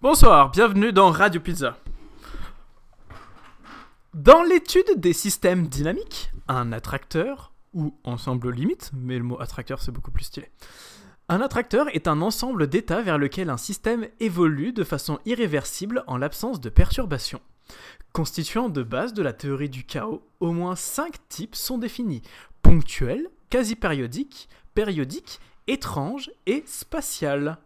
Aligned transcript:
Bonsoir, 0.00 0.52
bienvenue 0.52 0.92
dans 0.92 1.10
Radio 1.10 1.40
Pizza. 1.40 1.76
Dans 4.14 4.44
l'étude 4.44 4.92
des 4.96 5.12
systèmes 5.12 5.66
dynamiques, 5.66 6.30
un 6.46 6.70
attracteur, 6.70 7.52
ou 7.74 7.92
ensemble 8.04 8.52
limite, 8.52 8.92
mais 8.94 9.18
le 9.18 9.24
mot 9.24 9.40
attracteur 9.40 9.82
c'est 9.82 9.90
beaucoup 9.90 10.12
plus 10.12 10.22
stylé. 10.22 10.52
Un 11.28 11.40
attracteur 11.40 11.88
est 11.96 12.06
un 12.06 12.22
ensemble 12.22 12.68
d'états 12.68 13.02
vers 13.02 13.18
lequel 13.18 13.50
un 13.50 13.56
système 13.56 14.06
évolue 14.20 14.72
de 14.72 14.84
façon 14.84 15.18
irréversible 15.26 16.04
en 16.06 16.16
l'absence 16.16 16.60
de 16.60 16.68
perturbations. 16.68 17.42
Constituant 18.12 18.68
de 18.68 18.84
base 18.84 19.14
de 19.14 19.22
la 19.24 19.32
théorie 19.32 19.68
du 19.68 19.82
chaos, 19.82 20.22
au 20.38 20.52
moins 20.52 20.76
cinq 20.76 21.28
types 21.28 21.56
sont 21.56 21.76
définis 21.76 22.22
ponctuel, 22.62 23.26
quasi-périodique, 23.50 24.48
périodique, 24.74 25.40
étrange 25.66 26.30
et 26.46 26.62
spatial. 26.68 27.58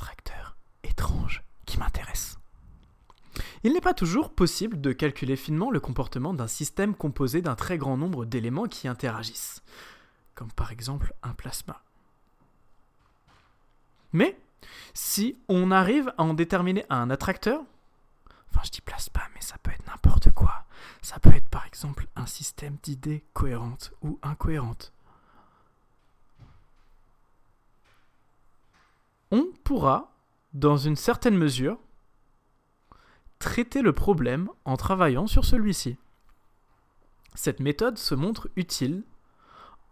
Attracteurs 0.00 0.56
étranges 0.82 1.42
qui 1.66 1.78
m'intéressent. 1.78 2.38
Il 3.62 3.74
n'est 3.74 3.82
pas 3.82 3.94
toujours 3.94 4.30
possible 4.34 4.80
de 4.80 4.92
calculer 4.92 5.36
finement 5.36 5.70
le 5.70 5.78
comportement 5.78 6.32
d'un 6.32 6.46
système 6.46 6.94
composé 6.94 7.42
d'un 7.42 7.54
très 7.54 7.76
grand 7.76 7.98
nombre 7.98 8.24
d'éléments 8.24 8.66
qui 8.66 8.88
interagissent, 8.88 9.62
comme 10.34 10.50
par 10.52 10.72
exemple 10.72 11.12
un 11.22 11.34
plasma. 11.34 11.82
Mais, 14.12 14.38
si 14.94 15.36
on 15.48 15.70
arrive 15.70 16.12
à 16.16 16.22
en 16.22 16.34
déterminer 16.34 16.86
un 16.88 17.10
attracteur, 17.10 17.62
enfin 18.50 18.62
je 18.64 18.70
dis 18.70 18.80
plasma, 18.80 19.20
mais 19.34 19.42
ça 19.42 19.56
peut 19.62 19.70
être 19.70 19.86
n'importe 19.86 20.30
quoi, 20.30 20.64
ça 21.02 21.18
peut 21.20 21.34
être 21.34 21.48
par 21.50 21.66
exemple 21.66 22.06
un 22.16 22.26
système 22.26 22.78
d'idées 22.82 23.22
cohérentes 23.34 23.92
ou 24.02 24.18
incohérentes. 24.22 24.92
On 29.30 29.46
pourra, 29.64 30.16
dans 30.54 30.76
une 30.76 30.96
certaine 30.96 31.36
mesure, 31.36 31.78
traiter 33.38 33.82
le 33.82 33.92
problème 33.92 34.48
en 34.64 34.76
travaillant 34.76 35.26
sur 35.26 35.44
celui-ci. 35.44 35.96
Cette 37.34 37.60
méthode 37.60 37.98
se 37.98 38.14
montre 38.14 38.50
utile 38.56 39.04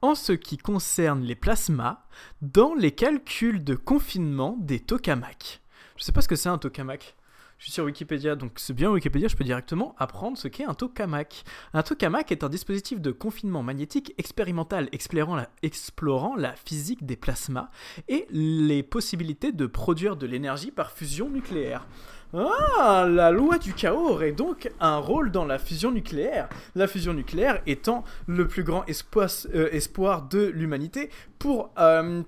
en 0.02 0.14
ce 0.14 0.32
qui 0.32 0.58
concerne 0.58 1.22
les 1.22 1.34
plasmas 1.34 2.04
dans 2.42 2.74
les 2.74 2.92
calculs 2.92 3.64
de 3.64 3.74
confinement 3.74 4.56
des 4.60 4.80
tokamaks. 4.80 5.60
Je 5.96 6.02
ne 6.02 6.04
sais 6.04 6.12
pas 6.12 6.20
ce 6.20 6.28
que 6.28 6.36
c'est 6.36 6.48
un 6.48 6.58
tokamak. 6.58 7.16
Je 7.58 7.64
suis 7.64 7.72
sur 7.72 7.84
Wikipédia, 7.84 8.36
donc 8.36 8.52
c'est 8.54 8.72
bien 8.72 8.88
Wikipédia, 8.88 9.26
je 9.26 9.34
peux 9.34 9.42
directement 9.42 9.96
apprendre 9.98 10.38
ce 10.38 10.46
qu'est 10.46 10.64
un 10.64 10.74
tokamak. 10.74 11.42
Un 11.74 11.82
tokamak 11.82 12.30
est 12.30 12.44
un 12.44 12.48
dispositif 12.48 13.00
de 13.00 13.10
confinement 13.10 13.64
magnétique 13.64 14.14
expérimental 14.16 14.88
explorant 14.92 16.36
la, 16.36 16.52
physique 16.54 17.04
des 17.04 17.16
plasmas 17.16 17.68
et 18.06 18.28
les 18.30 18.84
possibilités 18.84 19.50
de 19.50 19.66
produire 19.66 20.16
de 20.16 20.24
l'énergie 20.24 20.70
par 20.70 20.92
fusion 20.92 21.28
nucléaire. 21.28 21.84
Ah, 22.32 23.08
la 23.10 23.32
loi 23.32 23.58
du 23.58 23.72
chaos 23.72 24.10
aurait 24.10 24.32
donc 24.32 24.70
un 24.78 24.98
rôle 24.98 25.32
dans 25.32 25.44
la 25.44 25.58
fusion 25.58 25.90
nucléaire. 25.90 26.48
La 26.76 26.86
fusion 26.86 27.12
nucléaire 27.12 27.60
étant 27.66 28.04
le 28.28 28.46
plus 28.46 28.62
grand 28.62 28.84
espoir, 28.86 29.28
euh, 29.52 29.68
espoir 29.72 30.28
de 30.28 30.46
l'humanité 30.46 31.10
pour 31.40 31.72
euh, 31.78 32.22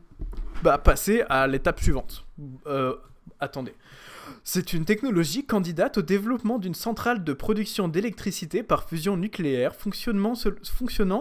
bah, 0.64 0.78
passer 0.78 1.22
à 1.28 1.46
l'étape 1.46 1.78
suivante. 1.78 2.26
Euh, 2.66 2.96
attendez. 3.38 3.74
C'est 4.44 4.72
une 4.72 4.84
technologie 4.84 5.44
candidate 5.44 5.98
au 5.98 6.02
développement 6.02 6.58
d'une 6.58 6.74
centrale 6.74 7.24
de 7.24 7.32
production 7.32 7.88
d'électricité 7.88 8.62
par 8.62 8.88
fusion 8.88 9.16
nucléaire 9.16 9.74
fonctionnant 9.74 10.34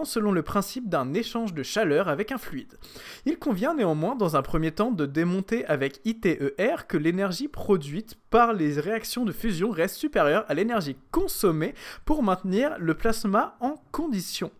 selon 0.04 0.32
le 0.32 0.42
principe 0.42 0.88
d'un 0.88 1.14
échange 1.14 1.54
de 1.54 1.62
chaleur 1.62 2.08
avec 2.08 2.32
un 2.32 2.38
fluide. 2.38 2.78
Il 3.26 3.38
convient 3.38 3.74
néanmoins 3.74 4.16
dans 4.16 4.36
un 4.36 4.42
premier 4.42 4.72
temps 4.72 4.90
de 4.90 5.06
démonter 5.06 5.64
avec 5.66 6.00
ITER 6.04 6.86
que 6.88 6.96
l'énergie 6.96 7.48
produite 7.48 8.16
par 8.30 8.52
les 8.52 8.80
réactions 8.80 9.24
de 9.24 9.32
fusion 9.32 9.70
reste 9.70 9.96
supérieure 9.96 10.44
à 10.48 10.54
l'énergie 10.54 10.96
consommée 11.10 11.74
pour 12.04 12.22
maintenir 12.22 12.76
le 12.78 12.94
plasma 12.94 13.56
en 13.60 13.74
condition. 13.92 14.50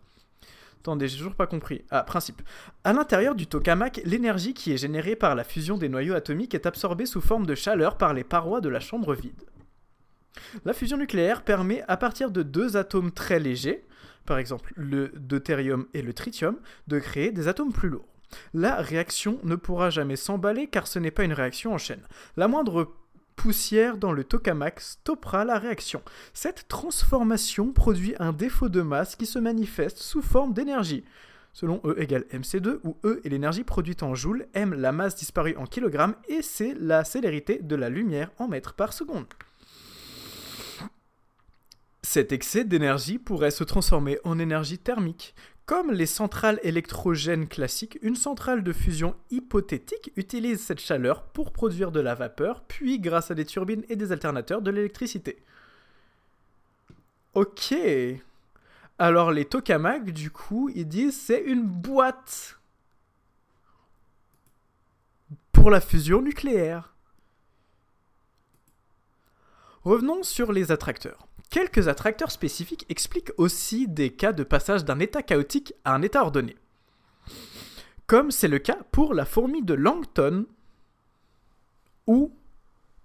Attendez, 0.81 1.07
j'ai 1.07 1.17
toujours 1.17 1.35
pas 1.35 1.45
compris. 1.45 1.85
Ah, 1.91 2.01
principe. 2.01 2.41
À 2.83 2.91
l'intérieur 2.91 3.35
du 3.35 3.45
tokamak, 3.45 4.01
l'énergie 4.03 4.55
qui 4.55 4.73
est 4.73 4.77
générée 4.77 5.15
par 5.15 5.35
la 5.35 5.43
fusion 5.43 5.77
des 5.77 5.89
noyaux 5.89 6.15
atomiques 6.15 6.55
est 6.55 6.65
absorbée 6.65 7.05
sous 7.05 7.21
forme 7.21 7.45
de 7.45 7.53
chaleur 7.53 7.99
par 7.99 8.15
les 8.15 8.23
parois 8.23 8.61
de 8.61 8.69
la 8.69 8.79
chambre 8.79 9.13
vide. 9.13 9.43
La 10.65 10.73
fusion 10.73 10.97
nucléaire 10.97 11.43
permet, 11.43 11.83
à 11.87 11.97
partir 11.97 12.31
de 12.31 12.41
deux 12.41 12.77
atomes 12.77 13.11
très 13.11 13.39
légers, 13.39 13.85
par 14.25 14.39
exemple 14.39 14.73
le 14.75 15.09
deutérium 15.15 15.85
et 15.93 16.01
le 16.01 16.13
tritium, 16.13 16.57
de 16.87 16.97
créer 16.97 17.31
des 17.31 17.47
atomes 17.47 17.73
plus 17.73 17.89
lourds. 17.89 18.07
La 18.55 18.77
réaction 18.77 19.39
ne 19.43 19.55
pourra 19.55 19.91
jamais 19.91 20.15
s'emballer 20.15 20.65
car 20.65 20.87
ce 20.87 20.97
n'est 20.97 21.11
pas 21.11 21.25
une 21.25 21.33
réaction 21.33 21.73
en 21.73 21.77
chaîne. 21.77 22.07
La 22.37 22.47
moindre 22.47 22.91
poussière 23.41 23.97
dans 23.97 24.11
le 24.11 24.23
tokamak 24.23 24.79
stoppera 24.79 25.45
la 25.45 25.57
réaction. 25.57 26.03
Cette 26.31 26.67
transformation 26.67 27.73
produit 27.73 28.13
un 28.19 28.33
défaut 28.33 28.69
de 28.69 28.83
masse 28.83 29.15
qui 29.15 29.25
se 29.25 29.39
manifeste 29.39 29.97
sous 29.97 30.21
forme 30.21 30.53
d'énergie. 30.53 31.03
Selon 31.51 31.81
E 31.83 31.95
égale 31.97 32.25
mc2, 32.31 32.81
où 32.83 32.97
E 33.03 33.19
est 33.25 33.29
l'énergie 33.29 33.63
produite 33.63 34.03
en 34.03 34.13
joules, 34.13 34.45
m 34.53 34.75
la 34.75 34.91
masse 34.91 35.15
disparue 35.15 35.55
en 35.57 35.65
kilogrammes, 35.65 36.15
et 36.29 36.43
c'est 36.43 36.75
la 36.75 37.03
célérité 37.03 37.57
de 37.57 37.75
la 37.75 37.89
lumière 37.89 38.29
en 38.37 38.47
mètres 38.47 38.75
par 38.75 38.93
seconde. 38.93 39.25
Cet 42.03 42.31
excès 42.31 42.63
d'énergie 42.63 43.17
pourrait 43.17 43.49
se 43.49 43.63
transformer 43.63 44.19
en 44.23 44.37
énergie 44.37 44.77
thermique, 44.77 45.33
comme 45.71 45.93
les 45.93 46.05
centrales 46.05 46.59
électrogènes 46.63 47.47
classiques, 47.47 47.97
une 48.01 48.17
centrale 48.17 48.61
de 48.61 48.73
fusion 48.73 49.15
hypothétique 49.29 50.11
utilise 50.17 50.59
cette 50.59 50.81
chaleur 50.81 51.23
pour 51.23 51.53
produire 51.53 51.93
de 51.93 52.01
la 52.01 52.13
vapeur, 52.13 52.65
puis 52.67 52.99
grâce 52.99 53.31
à 53.31 53.35
des 53.35 53.45
turbines 53.45 53.85
et 53.87 53.95
des 53.95 54.11
alternateurs 54.11 54.61
de 54.61 54.69
l'électricité. 54.69 55.41
Ok. 57.35 57.73
Alors 58.99 59.31
les 59.31 59.45
tokamaks, 59.45 60.11
du 60.11 60.29
coup, 60.29 60.69
ils 60.75 60.89
disent 60.89 61.17
c'est 61.17 61.41
une 61.41 61.63
boîte 61.63 62.59
pour 65.53 65.71
la 65.71 65.79
fusion 65.79 66.21
nucléaire. 66.21 66.93
Revenons 69.85 70.23
sur 70.23 70.51
les 70.51 70.73
attracteurs. 70.73 71.29
Quelques 71.51 71.89
attracteurs 71.89 72.31
spécifiques 72.31 72.85
expliquent 72.87 73.33
aussi 73.37 73.89
des 73.89 74.09
cas 74.09 74.31
de 74.31 74.43
passage 74.43 74.85
d'un 74.85 74.99
état 74.99 75.21
chaotique 75.21 75.73
à 75.83 75.93
un 75.93 76.01
état 76.01 76.21
ordonné. 76.21 76.55
Comme 78.07 78.31
c'est 78.31 78.47
le 78.47 78.57
cas 78.57 78.77
pour 78.93 79.13
la 79.13 79.25
fourmi 79.25 79.61
de 79.61 79.73
Langton 79.73 80.45
ou 82.07 82.33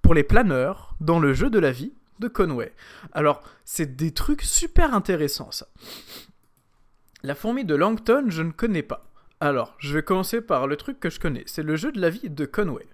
pour 0.00 0.14
les 0.14 0.22
planeurs 0.22 0.94
dans 1.00 1.18
le 1.18 1.34
jeu 1.34 1.50
de 1.50 1.58
la 1.58 1.72
vie 1.72 1.92
de 2.20 2.28
Conway. 2.28 2.72
Alors, 3.10 3.42
c'est 3.64 3.96
des 3.96 4.12
trucs 4.12 4.42
super 4.42 4.94
intéressants 4.94 5.50
ça. 5.50 5.66
La 7.24 7.34
fourmi 7.34 7.64
de 7.64 7.74
Langton, 7.74 8.26
je 8.28 8.42
ne 8.42 8.52
connais 8.52 8.84
pas. 8.84 9.10
Alors, 9.40 9.74
je 9.78 9.92
vais 9.92 10.04
commencer 10.04 10.40
par 10.40 10.68
le 10.68 10.76
truc 10.76 11.00
que 11.00 11.10
je 11.10 11.18
connais, 11.18 11.42
c'est 11.46 11.64
le 11.64 11.74
jeu 11.74 11.90
de 11.90 12.00
la 12.00 12.10
vie 12.10 12.30
de 12.30 12.46
Conway. 12.46 12.86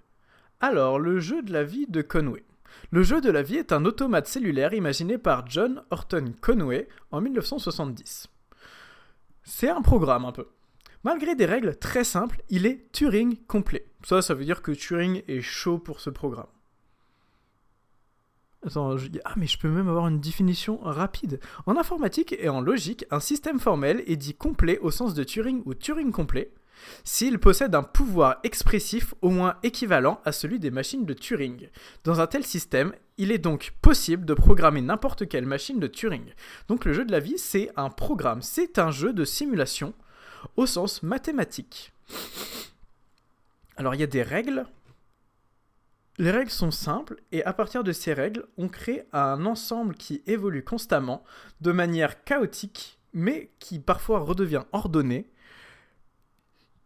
Alors, 0.61 0.97
le 0.97 1.19
jeu 1.19 1.43
de 1.43 1.53
la 1.53 1.63
vie 1.63 1.85
de 1.87 2.01
Conway. 2.01 2.43
Le 2.91 3.03
jeu 3.03 3.21
de 3.21 3.31
la 3.31 3.41
vie 3.41 3.57
est 3.57 3.71
un 3.71 3.85
automate 3.85 4.27
cellulaire 4.27 4.73
imaginé 4.73 5.17
par 5.17 5.47
John 5.47 5.83
Horton 5.89 6.33
Conway 6.41 6.87
en 7.11 7.21
1970. 7.21 8.27
C'est 9.43 9.69
un 9.69 9.81
programme 9.81 10.25
un 10.25 10.31
peu. 10.31 10.47
Malgré 11.03 11.35
des 11.35 11.45
règles 11.45 11.75
très 11.75 12.03
simples, 12.03 12.41
il 12.49 12.65
est 12.65 12.91
Turing 12.93 13.37
complet. 13.45 13.85
Ça, 14.03 14.21
ça 14.21 14.33
veut 14.33 14.45
dire 14.45 14.61
que 14.61 14.71
Turing 14.71 15.21
est 15.27 15.41
chaud 15.41 15.77
pour 15.77 15.99
ce 15.99 16.09
programme. 16.09 16.47
Attends, 18.65 18.95
je 18.95 19.09
ah 19.25 19.33
mais 19.35 19.47
je 19.47 19.57
peux 19.57 19.67
même 19.67 19.89
avoir 19.89 20.07
une 20.07 20.21
définition 20.21 20.79
rapide. 20.81 21.41
En 21.65 21.75
informatique 21.75 22.33
et 22.39 22.47
en 22.47 22.61
logique, 22.61 23.05
un 23.11 23.19
système 23.19 23.59
formel 23.59 24.01
est 24.07 24.15
dit 24.15 24.33
complet 24.33 24.79
au 24.79 24.89
sens 24.89 25.13
de 25.13 25.23
Turing 25.25 25.61
ou 25.65 25.73
Turing 25.73 26.11
complet 26.11 26.53
s'il 27.03 27.39
possède 27.39 27.75
un 27.75 27.83
pouvoir 27.83 28.37
expressif 28.43 29.13
au 29.21 29.29
moins 29.29 29.57
équivalent 29.63 30.21
à 30.25 30.31
celui 30.31 30.59
des 30.59 30.71
machines 30.71 31.05
de 31.05 31.13
Turing. 31.13 31.69
Dans 32.03 32.21
un 32.21 32.27
tel 32.27 32.45
système, 32.45 32.93
il 33.17 33.31
est 33.31 33.37
donc 33.37 33.73
possible 33.81 34.25
de 34.25 34.33
programmer 34.33 34.81
n'importe 34.81 35.27
quelle 35.27 35.45
machine 35.45 35.79
de 35.79 35.87
Turing. 35.87 36.33
Donc 36.67 36.85
le 36.85 36.93
jeu 36.93 37.05
de 37.05 37.11
la 37.11 37.19
vie, 37.19 37.37
c'est 37.37 37.71
un 37.75 37.89
programme, 37.89 38.41
c'est 38.41 38.79
un 38.79 38.91
jeu 38.91 39.13
de 39.13 39.25
simulation 39.25 39.93
au 40.55 40.65
sens 40.65 41.03
mathématique. 41.03 41.93
Alors 43.77 43.95
il 43.95 44.01
y 44.01 44.03
a 44.03 44.07
des 44.07 44.23
règles. 44.23 44.65
Les 46.19 46.31
règles 46.31 46.51
sont 46.51 46.71
simples 46.71 47.17
et 47.31 47.43
à 47.43 47.53
partir 47.53 47.83
de 47.83 47.91
ces 47.91 48.13
règles, 48.13 48.45
on 48.57 48.69
crée 48.69 49.07
un 49.13 49.45
ensemble 49.45 49.95
qui 49.95 50.21
évolue 50.27 50.63
constamment 50.63 51.23
de 51.61 51.71
manière 51.71 52.23
chaotique 52.23 52.99
mais 53.13 53.51
qui 53.59 53.79
parfois 53.79 54.19
redevient 54.19 54.63
ordonné 54.71 55.29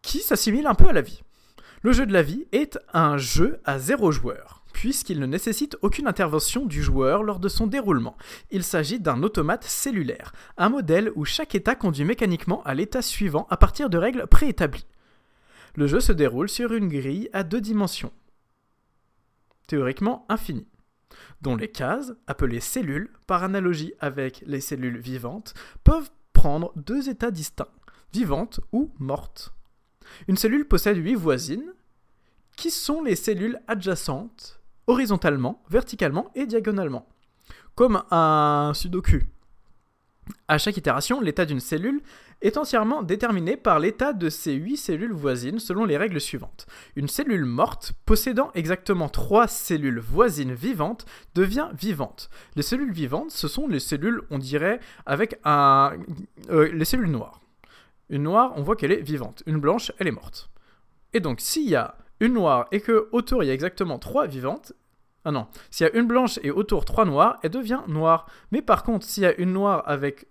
qui 0.07 0.19
s'assimile 0.19 0.67
un 0.67 0.73
peu 0.73 0.87
à 0.87 0.93
la 0.93 1.01
vie. 1.01 1.21
Le 1.81 1.91
jeu 1.91 2.05
de 2.05 2.13
la 2.13 2.23
vie 2.23 2.45
est 2.53 2.79
un 2.93 3.17
jeu 3.17 3.59
à 3.65 3.77
zéro 3.77 4.09
joueur, 4.13 4.63
puisqu'il 4.71 5.19
ne 5.19 5.25
nécessite 5.25 5.75
aucune 5.81 6.07
intervention 6.07 6.65
du 6.65 6.81
joueur 6.81 7.23
lors 7.23 7.39
de 7.39 7.49
son 7.49 7.67
déroulement. 7.67 8.15
Il 8.49 8.63
s'agit 8.63 9.01
d'un 9.01 9.21
automate 9.21 9.65
cellulaire, 9.65 10.31
un 10.57 10.69
modèle 10.69 11.11
où 11.15 11.25
chaque 11.25 11.55
état 11.55 11.75
conduit 11.75 12.05
mécaniquement 12.05 12.63
à 12.63 12.73
l'état 12.73 13.01
suivant 13.01 13.47
à 13.49 13.57
partir 13.57 13.89
de 13.89 13.97
règles 13.97 14.27
préétablies. 14.27 14.85
Le 15.75 15.87
jeu 15.87 15.99
se 15.99 16.13
déroule 16.13 16.47
sur 16.47 16.71
une 16.71 16.87
grille 16.87 17.29
à 17.33 17.43
deux 17.43 17.61
dimensions. 17.61 18.13
théoriquement 19.67 20.25
infini, 20.29 20.65
dont 21.41 21.57
les 21.57 21.69
cases, 21.69 22.13
appelées 22.27 22.61
cellules, 22.61 23.11
par 23.27 23.43
analogie 23.43 23.93
avec 23.99 24.41
les 24.47 24.61
cellules 24.61 24.99
vivantes, 24.99 25.53
peuvent 25.83 26.09
prendre 26.31 26.71
deux 26.77 27.09
états 27.09 27.29
distincts, 27.29 27.67
vivantes 28.13 28.61
ou 28.71 28.93
mortes. 28.99 29.53
Une 30.27 30.37
cellule 30.37 30.67
possède 30.67 30.97
huit 30.97 31.15
voisines, 31.15 31.73
qui 32.55 32.71
sont 32.71 33.03
les 33.03 33.15
cellules 33.15 33.59
adjacentes, 33.67 34.59
horizontalement, 34.87 35.63
verticalement 35.69 36.31
et 36.35 36.45
diagonalement, 36.45 37.07
comme 37.75 38.03
un 38.11 38.71
sudoku. 38.73 39.21
À 40.47 40.57
chaque 40.57 40.77
itération, 40.77 41.21
l'état 41.21 41.45
d'une 41.45 41.59
cellule 41.59 42.01
est 42.41 42.57
entièrement 42.57 43.01
déterminé 43.03 43.57
par 43.57 43.79
l'état 43.79 44.13
de 44.13 44.29
ses 44.29 44.53
8 44.53 44.77
cellules 44.77 45.13
voisines 45.13 45.59
selon 45.59 45.85
les 45.85 45.97
règles 45.97 46.21
suivantes. 46.21 46.67
Une 46.95 47.07
cellule 47.07 47.45
morte 47.45 47.93
possédant 48.05 48.51
exactement 48.53 49.09
3 49.09 49.47
cellules 49.47 49.99
voisines 49.99 50.53
vivantes 50.53 51.05
devient 51.33 51.69
vivante. 51.73 52.29
Les 52.55 52.61
cellules 52.61 52.91
vivantes, 52.91 53.31
ce 53.31 53.47
sont 53.47 53.67
les 53.67 53.79
cellules, 53.79 54.21
on 54.29 54.37
dirait, 54.37 54.79
avec 55.05 55.39
un... 55.43 55.93
Euh, 56.49 56.71
les 56.71 56.85
cellules 56.85 57.11
noires. 57.11 57.41
Une 58.09 58.23
noire, 58.23 58.53
on 58.55 58.63
voit 58.63 58.75
qu'elle 58.75 58.91
est 58.91 59.01
vivante. 59.01 59.43
Une 59.45 59.59
blanche, 59.59 59.91
elle 59.97 60.07
est 60.07 60.11
morte. 60.11 60.49
Et 61.13 61.19
donc, 61.19 61.41
s'il 61.41 61.67
y 61.69 61.75
a 61.75 61.95
une 62.19 62.33
noire 62.33 62.67
et 62.71 62.81
que 62.81 63.09
autour 63.11 63.43
il 63.43 63.47
y 63.47 63.49
a 63.49 63.53
exactement 63.53 63.99
3 63.99 64.27
vivantes, 64.27 64.73
ah 65.25 65.31
non, 65.31 65.47
s'il 65.69 65.85
y 65.85 65.89
a 65.89 65.93
une 65.93 66.07
blanche 66.07 66.39
et 66.41 66.51
autour 66.51 66.85
3 66.85 67.05
noires, 67.05 67.37
elle 67.43 67.51
devient 67.51 67.81
noire. 67.87 68.27
Mais 68.51 68.61
par 68.61 68.83
contre, 68.83 69.05
s'il 69.05 69.23
y 69.23 69.25
a 69.25 69.35
une 69.35 69.53
noire 69.53 69.83
avec 69.85 70.27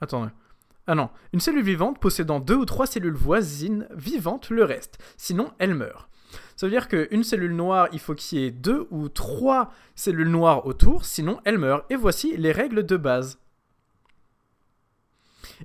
Attendez. 0.00 0.30
Ah 0.86 0.94
non, 0.94 1.10
une 1.32 1.40
cellule 1.40 1.64
vivante 1.64 1.98
possédant 1.98 2.40
deux 2.40 2.54
ou 2.54 2.64
trois 2.64 2.86
cellules 2.86 3.12
voisines 3.12 3.86
vivantes 3.90 4.48
le 4.48 4.64
reste, 4.64 4.98
sinon 5.18 5.52
elle 5.58 5.74
meurt. 5.74 6.08
Ça 6.56 6.66
veut 6.66 6.70
dire 6.70 6.88
qu'une 6.88 7.24
cellule 7.24 7.54
noire, 7.54 7.88
il 7.92 7.98
faut 7.98 8.14
qu'il 8.14 8.38
y 8.38 8.44
ait 8.44 8.50
deux 8.50 8.86
ou 8.90 9.08
trois 9.08 9.70
cellules 9.94 10.30
noires 10.30 10.66
autour, 10.66 11.04
sinon 11.04 11.40
elle 11.44 11.58
meurt. 11.58 11.84
Et 11.90 11.96
voici 11.96 12.36
les 12.36 12.52
règles 12.52 12.84
de 12.84 12.96
base. 12.96 13.38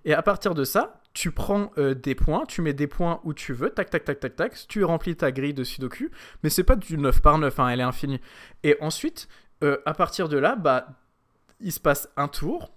Et 0.06 0.14
à 0.14 0.22
partir 0.22 0.54
de 0.54 0.64
ça, 0.64 1.02
tu 1.14 1.32
prends 1.32 1.72
euh, 1.78 1.94
des 1.94 2.16
points, 2.16 2.46
tu 2.46 2.62
mets 2.62 2.74
des 2.74 2.88
points 2.88 3.20
où 3.24 3.34
tu 3.34 3.54
veux, 3.54 3.70
tac 3.70 3.90
tac 3.90 4.04
tac 4.04 4.20
tac 4.20 4.36
tac, 4.36 4.68
tu 4.68 4.84
remplis 4.84 5.16
ta 5.16 5.32
grille 5.32 5.54
de 5.54 5.64
Sudoku, 5.64 6.10
mais 6.42 6.50
c'est 6.50 6.64
pas 6.64 6.76
du 6.76 6.98
9 6.98 7.22
par 7.22 7.38
9, 7.38 7.60
hein, 7.60 7.70
elle 7.70 7.80
est 7.80 7.84
infinie. 7.84 8.20
Et 8.64 8.78
ensuite, 8.82 9.28
euh, 9.64 9.78
à 9.86 9.94
partir 9.94 10.28
de 10.30 10.38
là, 10.38 10.56
bah, 10.56 10.88
il 11.60 11.72
se 11.72 11.80
passe 11.80 12.10
un 12.18 12.28
tour, 12.28 12.74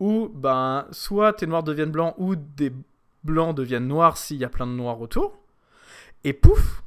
où 0.00 0.28
ben, 0.32 0.86
soit 0.90 1.32
tes 1.32 1.46
noirs 1.46 1.62
deviennent 1.62 1.90
blancs 1.90 2.14
ou 2.18 2.36
des 2.36 2.72
blancs 3.24 3.56
deviennent 3.56 3.88
noirs 3.88 4.16
s'il 4.16 4.36
y 4.36 4.44
a 4.44 4.48
plein 4.48 4.66
de 4.66 4.72
noirs 4.72 5.00
autour. 5.00 5.38
Et 6.24 6.32
pouf, 6.32 6.83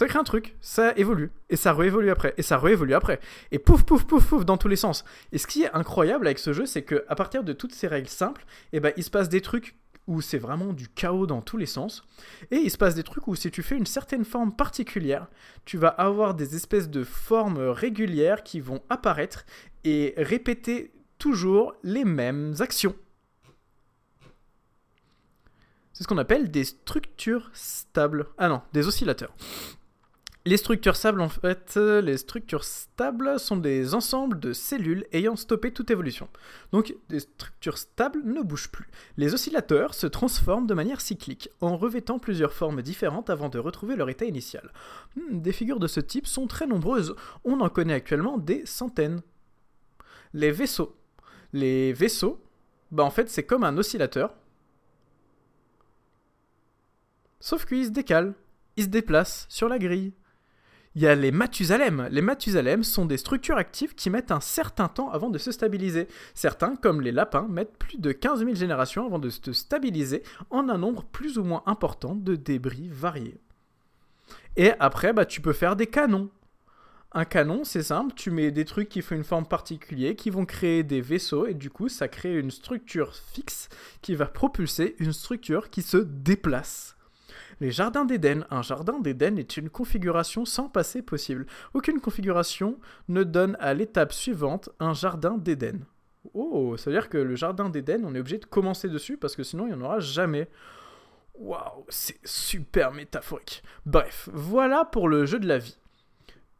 ça 0.00 0.06
crée 0.06 0.18
un 0.18 0.24
truc, 0.24 0.56
ça 0.62 0.94
évolue, 0.96 1.30
et 1.50 1.56
ça 1.56 1.74
réévolue 1.74 2.08
après, 2.08 2.32
et 2.38 2.42
ça 2.42 2.56
réévolue 2.56 2.94
après, 2.94 3.20
et 3.52 3.58
pouf, 3.58 3.82
pouf, 3.82 4.06
pouf, 4.06 4.26
pouf, 4.26 4.46
dans 4.46 4.56
tous 4.56 4.66
les 4.66 4.76
sens. 4.76 5.04
Et 5.30 5.36
ce 5.36 5.46
qui 5.46 5.64
est 5.64 5.74
incroyable 5.74 6.26
avec 6.26 6.38
ce 6.38 6.54
jeu, 6.54 6.64
c'est 6.64 6.80
que 6.80 7.04
à 7.08 7.14
partir 7.14 7.44
de 7.44 7.52
toutes 7.52 7.74
ces 7.74 7.86
règles 7.86 8.08
simples, 8.08 8.46
eh 8.72 8.80
ben, 8.80 8.94
il 8.96 9.04
se 9.04 9.10
passe 9.10 9.28
des 9.28 9.42
trucs 9.42 9.76
où 10.06 10.22
c'est 10.22 10.38
vraiment 10.38 10.72
du 10.72 10.88
chaos 10.88 11.26
dans 11.26 11.42
tous 11.42 11.58
les 11.58 11.66
sens, 11.66 12.02
et 12.50 12.56
il 12.56 12.70
se 12.70 12.78
passe 12.78 12.94
des 12.94 13.02
trucs 13.02 13.28
où 13.28 13.34
si 13.34 13.50
tu 13.50 13.62
fais 13.62 13.76
une 13.76 13.84
certaine 13.84 14.24
forme 14.24 14.56
particulière, 14.56 15.28
tu 15.66 15.76
vas 15.76 15.88
avoir 15.88 16.32
des 16.32 16.56
espèces 16.56 16.88
de 16.88 17.04
formes 17.04 17.58
régulières 17.58 18.42
qui 18.42 18.60
vont 18.60 18.80
apparaître 18.88 19.44
et 19.84 20.14
répéter 20.16 20.94
toujours 21.18 21.74
les 21.82 22.06
mêmes 22.06 22.54
actions. 22.60 22.96
C'est 25.92 26.04
ce 26.04 26.08
qu'on 26.08 26.16
appelle 26.16 26.50
des 26.50 26.64
structures 26.64 27.50
stables. 27.52 28.28
Ah 28.38 28.48
non, 28.48 28.62
des 28.72 28.86
oscillateurs. 28.86 29.34
Les 30.50 30.56
structures 30.56 30.96
stables, 30.96 31.20
en 31.20 31.28
fait, 31.28 31.76
les 31.76 32.16
structures 32.16 32.64
stables 32.64 33.38
sont 33.38 33.56
des 33.56 33.94
ensembles 33.94 34.40
de 34.40 34.52
cellules 34.52 35.06
ayant 35.12 35.36
stoppé 35.36 35.72
toute 35.72 35.92
évolution. 35.92 36.28
Donc, 36.72 36.92
des 37.08 37.20
structures 37.20 37.78
stables 37.78 38.20
ne 38.24 38.42
bougent 38.42 38.72
plus. 38.72 38.88
Les 39.16 39.32
oscillateurs 39.32 39.94
se 39.94 40.08
transforment 40.08 40.66
de 40.66 40.74
manière 40.74 41.00
cyclique, 41.00 41.50
en 41.60 41.76
revêtant 41.76 42.18
plusieurs 42.18 42.52
formes 42.52 42.82
différentes 42.82 43.30
avant 43.30 43.48
de 43.48 43.60
retrouver 43.60 43.94
leur 43.94 44.08
état 44.08 44.24
initial. 44.24 44.72
Hmm, 45.14 45.40
des 45.40 45.52
figures 45.52 45.78
de 45.78 45.86
ce 45.86 46.00
type 46.00 46.26
sont 46.26 46.48
très 46.48 46.66
nombreuses. 46.66 47.14
On 47.44 47.60
en 47.60 47.68
connaît 47.68 47.94
actuellement 47.94 48.36
des 48.36 48.66
centaines. 48.66 49.22
Les 50.34 50.50
vaisseaux 50.50 50.96
les 51.52 51.92
vaisseaux, 51.92 52.44
bah 52.90 53.04
en 53.04 53.10
fait 53.10 53.30
c'est 53.30 53.44
comme 53.44 53.62
un 53.62 53.78
oscillateur. 53.78 54.34
Sauf 57.38 57.66
qu'ils 57.66 57.86
se 57.86 57.90
décalent, 57.90 58.34
ils 58.76 58.84
se 58.84 58.88
déplacent 58.88 59.46
sur 59.48 59.68
la 59.68 59.78
grille. 59.78 60.12
Il 60.96 61.02
y 61.02 61.06
a 61.06 61.14
les 61.14 61.30
Mathusalem. 61.30 62.08
Les 62.10 62.20
Mathusalem 62.20 62.82
sont 62.82 63.06
des 63.06 63.16
structures 63.16 63.56
actives 63.56 63.94
qui 63.94 64.10
mettent 64.10 64.32
un 64.32 64.40
certain 64.40 64.88
temps 64.88 65.10
avant 65.10 65.30
de 65.30 65.38
se 65.38 65.52
stabiliser. 65.52 66.08
Certains, 66.34 66.74
comme 66.74 67.00
les 67.00 67.12
lapins, 67.12 67.46
mettent 67.48 67.76
plus 67.78 67.98
de 67.98 68.10
15 68.10 68.40
000 68.40 68.54
générations 68.56 69.06
avant 69.06 69.20
de 69.20 69.30
se 69.30 69.52
stabiliser 69.52 70.24
en 70.50 70.68
un 70.68 70.78
nombre 70.78 71.04
plus 71.04 71.38
ou 71.38 71.44
moins 71.44 71.62
important 71.66 72.16
de 72.16 72.34
débris 72.34 72.88
variés. 72.88 73.38
Et 74.56 74.72
après, 74.80 75.12
bah, 75.12 75.26
tu 75.26 75.40
peux 75.40 75.52
faire 75.52 75.76
des 75.76 75.86
canons. 75.86 76.28
Un 77.12 77.24
canon, 77.24 77.62
c'est 77.62 77.84
simple, 77.84 78.14
tu 78.14 78.32
mets 78.32 78.50
des 78.50 78.64
trucs 78.64 78.88
qui 78.88 79.02
font 79.02 79.16
une 79.16 79.24
forme 79.24 79.46
particulière, 79.46 80.14
qui 80.16 80.30
vont 80.30 80.44
créer 80.44 80.82
des 80.84 81.00
vaisseaux, 81.00 81.46
et 81.46 81.54
du 81.54 81.70
coup, 81.70 81.88
ça 81.88 82.06
crée 82.06 82.38
une 82.38 82.52
structure 82.52 83.14
fixe 83.14 83.68
qui 84.00 84.14
va 84.14 84.26
propulser 84.26 84.94
une 84.98 85.12
structure 85.12 85.70
qui 85.70 85.82
se 85.82 85.96
déplace. 85.96 86.96
Les 87.60 87.70
jardins 87.70 88.06
d'Éden. 88.06 88.46
Un 88.50 88.62
jardin 88.62 88.98
d'Éden 88.98 89.36
est 89.36 89.56
une 89.56 89.68
configuration 89.68 90.44
sans 90.44 90.68
passé 90.68 91.02
possible. 91.02 91.46
Aucune 91.74 92.00
configuration 92.00 92.78
ne 93.08 93.22
donne 93.22 93.56
à 93.60 93.74
l'étape 93.74 94.12
suivante 94.12 94.70
un 94.80 94.94
jardin 94.94 95.36
d'Éden. 95.36 95.80
Oh, 96.34 96.76
ça 96.76 96.90
veut 96.90 96.96
dire 96.96 97.08
que 97.08 97.18
le 97.18 97.34
jardin 97.36 97.68
d'Éden, 97.68 98.04
on 98.04 98.14
est 98.14 98.20
obligé 98.20 98.38
de 98.38 98.46
commencer 98.46 98.88
dessus 98.88 99.16
parce 99.16 99.36
que 99.36 99.42
sinon 99.42 99.66
il 99.66 99.74
n'y 99.74 99.78
en 99.78 99.82
aura 99.82 100.00
jamais. 100.00 100.48
Waouh, 101.34 101.84
c'est 101.88 102.18
super 102.24 102.92
métaphorique. 102.92 103.62
Bref, 103.86 104.28
voilà 104.32 104.84
pour 104.84 105.08
le 105.08 105.26
jeu 105.26 105.38
de 105.38 105.48
la 105.48 105.58
vie. 105.58 105.78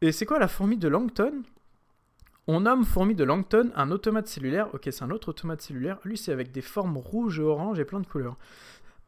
Et 0.01 0.11
c'est 0.11 0.25
quoi 0.25 0.39
la 0.39 0.47
fourmi 0.47 0.77
de 0.77 0.87
Langton? 0.87 1.43
On 2.47 2.61
nomme 2.61 2.85
fourmi 2.85 3.13
de 3.13 3.23
Langton 3.23 3.71
un 3.75 3.91
automate 3.91 4.27
cellulaire. 4.27 4.73
Ok, 4.73 4.89
c'est 4.91 5.03
un 5.03 5.11
autre 5.11 5.29
automate 5.29 5.61
cellulaire. 5.61 5.99
Lui, 6.03 6.17
c'est 6.17 6.31
avec 6.31 6.51
des 6.51 6.61
formes 6.61 6.97
rouges 6.97 7.39
et 7.39 7.43
oranges 7.43 7.79
et 7.79 7.85
plein 7.85 7.99
de 7.99 8.07
couleurs. 8.07 8.37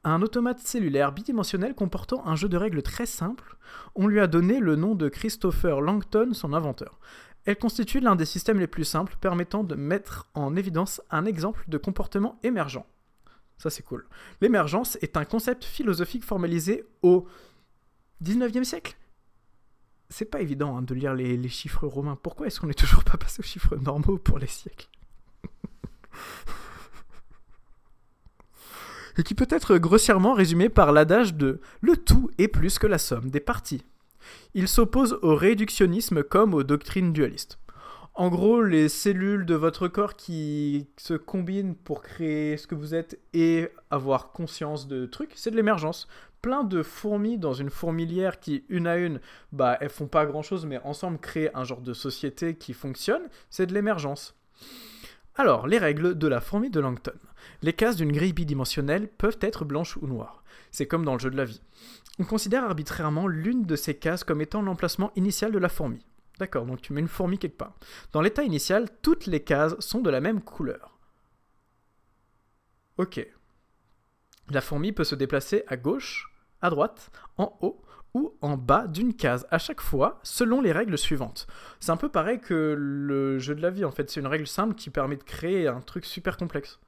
Un 0.05 0.21
automate 0.21 0.59
cellulaire 0.59 1.13
bidimensionnel 1.13 1.75
comportant 1.75 2.27
un 2.27 2.35
jeu 2.35 2.49
de 2.49 2.57
règles 2.57 2.81
très 2.81 3.05
simple. 3.05 3.55
On 3.95 4.07
lui 4.07 4.19
a 4.19 4.27
donné 4.27 4.59
le 4.59 4.75
nom 4.75 4.95
de 4.95 5.07
Christopher 5.07 5.79
Langton, 5.79 6.33
son 6.33 6.53
inventeur. 6.53 6.99
Elle 7.45 7.57
constitue 7.57 7.99
l'un 7.99 8.15
des 8.15 8.25
systèmes 8.25 8.59
les 8.59 8.67
plus 8.67 8.83
simples 8.85 9.15
permettant 9.19 9.63
de 9.63 9.75
mettre 9.75 10.27
en 10.33 10.55
évidence 10.55 11.01
un 11.09 11.25
exemple 11.25 11.63
de 11.67 11.77
comportement 11.77 12.39
émergent. 12.43 12.83
Ça 13.57 13.69
c'est 13.69 13.83
cool. 13.83 14.05
L'émergence 14.41 14.97
est 15.01 15.15
un 15.15 15.25
concept 15.25 15.63
philosophique 15.63 16.23
formalisé 16.23 16.85
au 17.01 17.27
19e 18.23 18.63
siècle? 18.63 18.97
C'est 20.09 20.25
pas 20.25 20.41
évident 20.41 20.77
hein, 20.77 20.81
de 20.81 20.93
lire 20.93 21.13
les, 21.13 21.49
chiffres 21.49 21.87
romains. 21.87 22.17
Pourquoi 22.21 22.47
est-ce 22.47 22.59
qu'on 22.59 22.67
n'est 22.67 22.73
toujours 22.73 23.03
pas 23.03 23.17
passé 23.17 23.39
aux 23.39 23.43
chiffres 23.43 23.75
normaux 23.77 24.17
pour 24.17 24.37
les 24.37 24.47
siècles? 24.47 24.89
Et 29.17 29.23
qui 29.23 29.35
peut 29.35 29.47
être 29.49 29.77
grossièrement 29.77 30.33
résumé 30.33 30.69
par 30.69 30.91
l'adage 30.91 31.35
de 31.35 31.59
le 31.81 31.97
tout 31.97 32.31
est 32.37 32.47
plus 32.47 32.79
que 32.79 32.87
la 32.87 32.97
somme 32.97 33.29
des 33.29 33.39
parties. 33.39 33.85
Il 34.53 34.67
s'oppose 34.67 35.19
au 35.21 35.35
réductionnisme 35.35 36.23
comme 36.23 36.53
aux 36.53 36.63
doctrines 36.63 37.13
dualistes. 37.13 37.59
En 38.15 38.29
gros, 38.29 38.61
les 38.61 38.89
cellules 38.89 39.45
de 39.45 39.55
votre 39.55 39.87
corps 39.87 40.15
qui 40.15 40.87
se 40.97 41.15
combinent 41.15 41.75
pour 41.75 42.03
créer 42.03 42.57
ce 42.57 42.67
que 42.67 42.75
vous 42.75 42.93
êtes 42.93 43.19
et 43.33 43.69
avoir 43.89 44.31
conscience 44.31 44.87
de 44.87 45.07
trucs, 45.07 45.31
c'est 45.35 45.49
de 45.49 45.55
l'émergence 45.55 46.07
plein 46.43 46.63
de 46.65 46.83
fourmis 46.83 47.37
dans 47.39 47.53
une 47.53 47.71
fourmilière 47.71 48.39
qui, 48.39 48.65
une 48.69 48.85
à 48.85 48.97
une, 48.97 49.19
bah, 49.53 49.77
elles 49.79 49.89
font 49.89 50.07
pas 50.07 50.25
grand 50.25 50.43
chose, 50.43 50.65
mais 50.65 50.77
ensemble 50.83 51.17
créent 51.17 51.49
un 51.55 51.63
genre 51.63 51.81
de 51.81 51.93
société 51.93 52.55
qui 52.55 52.73
fonctionne, 52.73 53.23
c'est 53.49 53.65
de 53.65 53.73
l'émergence. 53.73 54.35
Alors, 55.35 55.65
les 55.65 55.79
règles 55.79 56.15
de 56.15 56.27
la 56.27 56.41
fourmi 56.41 56.69
de 56.69 56.81
Langton. 56.81 57.13
Les 57.61 57.73
cases 57.73 57.95
d'une 57.95 58.11
grille 58.11 58.33
bidimensionnelle 58.33 59.07
peuvent 59.07 59.37
être 59.41 59.65
blanches 59.65 59.97
ou 59.97 60.07
noires. 60.07 60.43
C'est 60.71 60.87
comme 60.87 61.05
dans 61.05 61.13
le 61.13 61.19
jeu 61.19 61.29
de 61.29 61.37
la 61.37 61.45
vie. 61.45 61.61
On 62.19 62.23
considère 62.23 62.63
arbitrairement 62.63 63.27
l'une 63.27 63.63
de 63.63 63.75
ces 63.75 63.95
cases 63.95 64.23
comme 64.23 64.41
étant 64.41 64.61
l'emplacement 64.61 65.11
initial 65.15 65.51
de 65.51 65.59
la 65.59 65.69
fourmi. 65.69 66.05
D'accord, 66.39 66.65
donc 66.65 66.81
tu 66.81 66.93
mets 66.93 67.01
une 67.01 67.07
fourmi 67.07 67.37
quelque 67.37 67.57
part. 67.57 67.75
Dans 68.11 68.21
l'état 68.21 68.43
initial, 68.43 68.89
toutes 69.01 69.27
les 69.27 69.43
cases 69.43 69.79
sont 69.79 70.01
de 70.01 70.09
la 70.09 70.21
même 70.21 70.41
couleur. 70.41 70.97
Ok. 72.97 73.25
La 74.49 74.61
fourmi 74.61 74.91
peut 74.91 75.03
se 75.03 75.15
déplacer 75.15 75.63
à 75.67 75.77
gauche, 75.77 76.31
à 76.61 76.69
droite, 76.69 77.11
en 77.37 77.57
haut 77.61 77.81
ou 78.13 78.37
en 78.41 78.57
bas 78.57 78.87
d'une 78.87 79.15
case 79.15 79.47
à 79.49 79.57
chaque 79.57 79.81
fois 79.81 80.19
selon 80.23 80.61
les 80.61 80.71
règles 80.71 80.97
suivantes. 80.97 81.47
C'est 81.79 81.91
un 81.91 81.97
peu 81.97 82.09
pareil 82.09 82.39
que 82.39 82.75
le 82.77 83.39
jeu 83.39 83.55
de 83.55 83.61
la 83.61 83.71
vie 83.71 83.85
en 83.85 83.91
fait, 83.91 84.09
c'est 84.09 84.19
une 84.19 84.27
règle 84.27 84.47
simple 84.47 84.75
qui 84.75 84.89
permet 84.89 85.17
de 85.17 85.23
créer 85.23 85.67
un 85.67 85.81
truc 85.81 86.05
super 86.05 86.37
complexe. 86.37 86.79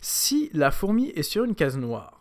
Si 0.00 0.50
la 0.52 0.70
fourmi 0.70 1.10
est 1.10 1.22
sur 1.22 1.44
une 1.44 1.54
case 1.54 1.76
noire, 1.76 2.18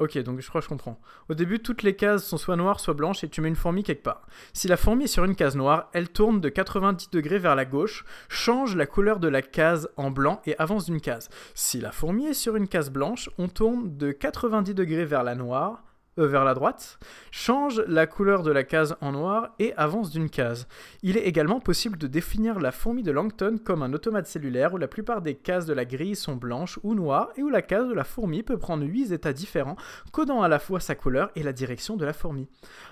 Ok, 0.00 0.16
donc 0.16 0.40
je 0.40 0.48
crois 0.48 0.62
que 0.62 0.64
je 0.64 0.70
comprends. 0.70 0.98
Au 1.28 1.34
début, 1.34 1.58
toutes 1.58 1.82
les 1.82 1.94
cases 1.94 2.24
sont 2.24 2.38
soit 2.38 2.56
noires, 2.56 2.80
soit 2.80 2.94
blanches, 2.94 3.22
et 3.22 3.28
tu 3.28 3.42
mets 3.42 3.50
une 3.50 3.54
fourmi 3.54 3.82
quelque 3.82 4.02
part. 4.02 4.26
Si 4.54 4.66
la 4.66 4.78
fourmi 4.78 5.04
est 5.04 5.08
sur 5.08 5.24
une 5.24 5.36
case 5.36 5.56
noire, 5.56 5.90
elle 5.92 6.08
tourne 6.08 6.40
de 6.40 6.48
90 6.48 7.10
degrés 7.10 7.38
vers 7.38 7.54
la 7.54 7.66
gauche, 7.66 8.06
change 8.30 8.76
la 8.76 8.86
couleur 8.86 9.20
de 9.20 9.28
la 9.28 9.42
case 9.42 9.90
en 9.98 10.10
blanc 10.10 10.40
et 10.46 10.56
avance 10.56 10.86
d'une 10.86 11.02
case. 11.02 11.28
Si 11.54 11.80
la 11.80 11.92
fourmi 11.92 12.24
est 12.24 12.32
sur 12.32 12.56
une 12.56 12.66
case 12.66 12.90
blanche, 12.90 13.28
on 13.36 13.48
tourne 13.48 13.98
de 13.98 14.10
90 14.10 14.72
degrés 14.72 15.04
vers 15.04 15.22
la 15.22 15.34
noire, 15.34 15.84
vers 16.16 16.44
la 16.44 16.54
droite, 16.54 16.98
change 17.30 17.82
la 17.86 18.06
couleur 18.06 18.42
de 18.42 18.50
la 18.50 18.64
case 18.64 18.96
en 19.00 19.12
noir 19.12 19.54
et 19.58 19.72
avance 19.74 20.10
d'une 20.10 20.28
case. 20.28 20.66
Il 21.02 21.16
est 21.16 21.26
également 21.26 21.60
possible 21.60 21.96
de 21.98 22.06
définir 22.06 22.58
la 22.60 22.72
fourmi 22.72 23.02
de 23.02 23.12
Langton 23.12 23.58
comme 23.62 23.82
un 23.82 23.92
automate 23.92 24.26
cellulaire 24.26 24.74
où 24.74 24.76
la 24.76 24.88
plupart 24.88 25.22
des 25.22 25.34
cases 25.34 25.66
de 25.66 25.72
la 25.72 25.84
grille 25.84 26.16
sont 26.16 26.36
blanches 26.36 26.78
ou 26.82 26.94
noires 26.94 27.30
et 27.36 27.42
où 27.42 27.48
la 27.48 27.62
case 27.62 27.88
de 27.88 27.94
la 27.94 28.04
fourmi 28.04 28.42
peut 28.42 28.58
prendre 28.58 28.84
8 28.84 29.12
états 29.12 29.32
différents, 29.32 29.76
codant 30.12 30.42
à 30.42 30.48
la 30.48 30.58
fois 30.58 30.80
sa 30.80 30.94
couleur 30.94 31.30
et 31.36 31.42
la 31.42 31.52
direction 31.52 31.96
de 31.96 32.04
la 32.04 32.12
fourmi. 32.12 32.48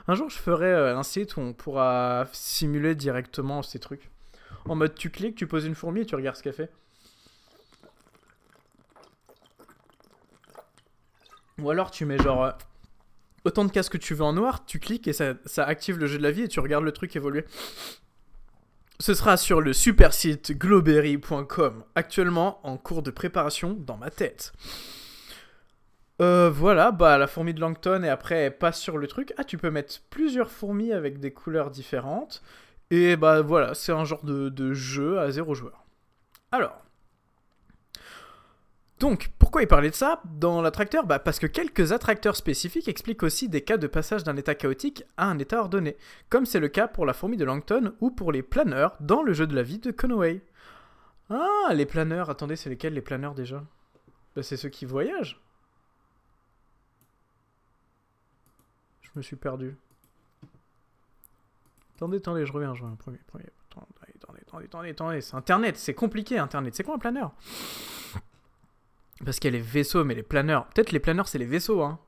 Un 0.06 0.14
jour, 0.14 0.30
je 0.30 0.38
ferai 0.38 0.72
euh, 0.72 0.96
un 0.96 1.02
site 1.02 1.36
où 1.36 1.40
on 1.40 1.52
pourra 1.52 2.26
simuler 2.32 2.94
directement 2.94 3.62
ces 3.62 3.78
trucs. 3.78 4.10
En 4.66 4.74
mode, 4.74 4.94
tu 4.94 5.10
cliques, 5.10 5.36
tu 5.36 5.46
poses 5.46 5.66
une 5.66 5.74
fourmi 5.74 6.00
et 6.00 6.06
tu 6.06 6.14
regardes 6.14 6.36
ce 6.36 6.42
qu'elle 6.42 6.52
fait. 6.52 6.70
Ou 11.60 11.70
alors 11.70 11.90
tu 11.90 12.04
mets 12.04 12.18
genre 12.18 12.44
euh, 12.44 12.50
autant 13.48 13.64
de 13.64 13.70
cases 13.72 13.88
que 13.88 13.98
tu 13.98 14.14
veux 14.14 14.24
en 14.24 14.32
noir, 14.32 14.64
tu 14.64 14.78
cliques 14.78 15.08
et 15.08 15.12
ça, 15.12 15.34
active 15.58 15.98
le 15.98 16.06
jeu 16.06 16.18
de 16.18 16.22
la 16.22 16.30
vie 16.30 16.42
et 16.42 16.48
tu 16.48 16.60
regardes 16.60 16.84
le 16.84 16.92
truc 16.92 17.16
évoluer. 17.16 17.44
Ce 19.00 19.14
sera 19.14 19.36
sur 19.36 19.60
le 19.60 19.72
super 19.72 20.12
site 20.12 20.52
glowberry.com, 20.52 21.84
actuellement 21.94 22.60
en 22.66 22.76
cours 22.76 23.02
de 23.02 23.10
préparation 23.10 23.74
dans 23.74 23.96
ma 23.96 24.10
tête. 24.10 24.52
Euh, 26.20 26.50
voilà, 26.50 26.90
bah 26.90 27.16
la 27.16 27.28
fourmi 27.28 27.54
de 27.54 27.60
Langton 27.60 28.02
et 28.02 28.08
après 28.08 28.50
passe 28.50 28.80
sur 28.80 28.98
le 28.98 29.06
truc. 29.06 29.32
Ah, 29.36 29.44
tu 29.44 29.56
peux 29.56 29.70
mettre 29.70 30.00
plusieurs 30.10 30.50
fourmis 30.50 30.92
avec 30.92 31.20
des 31.20 31.32
couleurs 31.32 31.70
différentes. 31.70 32.42
Et 32.90 33.16
bah 33.16 33.42
voilà, 33.42 33.74
c'est 33.74 33.92
un 33.92 34.04
genre 34.04 34.24
de 34.24 34.74
jeu 34.74 35.20
à 35.20 35.30
zéro 35.30 35.54
joueur. 35.54 35.84
Alors, 36.50 36.82
donc, 39.00 39.30
pourquoi 39.38 39.62
il 39.62 39.68
parlait 39.68 39.90
de 39.90 39.94
ça 39.94 40.20
dans 40.24 40.60
l'attracteur? 40.60 41.06
Bah 41.06 41.18
Parce 41.20 41.38
que 41.38 41.46
quelques 41.46 41.92
attracteurs 41.92 42.34
spécifiques 42.34 42.88
expliquent 42.88 43.22
aussi 43.22 43.48
des 43.48 43.62
cas 43.62 43.76
de 43.76 43.86
passage 43.86 44.24
d'un 44.24 44.36
état 44.36 44.54
chaotique 44.56 45.04
à 45.16 45.26
un 45.26 45.38
état 45.38 45.60
ordonné, 45.60 45.96
comme 46.28 46.46
c'est 46.46 46.58
le 46.58 46.68
cas 46.68 46.88
pour 46.88 47.06
la 47.06 47.12
fourmi 47.12 47.36
de 47.36 47.44
Langton 47.44 47.94
ou 48.00 48.10
pour 48.10 48.32
les 48.32 48.42
planeurs 48.42 48.96
dans 49.00 49.22
le 49.22 49.32
jeu 49.32 49.46
de 49.46 49.54
la 49.54 49.62
vie 49.62 49.78
de 49.78 49.92
Conway. 49.92 50.42
Ah, 51.30 51.72
les 51.74 51.86
planeurs, 51.86 52.28
attendez, 52.30 52.56
c'est 52.56 52.70
lesquels 52.70 52.94
les 52.94 53.00
planeurs 53.00 53.34
déjà? 53.34 53.62
Bah, 54.34 54.42
C'est 54.42 54.56
ceux 54.56 54.68
qui 54.68 54.84
voyagent. 54.84 55.40
Je 59.02 59.10
me 59.14 59.22
suis 59.22 59.36
perdu. 59.36 59.76
Attendez, 61.96 62.18
attendez, 62.18 62.46
je 62.46 62.52
reviens, 62.52 62.74
je 62.74 62.82
reviens. 62.82 62.96
Premier, 62.96 63.18
premier. 63.26 63.46
Attendez, 63.70 63.86
attendez, 64.16 64.64
attendez, 64.66 64.90
attendez. 64.90 65.20
C'est 65.20 65.36
Internet, 65.36 65.76
c'est 65.76 65.94
compliqué 65.94 66.38
Internet. 66.38 66.74
C'est 66.74 66.82
quoi 66.82 66.94
un 66.94 66.98
planeur? 66.98 67.32
Parce 69.24 69.38
qu'il 69.38 69.52
y 69.52 69.54
a 69.54 69.58
les 69.58 69.64
vaisseaux, 69.64 70.04
mais 70.04 70.14
les 70.14 70.22
planeurs. 70.22 70.66
Peut-être 70.68 70.92
les 70.92 71.00
planeurs, 71.00 71.28
c'est 71.28 71.38
les 71.38 71.46
vaisseaux, 71.46 71.82
hein. 71.82 71.98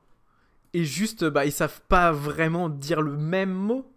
Et 0.73 0.85
juste, 0.85 1.25
bah, 1.25 1.45
ils 1.45 1.51
savent 1.51 1.81
pas 1.89 2.11
vraiment 2.11 2.69
dire 2.69 3.01
le 3.01 3.17
même 3.17 3.51
mot. 3.51 3.91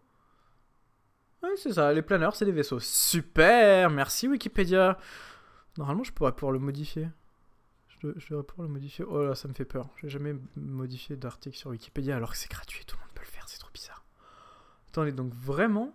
Ouais, 1.43 1.51
c'est 1.57 1.75
ça, 1.75 1.93
les 1.93 2.03
planeurs, 2.03 2.35
c'est 2.35 2.45
des 2.45 2.53
vaisseaux. 2.53 2.81
Super, 2.81 3.91
merci 3.91 4.27
Wikipédia. 4.27 4.99
Normalement, 5.79 6.03
je 6.03 6.13
pourrais 6.13 6.33
pouvoir 6.33 6.53
le 6.53 6.59
modifier. 6.59 7.09
Je, 7.89 8.09
devrais 8.31 8.43
pouvoir 8.43 8.67
le 8.69 8.75
modifier. 8.75 9.05
Oh 9.09 9.23
là, 9.23 9.35
ça 9.35 9.49
me 9.49 9.55
fait 9.55 9.65
peur. 9.65 9.89
J'ai 10.03 10.09
jamais 10.09 10.35
modifié 10.57 11.17
d'article 11.17 11.57
sur 11.57 11.71
Wikipédia 11.71 12.17
alors 12.17 12.33
que 12.33 12.37
c'est 12.37 12.51
gratuit, 12.51 12.85
tout 12.85 12.97
le 12.97 13.03
monde 13.03 13.15
peut 13.15 13.23
le 13.23 13.31
faire, 13.31 13.49
c'est 13.49 13.59
trop 13.59 13.71
bizarre. 13.73 14.05
Attendez, 14.89 15.13
donc 15.13 15.33
vraiment 15.33 15.95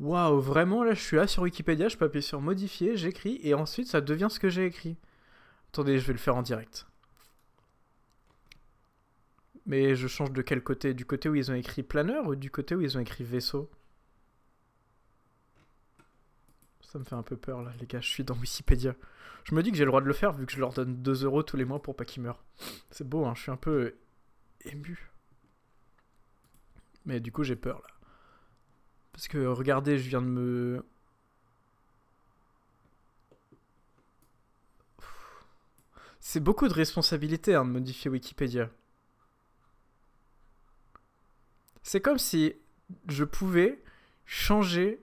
Waouh, 0.00 0.40
vraiment 0.40 0.84
là 0.84 0.94
je 0.94 1.00
suis 1.00 1.16
là 1.16 1.26
sur 1.26 1.42
Wikipédia, 1.42 1.88
je 1.88 1.96
peux 1.96 2.04
appuyer 2.04 2.22
sur 2.22 2.40
modifier, 2.40 2.96
j'écris 2.96 3.40
et 3.42 3.54
ensuite 3.54 3.86
ça 3.88 4.00
devient 4.00 4.28
ce 4.30 4.38
que 4.38 4.48
j'ai 4.48 4.66
écrit. 4.66 4.96
Attendez, 5.68 5.98
je 5.98 6.06
vais 6.06 6.12
le 6.12 6.18
faire 6.18 6.36
en 6.36 6.42
direct. 6.42 6.86
Mais 9.66 9.96
je 9.96 10.06
change 10.06 10.30
de 10.30 10.42
quel 10.42 10.62
côté? 10.62 10.94
Du 10.94 11.04
côté 11.04 11.28
où 11.28 11.34
ils 11.34 11.50
ont 11.50 11.54
écrit 11.54 11.82
planeur 11.82 12.26
ou 12.28 12.36
du 12.36 12.50
côté 12.50 12.74
où 12.74 12.80
ils 12.80 12.96
ont 12.96 13.00
écrit 13.00 13.24
vaisseau? 13.24 13.68
Ça 16.82 17.00
me 17.00 17.04
fait 17.04 17.16
un 17.16 17.22
peu 17.24 17.36
peur 17.36 17.62
là, 17.62 17.72
les 17.80 17.86
gars, 17.86 18.00
je 18.00 18.08
suis 18.08 18.22
dans 18.22 18.36
Wikipédia. 18.36 18.94
Je 19.44 19.54
me 19.54 19.62
dis 19.62 19.70
que 19.70 19.76
j'ai 19.76 19.84
le 19.84 19.90
droit 19.90 20.00
de 20.00 20.06
le 20.06 20.12
faire 20.12 20.32
vu 20.32 20.46
que 20.46 20.52
je 20.52 20.60
leur 20.60 20.72
donne 20.72 21.02
2 21.02 21.24
euros 21.24 21.42
tous 21.42 21.56
les 21.56 21.64
mois 21.64 21.82
pour 21.82 21.96
pas 21.96 22.04
qu'ils 22.04 22.22
meurent. 22.22 22.44
C'est 22.90 23.08
beau, 23.08 23.26
hein, 23.26 23.34
je 23.34 23.42
suis 23.42 23.50
un 23.50 23.56
peu 23.56 23.96
ému. 24.64 25.10
Mais 27.04 27.20
du 27.20 27.32
coup, 27.32 27.42
j'ai 27.42 27.56
peur 27.56 27.80
là. 27.82 27.95
Parce 29.16 29.28
que 29.28 29.46
regardez, 29.46 29.98
je 29.98 30.10
viens 30.10 30.20
de 30.20 30.26
me... 30.26 30.84
C'est 36.20 36.40
beaucoup 36.40 36.68
de 36.68 36.74
responsabilité 36.74 37.54
hein, 37.54 37.64
de 37.64 37.70
modifier 37.70 38.10
Wikipédia. 38.10 38.68
C'est 41.82 42.02
comme 42.02 42.18
si 42.18 42.56
je 43.08 43.24
pouvais 43.24 43.82
changer 44.26 45.00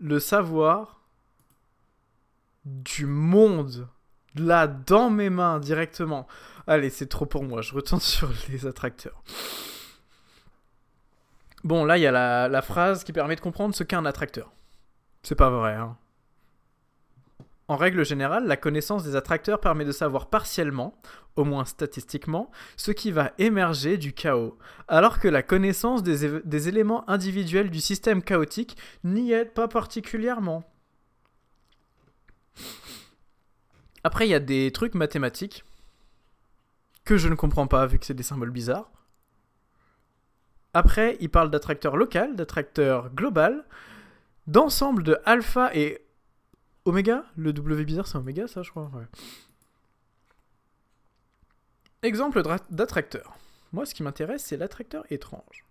le 0.00 0.18
savoir 0.18 1.00
du 2.64 3.06
monde 3.06 3.88
là 4.34 4.66
dans 4.66 5.08
mes 5.08 5.30
mains 5.30 5.60
directement. 5.60 6.26
Allez, 6.66 6.90
c'est 6.90 7.08
trop 7.08 7.26
pour 7.26 7.44
moi, 7.44 7.62
je 7.62 7.74
retourne 7.74 8.00
sur 8.00 8.32
les 8.48 8.66
attracteurs. 8.66 9.22
Bon, 11.62 11.84
là, 11.84 11.98
il 11.98 12.02
y 12.02 12.06
a 12.06 12.48
la, 12.48 12.62
phrase 12.62 13.04
qui 13.04 13.12
permet 13.12 13.36
de 13.36 13.40
comprendre 13.40 13.74
ce 13.74 13.82
qu'est 13.84 13.96
un 13.96 14.06
attracteur. 14.06 14.52
C'est 15.22 15.34
pas 15.34 15.50
vrai, 15.50 15.74
hein. 15.74 15.96
En 17.68 17.76
règle 17.76 18.04
générale, 18.04 18.46
la 18.46 18.56
connaissance 18.56 19.04
des 19.04 19.14
attracteurs 19.14 19.60
permet 19.60 19.84
de 19.84 19.92
savoir 19.92 20.28
partiellement, 20.28 21.00
au 21.36 21.44
moins 21.44 21.64
statistiquement, 21.64 22.50
ce 22.76 22.90
qui 22.90 23.12
va 23.12 23.32
émerger 23.38 23.96
du 23.96 24.12
chaos, 24.12 24.58
alors 24.88 25.20
que 25.20 25.28
la 25.28 25.44
connaissance 25.44 26.02
des, 26.02 26.40
des 26.40 26.68
éléments 26.68 27.08
individuels 27.08 27.70
du 27.70 27.80
système 27.80 28.22
chaotique 28.22 28.76
n'y 29.04 29.30
aide 29.30 29.52
pas 29.52 29.68
particulièrement. 29.68 30.64
Après, 34.02 34.26
il 34.26 34.30
y 34.30 34.34
a 34.34 34.40
des 34.40 34.72
trucs 34.72 34.94
mathématiques 34.94 35.64
que 37.04 37.16
je 37.16 37.28
ne 37.28 37.34
comprends 37.34 37.66
pas 37.66 37.86
vu 37.86 37.98
que 37.98 38.06
c'est 38.06 38.14
des 38.14 38.22
symboles 38.22 38.50
bizarres. 38.50 38.90
Après, 40.74 41.16
il 41.20 41.30
parle 41.30 41.50
d'attracteur 41.50 41.96
local, 41.96 42.36
d'attracteur 42.36 43.10
global, 43.10 43.64
d'ensemble 44.46 45.02
de 45.02 45.18
alpha 45.24 45.74
et 45.74 46.04
oméga. 46.84 47.24
Le 47.36 47.52
W 47.52 47.84
bizarre, 47.84 48.06
c'est 48.06 48.18
oméga, 48.18 48.46
ça, 48.46 48.62
je 48.62 48.70
crois. 48.70 48.90
Exemple 52.02 52.42
d'attracteur. 52.70 53.36
Moi, 53.72 53.84
ce 53.84 53.94
qui 53.94 54.02
m'intéresse, 54.02 54.44
c'est 54.44 54.56
l'attracteur 54.56 55.04
étrange. 55.10 55.64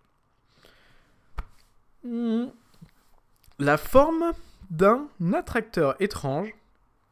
Hmm. 2.03 2.47
La 3.57 3.77
forme 3.77 4.33
d'un 4.69 5.09
attracteur 5.33 6.01
étrange 6.01 6.53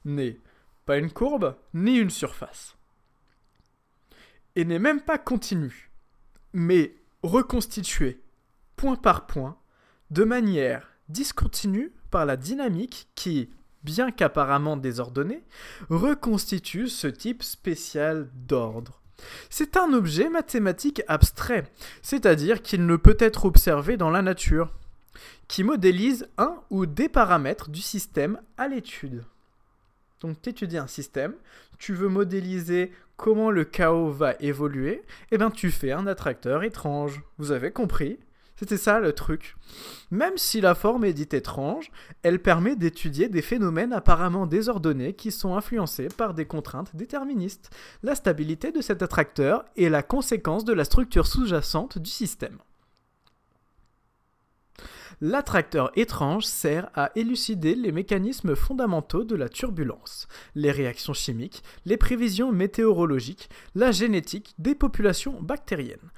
n'est 0.05 0.39
pas 0.85 0.97
une 0.97 1.11
courbe 1.11 1.55
ni 1.73 1.97
une 1.97 2.09
surface. 2.09 2.75
Et 4.55 4.65
n'est 4.65 4.79
même 4.79 5.01
pas 5.01 5.17
continue, 5.17 5.91
mais 6.53 6.95
reconstitué 7.23 8.21
point 8.75 8.95
par 8.95 9.25
point, 9.25 9.57
de 10.11 10.23
manière 10.23 10.87
discontinue 11.09 11.93
par 12.11 12.25
la 12.25 12.37
dynamique 12.37 13.09
qui, 13.15 13.49
bien 13.83 14.11
qu'apparemment 14.11 14.77
désordonnée, 14.77 15.43
reconstitue 15.89 16.87
ce 16.87 17.07
type 17.07 17.43
spécial 17.43 18.29
d'ordre. 18.33 19.01
C'est 19.49 19.77
un 19.77 19.93
objet 19.93 20.29
mathématique 20.29 21.01
abstrait, 21.07 21.71
c'est-à-dire 22.01 22.61
qu'il 22.61 22.85
ne 22.85 22.95
peut 22.95 23.17
être 23.19 23.45
observé 23.45 23.97
dans 23.97 24.11
la 24.11 24.21
nature, 24.21 24.73
qui 25.47 25.63
modélise 25.63 26.27
un 26.37 26.55
ou 26.69 26.85
des 26.85 27.09
paramètres 27.09 27.69
du 27.69 27.81
système 27.81 28.39
à 28.57 28.67
l'étude. 28.67 29.23
Donc 30.21 30.41
tu 30.41 30.49
étudies 30.49 30.77
un 30.77 30.87
système, 30.87 31.33
tu 31.77 31.93
veux 31.93 32.09
modéliser 32.09 32.91
comment 33.17 33.51
le 33.51 33.65
chaos 33.65 34.09
va 34.09 34.33
évoluer, 34.39 35.03
eh 35.31 35.37
bien 35.37 35.51
tu 35.51 35.71
fais 35.71 35.91
un 35.91 36.07
attracteur 36.07 36.63
étrange. 36.63 37.21
Vous 37.37 37.51
avez 37.51 37.71
compris? 37.71 38.19
C'était 38.59 38.77
ça 38.77 38.99
le 38.99 39.13
truc. 39.13 39.55
Même 40.09 40.35
si 40.37 40.61
la 40.61 40.73
forme 40.73 41.05
est 41.05 41.13
dite 41.13 41.35
étrange, 41.35 41.91
elle 42.23 42.41
permet 42.41 42.75
d'étudier 42.75 43.29
des 43.29 43.43
phénomènes 43.43 43.93
apparemment 43.93 44.47
désordonnés 44.47 45.13
qui 45.13 45.29
sont 45.31 45.55
influencés 45.55 46.07
par 46.07 46.33
des 46.33 46.45
contraintes 46.45 46.95
déterministes. 46.95 47.69
La 48.01 48.15
stabilité 48.15 48.71
de 48.71 48.81
cet 48.81 49.03
attracteur 49.03 49.63
est 49.77 49.89
la 49.89 50.01
conséquence 50.01 50.65
de 50.65 50.73
la 50.73 50.85
structure 50.85 51.27
sous-jacente 51.27 51.99
du 51.99 52.09
système. 52.09 52.57
L'attracteur 55.19 55.91
étrange 55.95 56.45
sert 56.45 56.91
à 56.93 57.11
élucider 57.15 57.73
les 57.73 57.91
mécanismes 57.91 58.55
fondamentaux 58.55 59.23
de 59.23 59.35
la 59.35 59.49
turbulence, 59.49 60.27
les 60.53 60.69
réactions 60.71 61.13
chimiques, 61.13 61.63
les 61.85 61.97
prévisions 61.97 62.51
météorologiques, 62.51 63.49
la 63.73 63.91
génétique 63.91 64.53
des 64.59 64.75
populations 64.75 65.41
bactériennes. 65.41 66.11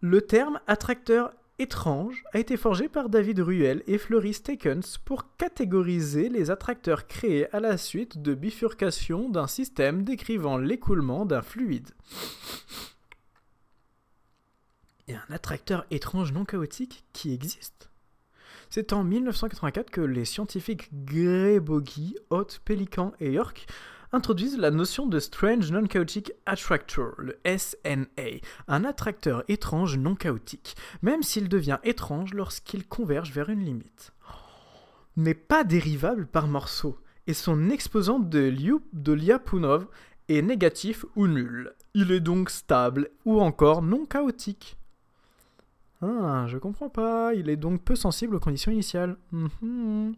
Le 0.00 0.20
terme 0.20 0.60
attracteur 0.66 1.32
étrange 1.58 2.22
a 2.32 2.38
été 2.38 2.56
forgé 2.56 2.88
par 2.88 3.08
David 3.08 3.40
Ruel 3.40 3.82
et 3.86 3.98
Fleury 3.98 4.34
Stakens 4.34 4.98
pour 5.04 5.34
catégoriser 5.36 6.28
les 6.28 6.50
attracteurs 6.50 7.06
créés 7.06 7.52
à 7.54 7.60
la 7.60 7.78
suite 7.78 8.20
de 8.20 8.34
bifurcation 8.34 9.28
d'un 9.28 9.46
système 9.46 10.04
décrivant 10.04 10.58
l'écoulement 10.58 11.24
d'un 11.24 11.42
fluide. 11.42 11.88
A 15.10 15.16
un 15.28 15.34
attracteur 15.34 15.86
étrange 15.90 16.32
non 16.32 16.44
chaotique 16.44 17.04
qui 17.12 17.32
existe. 17.32 17.90
C'est 18.70 18.92
en 18.92 19.04
1984 19.04 19.90
que 19.90 20.00
les 20.00 20.24
scientifiques 20.24 20.90
Gray 20.92 21.60
Boggy, 21.60 22.16
Hot, 22.30 22.48
Pelican 22.64 23.12
et 23.18 23.32
York 23.32 23.66
introduisent 24.12 24.58
la 24.58 24.70
notion 24.70 25.06
de 25.06 25.20
Strange 25.20 25.70
Non-Chaotic 25.70 26.32
Attractor, 26.46 27.14
le 27.18 27.38
SNA, 27.44 28.40
un 28.66 28.84
attracteur 28.84 29.44
étrange 29.48 29.98
non 29.98 30.14
chaotique, 30.14 30.76
même 31.02 31.22
s'il 31.22 31.48
devient 31.48 31.78
étrange 31.84 32.34
lorsqu'il 32.34 32.86
converge 32.86 33.32
vers 33.32 33.50
une 33.50 33.64
limite. 33.64 34.12
Mais 35.16 35.34
pas 35.34 35.64
dérivable 35.64 36.26
par 36.26 36.48
morceaux, 36.48 36.98
et 37.26 37.34
son 37.34 37.70
exposant 37.70 38.18
de, 38.18 38.38
Liu, 38.38 38.76
de 38.92 39.12
Lyapunov 39.12 39.86
est 40.28 40.42
négatif 40.42 41.04
ou 41.16 41.26
nul. 41.26 41.74
Il 41.94 42.12
est 42.12 42.20
donc 42.20 42.50
stable 42.50 43.10
ou 43.24 43.40
encore 43.40 43.82
non 43.82 44.06
chaotique. 44.06 44.76
Ah, 46.00 46.46
je 46.46 46.58
comprends 46.58 46.88
pas. 46.88 47.34
Il 47.34 47.48
est 47.48 47.56
donc 47.56 47.82
peu 47.82 47.96
sensible 47.96 48.36
aux 48.36 48.40
conditions 48.40 48.70
initiales. 48.70 49.16
Mhm. 49.32 50.14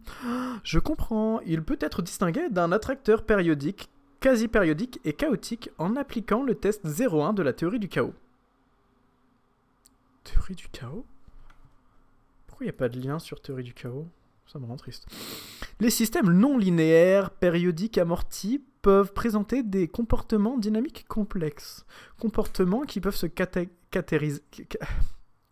Je 0.63 0.79
comprends. 0.79 1.39
Il 1.41 1.63
peut 1.63 1.79
être 1.79 2.01
distingué 2.01 2.49
d'un 2.49 2.71
attracteur 2.71 3.23
périodique, 3.23 3.89
quasi-périodique 4.19 4.99
et 5.05 5.13
chaotique 5.13 5.71
en 5.79 5.95
appliquant 5.95 6.43
le 6.43 6.55
test 6.55 6.85
01 6.85 7.33
de 7.33 7.41
la 7.41 7.53
théorie 7.53 7.79
du 7.79 7.89
chaos. 7.89 8.13
Théorie 10.23 10.55
du 10.55 10.67
chaos? 10.69 11.05
Pourquoi 12.45 12.65
il 12.65 12.67
n'y 12.67 12.75
a 12.75 12.77
pas 12.77 12.89
de 12.89 12.99
lien 12.99 13.17
sur 13.17 13.41
théorie 13.41 13.63
du 13.63 13.73
chaos? 13.73 14.07
Ça 14.45 14.59
me 14.59 14.65
rend 14.65 14.75
triste. 14.75 15.07
Les 15.79 15.89
systèmes 15.89 16.31
non 16.31 16.57
linéaires, 16.59 17.31
périodiques 17.31 17.97
amortis, 17.97 18.61
peuvent 18.83 19.13
présenter 19.13 19.63
des 19.63 19.87
comportements 19.87 20.57
dynamiques 20.57 21.07
complexes. 21.07 21.85
Comportements 22.19 22.81
qui 22.81 22.99
peuvent 22.99 23.15
se 23.15 23.27
catégoriser 23.27 24.41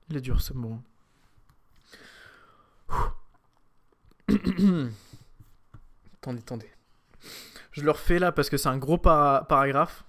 il 0.09 0.17
est 0.17 0.21
dur 0.21 0.41
ce 0.41 0.53
mot. 0.53 0.79
attendez, 4.29 6.39
attendez. 6.39 6.69
Je 7.71 7.83
le 7.83 7.91
refais 7.91 8.19
là 8.19 8.31
parce 8.31 8.49
que 8.49 8.57
c'est 8.57 8.69
un 8.69 8.77
gros 8.77 8.97
paragraphe, 8.97 10.03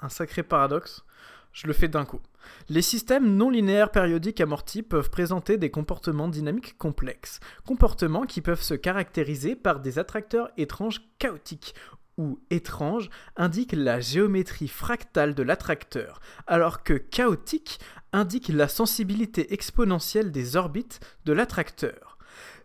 un 0.00 0.08
sacré 0.08 0.42
paradoxe. 0.42 1.04
Je 1.52 1.66
le 1.66 1.72
fais 1.72 1.88
d'un 1.88 2.04
coup. 2.04 2.20
Les 2.68 2.82
systèmes 2.82 3.36
non 3.36 3.50
linéaires 3.50 3.90
périodiques 3.90 4.40
amortis 4.40 4.82
peuvent 4.82 5.10
présenter 5.10 5.56
des 5.56 5.70
comportements 5.70 6.28
dynamiques 6.28 6.78
complexes, 6.78 7.40
comportements 7.66 8.26
qui 8.26 8.40
peuvent 8.40 8.62
se 8.62 8.74
caractériser 8.74 9.56
par 9.56 9.80
des 9.80 9.98
attracteurs 9.98 10.50
étranges 10.56 11.00
chaotiques 11.18 11.74
ou 12.18 12.40
étranges 12.50 13.08
indiquent 13.36 13.76
la 13.76 14.00
géométrie 14.00 14.68
fractale 14.68 15.34
de 15.34 15.42
l'attracteur, 15.42 16.20
alors 16.46 16.82
que 16.82 16.94
chaotique 16.94 17.78
indique 18.12 18.48
la 18.48 18.68
sensibilité 18.68 19.52
exponentielle 19.52 20.32
des 20.32 20.56
orbites 20.56 21.00
de 21.24 21.32
l'attracteur. 21.32 22.18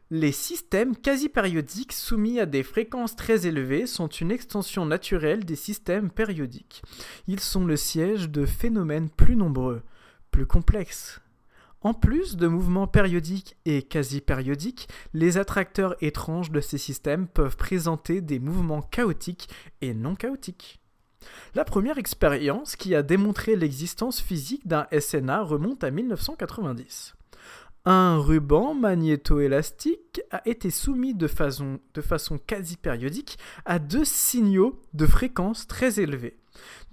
Les 0.09 0.31
systèmes 0.31 0.95
quasi-périodiques 0.95 1.93
soumis 1.93 2.39
à 2.39 2.45
des 2.45 2.61
fréquences 2.61 3.15
très 3.15 3.47
élevées 3.47 3.87
sont 3.87 4.07
une 4.07 4.31
extension 4.31 4.85
naturelle 4.85 5.43
des 5.43 5.55
systèmes 5.55 6.11
périodiques. 6.11 6.83
Ils 7.27 7.39
sont 7.39 7.65
le 7.65 7.77
siège 7.77 8.29
de 8.29 8.45
phénomènes 8.45 9.09
plus 9.09 9.35
nombreux, 9.35 9.81
plus 10.29 10.45
complexes. 10.45 11.19
En 11.81 11.93
plus 11.93 12.37
de 12.37 12.47
mouvements 12.47 12.87
périodiques 12.87 13.57
et 13.65 13.81
quasi-périodiques, 13.81 14.87
les 15.13 15.37
attracteurs 15.37 15.95
étranges 16.01 16.51
de 16.51 16.61
ces 16.61 16.77
systèmes 16.77 17.27
peuvent 17.27 17.57
présenter 17.57 18.21
des 18.21 18.39
mouvements 18.39 18.81
chaotiques 18.81 19.49
et 19.81 19.93
non 19.93 20.15
chaotiques. 20.15 20.82
La 21.55 21.65
première 21.65 21.97
expérience 21.97 22.75
qui 22.75 22.95
a 22.95 23.03
démontré 23.03 23.55
l'existence 23.55 24.21
physique 24.21 24.67
d'un 24.67 24.87
SNA 24.97 25.41
remonte 25.41 25.83
à 25.83 25.91
1990. 25.91 27.15
Un 27.85 28.17
ruban 28.17 28.73
magnétoélastique 28.73 30.21
a 30.31 30.41
été 30.47 30.71
soumis 30.71 31.13
de 31.13 31.27
façon, 31.27 31.79
quasi 32.47 32.77
périodique 32.77 33.37
à 33.65 33.77
deux 33.77 34.05
signaux 34.05 34.79
de 34.93 35.05
fréquence 35.05 35.67
très 35.67 35.99
élevés. 35.99 36.37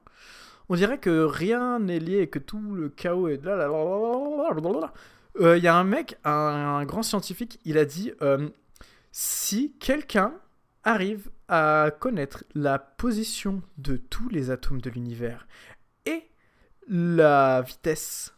on 0.71 0.77
dirait 0.77 0.99
que 0.99 1.25
rien 1.25 1.81
n'est 1.81 1.99
lié 1.99 2.19
et 2.19 2.31
que 2.31 2.39
tout 2.39 2.61
le 2.75 2.89
chaos 2.89 3.27
est 3.27 3.45
là. 3.45 4.93
Il 5.41 5.63
y 5.63 5.67
a 5.67 5.75
un 5.75 5.85
mec, 5.85 6.17
un, 6.23 6.85
grand 6.85 7.03
scientifique, 7.03 7.59
il 7.65 7.77
a 7.77 7.85
dit 7.85 8.13
euh, 8.23 8.49
si 9.11 9.75
quelqu'un 9.81 10.33
arrive 10.85 11.29
à 11.49 11.91
connaître 11.99 12.45
la 12.55 12.79
position 12.79 13.63
de 13.79 13.97
tous 13.97 14.29
les 14.29 14.53
atomes 14.53 14.81
de 14.81 14.91
l'univers 14.91 15.49
et 16.07 16.31
la 16.87 17.63
vitesse 17.63 18.37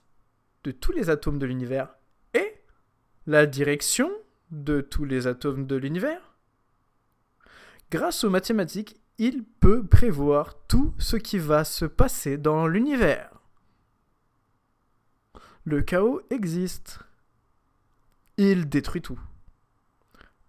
de 0.64 0.71
tous 0.71 0.92
les 0.92 1.11
atomes 1.11 1.38
de 1.38 1.45
l'univers 1.45 1.95
et 2.33 2.55
la 3.27 3.45
direction 3.45 4.11
de 4.51 4.81
tous 4.81 5.05
les 5.05 5.27
atomes 5.27 5.66
de 5.66 5.77
l'univers, 5.77 6.35
grâce 7.90 8.25
aux 8.25 8.31
mathématiques, 8.31 9.01
il 9.18 9.44
peut 9.44 9.87
prévoir 9.87 10.55
tout 10.66 10.94
ce 10.98 11.16
qui 11.16 11.38
va 11.38 11.64
se 11.64 11.85
passer 11.85 12.38
dans 12.38 12.66
l'univers. 12.66 13.31
Le 15.64 15.83
chaos 15.83 16.22
existe. 16.31 17.01
Il 18.37 18.68
détruit 18.68 19.03
tout. 19.03 19.20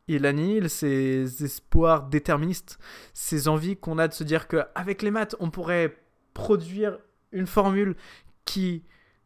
Il 0.08 0.26
annihile 0.26 0.70
ses 0.70 1.44
espoirs 1.44 2.04
déterministes, 2.04 2.78
ses 3.14 3.48
envies 3.48 3.78
qu'on 3.78 4.00
a 4.00 4.08
de 4.08 4.14
se 4.14 4.24
dire 4.24 4.48
qu'avec 4.48 5.02
les 5.02 5.12
maths, 5.12 5.36
on 5.40 5.50
pourrait 5.50 5.98
produire 6.34 6.98
une 7.32 7.48
formule 7.48 7.96
qui 8.44 8.84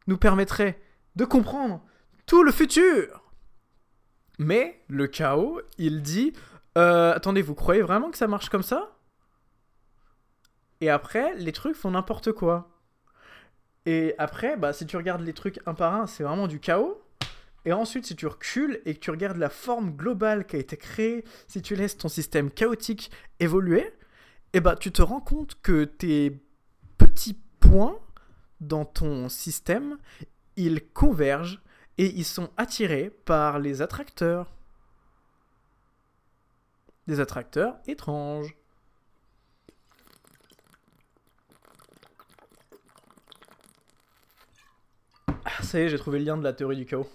nous 0.07 0.17
permettrait 0.17 0.79
de 1.15 1.25
comprendre 1.25 1.83
tout 2.25 2.43
le 2.43 2.51
futur. 2.51 3.23
Mais 4.39 4.83
le 4.87 5.07
chaos, 5.07 5.61
il 5.77 6.01
dit 6.01 6.33
euh, 6.77 7.13
Attendez, 7.13 7.41
vous 7.41 7.55
croyez 7.55 7.81
vraiment 7.81 8.11
que 8.11 8.17
ça 8.17 8.27
marche 8.27 8.49
comme 8.49 8.63
ça? 8.63 8.96
Et 10.81 10.89
après, 10.89 11.35
les 11.35 11.51
trucs 11.51 11.75
font 11.75 11.91
n'importe 11.91 12.31
quoi. 12.31 12.77
Et 13.85 14.15
après, 14.17 14.57
bah, 14.57 14.73
si 14.73 14.85
tu 14.85 14.97
regardes 14.97 15.21
les 15.21 15.33
trucs 15.33 15.59
un 15.65 15.73
par 15.73 15.93
un, 15.95 16.07
c'est 16.07 16.23
vraiment 16.23 16.47
du 16.47 16.59
chaos. 16.59 17.01
Et 17.65 17.73
ensuite, 17.73 18.05
si 18.05 18.15
tu 18.15 18.27
recules 18.27 18.81
et 18.85 18.93
que 18.93 18.99
tu 18.99 19.11
regardes 19.11 19.37
la 19.37 19.49
forme 19.49 19.91
globale 19.91 20.45
qui 20.45 20.55
a 20.55 20.59
été 20.59 20.77
créée, 20.77 21.23
si 21.47 21.61
tu 21.61 21.75
laisses 21.75 21.97
ton 21.97 22.09
système 22.09 22.51
chaotique 22.51 23.11
évoluer, 23.39 23.93
eh 24.53 24.59
bah, 24.59 24.75
tu 24.75 24.91
te 24.91 25.01
rends 25.01 25.21
compte 25.21 25.57
que 25.61 25.85
tes 25.85 26.41
petits 26.97 27.39
points 27.59 27.99
dans 28.59 28.85
ton 28.85 29.29
système, 29.29 29.97
ils 30.55 30.85
convergent 30.91 31.61
et 31.97 32.07
ils 32.07 32.25
sont 32.25 32.49
attirés 32.57 33.09
par 33.25 33.59
les 33.59 33.81
attracteurs. 33.81 34.51
Des 37.07 37.19
attracteurs 37.19 37.77
étranges. 37.87 38.56
Ça 45.61 45.79
y 45.79 45.83
est, 45.83 45.89
j'ai 45.89 45.97
trouvé 45.97 46.19
le 46.19 46.25
lien 46.25 46.37
de 46.37 46.43
la 46.43 46.53
théorie 46.53 46.77
du 46.77 46.85
chaos. 46.85 47.09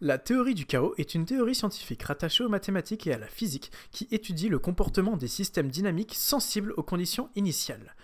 La 0.00 0.16
théorie 0.16 0.54
du 0.54 0.64
chaos 0.64 0.94
est 0.96 1.16
une 1.16 1.26
théorie 1.26 1.56
scientifique 1.56 2.04
rattachée 2.04 2.44
aux 2.44 2.48
mathématiques 2.48 3.08
et 3.08 3.12
à 3.12 3.18
la 3.18 3.26
physique 3.26 3.72
qui 3.90 4.06
étudie 4.12 4.48
le 4.48 4.60
comportement 4.60 5.16
des 5.16 5.26
systèmes 5.26 5.70
dynamiques 5.70 6.14
sensibles 6.14 6.72
aux 6.76 6.84
conditions 6.84 7.30
initiales. 7.34 7.96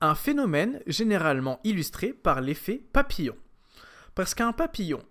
Un 0.00 0.14
phénomène 0.14 0.80
généralement 0.86 1.58
illustré 1.64 2.12
par 2.12 2.40
l'effet 2.40 2.80
papillon. 2.92 3.36
Parce 4.14 4.34
qu'un 4.34 4.52
papillon, 4.52 5.02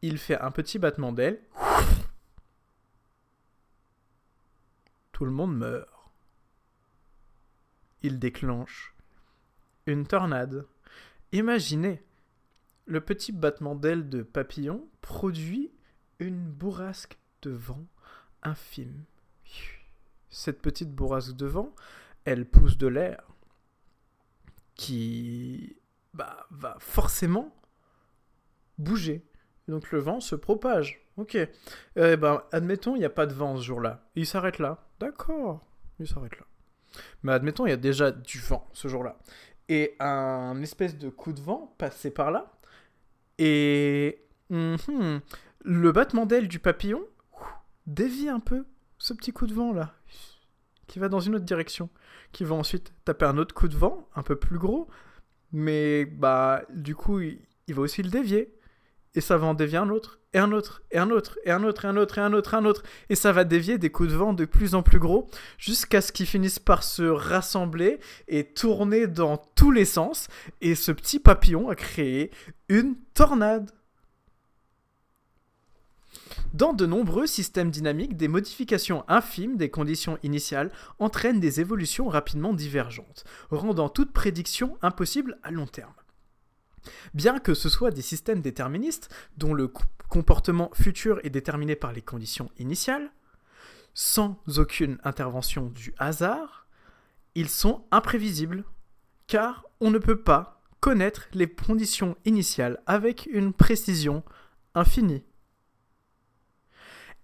il 0.00 0.16
fait 0.16 0.38
un 0.38 0.50
petit 0.50 0.78
battement 0.78 1.12
d'aile, 1.12 1.42
tout 5.12 5.26
le 5.26 5.30
monde 5.30 5.56
meurt. 5.56 5.91
Il 8.02 8.18
déclenche 8.18 8.94
une 9.86 10.06
tornade. 10.06 10.66
Imaginez, 11.32 12.02
le 12.86 13.00
petit 13.00 13.32
battement 13.32 13.74
d'aile 13.74 14.08
de 14.08 14.22
papillon 14.22 14.88
produit 15.00 15.72
une 16.18 16.50
bourrasque 16.50 17.18
de 17.42 17.50
vent 17.50 17.86
infime. 18.42 19.04
Cette 20.30 20.62
petite 20.62 20.92
bourrasque 20.92 21.36
de 21.36 21.46
vent, 21.46 21.74
elle 22.24 22.46
pousse 22.46 22.76
de 22.78 22.86
l'air 22.86 23.26
qui 24.74 25.76
bah, 26.14 26.46
va 26.50 26.76
forcément 26.80 27.54
bouger. 28.78 29.24
Donc 29.68 29.92
le 29.92 29.98
vent 29.98 30.20
se 30.20 30.34
propage. 30.34 31.06
Ok. 31.16 31.36
Eh 31.36 32.16
ben, 32.16 32.42
admettons, 32.52 32.96
il 32.96 33.00
n'y 33.00 33.04
a 33.04 33.10
pas 33.10 33.26
de 33.26 33.34
vent 33.34 33.56
ce 33.56 33.62
jour-là. 33.62 34.08
Il 34.14 34.26
s'arrête 34.26 34.58
là. 34.58 34.88
D'accord. 34.98 35.64
Il 35.98 36.08
s'arrête 36.08 36.38
là. 36.38 36.46
Mais 37.22 37.32
admettons, 37.32 37.66
il 37.66 37.70
y 37.70 37.74
a 37.74 37.76
déjà 37.76 38.10
du 38.10 38.38
vent 38.38 38.68
ce 38.72 38.88
jour-là. 38.88 39.18
Et 39.68 39.96
un 40.00 40.60
espèce 40.62 40.98
de 40.98 41.08
coup 41.08 41.32
de 41.32 41.40
vent 41.40 41.74
passait 41.78 42.10
par 42.10 42.30
là. 42.30 42.52
Et 43.38 44.22
mhm, 44.50 45.20
le 45.64 45.92
battement 45.92 46.26
d'aile 46.26 46.48
du 46.48 46.58
papillon 46.58 47.02
dévie 47.86 48.28
un 48.28 48.40
peu 48.40 48.64
ce 48.98 49.12
petit 49.14 49.32
coup 49.32 49.46
de 49.46 49.54
vent 49.54 49.72
là, 49.72 49.94
qui 50.86 50.98
va 50.98 51.08
dans 51.08 51.20
une 51.20 51.34
autre 51.34 51.44
direction, 51.44 51.88
qui 52.32 52.44
va 52.44 52.54
ensuite 52.54 52.92
taper 53.04 53.24
un 53.24 53.38
autre 53.38 53.54
coup 53.54 53.68
de 53.68 53.76
vent, 53.76 54.08
un 54.14 54.22
peu 54.22 54.36
plus 54.36 54.58
gros, 54.58 54.88
mais 55.52 56.04
bah 56.04 56.62
du 56.70 56.94
coup 56.94 57.20
il, 57.20 57.40
va 57.68 57.82
aussi 57.82 58.02
le 58.02 58.10
dévier, 58.10 58.54
et 59.14 59.20
ça 59.20 59.36
va 59.36 59.46
en 59.46 59.54
dévier 59.54 59.78
un 59.78 59.90
autre, 59.90 60.18
et 60.32 60.38
un 60.38 60.52
autre, 60.52 60.82
et 60.90 60.98
un 60.98 61.10
autre, 61.10 61.38
et 61.44 61.50
un 61.50 61.62
autre, 61.62 61.84
et 61.84 61.88
un 61.88 61.96
autre, 61.96 62.18
et 62.18 62.20
un 62.20 62.32
autre, 62.32 62.54
et 62.54 62.56
un 62.56 62.64
autre, 62.64 62.82
et 63.10 63.14
ça 63.14 63.32
va 63.32 63.44
dévier 63.44 63.76
des 63.76 63.90
coups 63.90 64.08
de 64.08 64.14
vent 64.14 64.32
de 64.32 64.44
plus 64.44 64.74
en 64.74 64.82
plus 64.82 64.98
gros, 64.98 65.28
jusqu'à 65.58 66.00
ce 66.00 66.12
qu'ils 66.12 66.26
finissent 66.26 66.58
par 66.58 66.82
se 66.82 67.02
rassembler 67.02 67.98
et 68.28 68.44
tourner 68.44 69.06
dans 69.06 69.36
tous 69.36 69.70
les 69.70 69.84
sens, 69.84 70.28
et 70.60 70.74
ce 70.74 70.92
petit 70.92 71.18
papillon 71.18 71.68
a 71.68 71.74
créé 71.74 72.30
une 72.68 72.96
tornade. 73.14 73.70
Dans 76.54 76.74
de 76.74 76.84
nombreux 76.84 77.26
systèmes 77.26 77.70
dynamiques, 77.70 78.16
des 78.16 78.28
modifications 78.28 79.04
infimes 79.08 79.56
des 79.56 79.70
conditions 79.70 80.18
initiales 80.22 80.70
entraînent 80.98 81.40
des 81.40 81.60
évolutions 81.60 82.08
rapidement 82.08 82.52
divergentes, 82.52 83.24
rendant 83.50 83.88
toute 83.88 84.12
prédiction 84.12 84.76
impossible 84.82 85.38
à 85.42 85.50
long 85.50 85.66
terme. 85.66 85.94
Bien 87.14 87.38
que 87.38 87.54
ce 87.54 87.68
soit 87.68 87.90
des 87.90 88.02
systèmes 88.02 88.40
déterministes, 88.40 89.08
dont 89.36 89.54
le 89.54 89.70
comportement 90.08 90.70
futur 90.74 91.20
est 91.24 91.30
déterminé 91.30 91.76
par 91.76 91.92
les 91.92 92.02
conditions 92.02 92.50
initiales, 92.58 93.10
sans 93.94 94.38
aucune 94.56 94.98
intervention 95.04 95.66
du 95.66 95.94
hasard, 95.98 96.66
ils 97.34 97.48
sont 97.48 97.84
imprévisibles, 97.90 98.64
car 99.26 99.64
on 99.80 99.90
ne 99.90 99.98
peut 99.98 100.20
pas 100.20 100.62
connaître 100.80 101.28
les 101.32 101.48
conditions 101.48 102.16
initiales 102.24 102.82
avec 102.86 103.26
une 103.32 103.52
précision 103.52 104.22
infinie. 104.74 105.24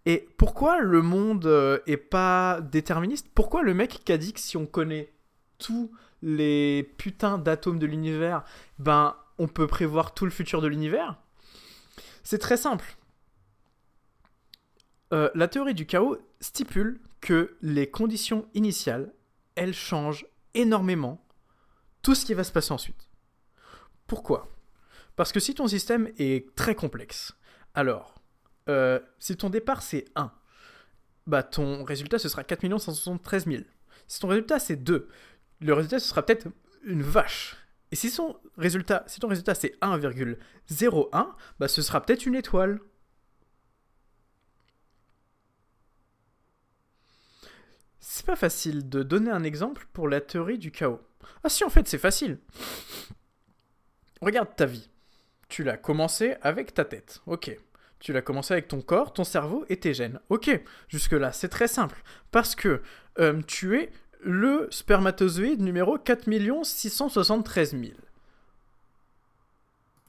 Et 0.06 0.26
pourquoi 0.38 0.80
le 0.80 1.02
monde 1.02 1.44
euh, 1.46 1.80
est 1.86 1.98
pas 1.98 2.60
déterministe? 2.62 3.28
Pourquoi 3.34 3.62
le 3.62 3.74
mec 3.74 4.00
qui 4.04 4.12
a 4.12 4.16
dit 4.16 4.32
que 4.32 4.40
si 4.40 4.56
on 4.56 4.64
connaît 4.64 5.12
tous 5.58 5.90
les 6.22 6.94
putains 6.96 7.36
d'atomes 7.36 7.78
de 7.78 7.86
l'univers, 7.86 8.44
ben 8.78 9.16
on 9.38 9.48
peut 9.48 9.66
prévoir 9.66 10.14
tout 10.14 10.24
le 10.24 10.30
futur 10.30 10.60
de 10.60 10.68
l'univers 10.68 11.16
C'est 12.22 12.38
très 12.38 12.56
simple. 12.56 12.96
Euh, 15.12 15.30
la 15.34 15.48
théorie 15.48 15.74
du 15.74 15.86
chaos 15.86 16.18
stipule 16.40 17.00
que 17.20 17.56
les 17.62 17.90
conditions 17.90 18.48
initiales, 18.54 19.12
elles 19.54 19.74
changent 19.74 20.26
énormément 20.54 21.24
tout 22.02 22.14
ce 22.14 22.24
qui 22.24 22.34
va 22.34 22.44
se 22.44 22.52
passer 22.52 22.72
ensuite. 22.72 23.08
Pourquoi? 24.06 24.48
Parce 25.16 25.32
que 25.32 25.40
si 25.40 25.54
ton 25.54 25.66
système 25.66 26.10
est 26.18 26.54
très 26.54 26.74
complexe, 26.74 27.34
alors 27.74 28.14
euh, 28.68 29.00
si 29.18 29.36
ton 29.36 29.50
départ 29.50 29.82
c'est 29.82 30.04
1, 30.14 30.32
bah 31.26 31.42
ton 31.42 31.84
résultat 31.84 32.18
ce 32.18 32.28
sera 32.28 32.44
4 32.44 32.78
173 32.78 33.46
000. 33.46 33.62
Si 34.06 34.20
ton 34.20 34.28
résultat 34.28 34.58
c'est 34.58 34.76
2, 34.76 35.08
le 35.60 35.74
résultat 35.74 35.98
ce 35.98 36.08
sera 36.08 36.24
peut-être 36.24 36.48
une 36.84 37.02
vache. 37.02 37.56
Et 37.90 37.96
si, 37.96 38.10
son 38.10 38.36
résultat, 38.56 39.04
si 39.06 39.20
ton 39.20 39.28
résultat 39.28 39.54
c'est 39.54 39.78
1,01, 39.80 41.34
bah 41.58 41.68
ce 41.68 41.82
sera 41.82 42.02
peut-être 42.02 42.26
une 42.26 42.34
étoile. 42.34 42.80
C'est 47.98 48.26
pas 48.26 48.36
facile 48.36 48.88
de 48.88 49.02
donner 49.02 49.30
un 49.30 49.44
exemple 49.44 49.86
pour 49.92 50.08
la 50.08 50.20
théorie 50.20 50.58
du 50.58 50.70
chaos. 50.70 51.00
Ah 51.44 51.48
si 51.48 51.64
en 51.64 51.70
fait 51.70 51.88
c'est 51.88 51.98
facile. 51.98 52.38
Regarde 54.20 54.54
ta 54.56 54.66
vie. 54.66 54.90
Tu 55.48 55.64
l'as 55.64 55.76
commencé 55.76 56.36
avec 56.42 56.74
ta 56.74 56.84
tête. 56.84 57.22
Ok. 57.26 57.56
Tu 58.00 58.12
l'as 58.12 58.22
commencé 58.22 58.52
avec 58.52 58.68
ton 58.68 58.80
corps, 58.80 59.12
ton 59.12 59.24
cerveau 59.24 59.64
et 59.68 59.78
tes 59.78 59.92
gènes. 59.92 60.20
Ok, 60.28 60.50
jusque-là, 60.88 61.32
c'est 61.32 61.48
très 61.48 61.66
simple. 61.66 62.02
Parce 62.30 62.54
que 62.54 62.82
euh, 63.18 63.42
tu 63.46 63.76
es 63.76 63.90
le 64.20 64.68
spermatozoïde 64.70 65.60
numéro 65.60 65.98
4 65.98 66.24
673 66.64 67.72
000. 67.72 67.92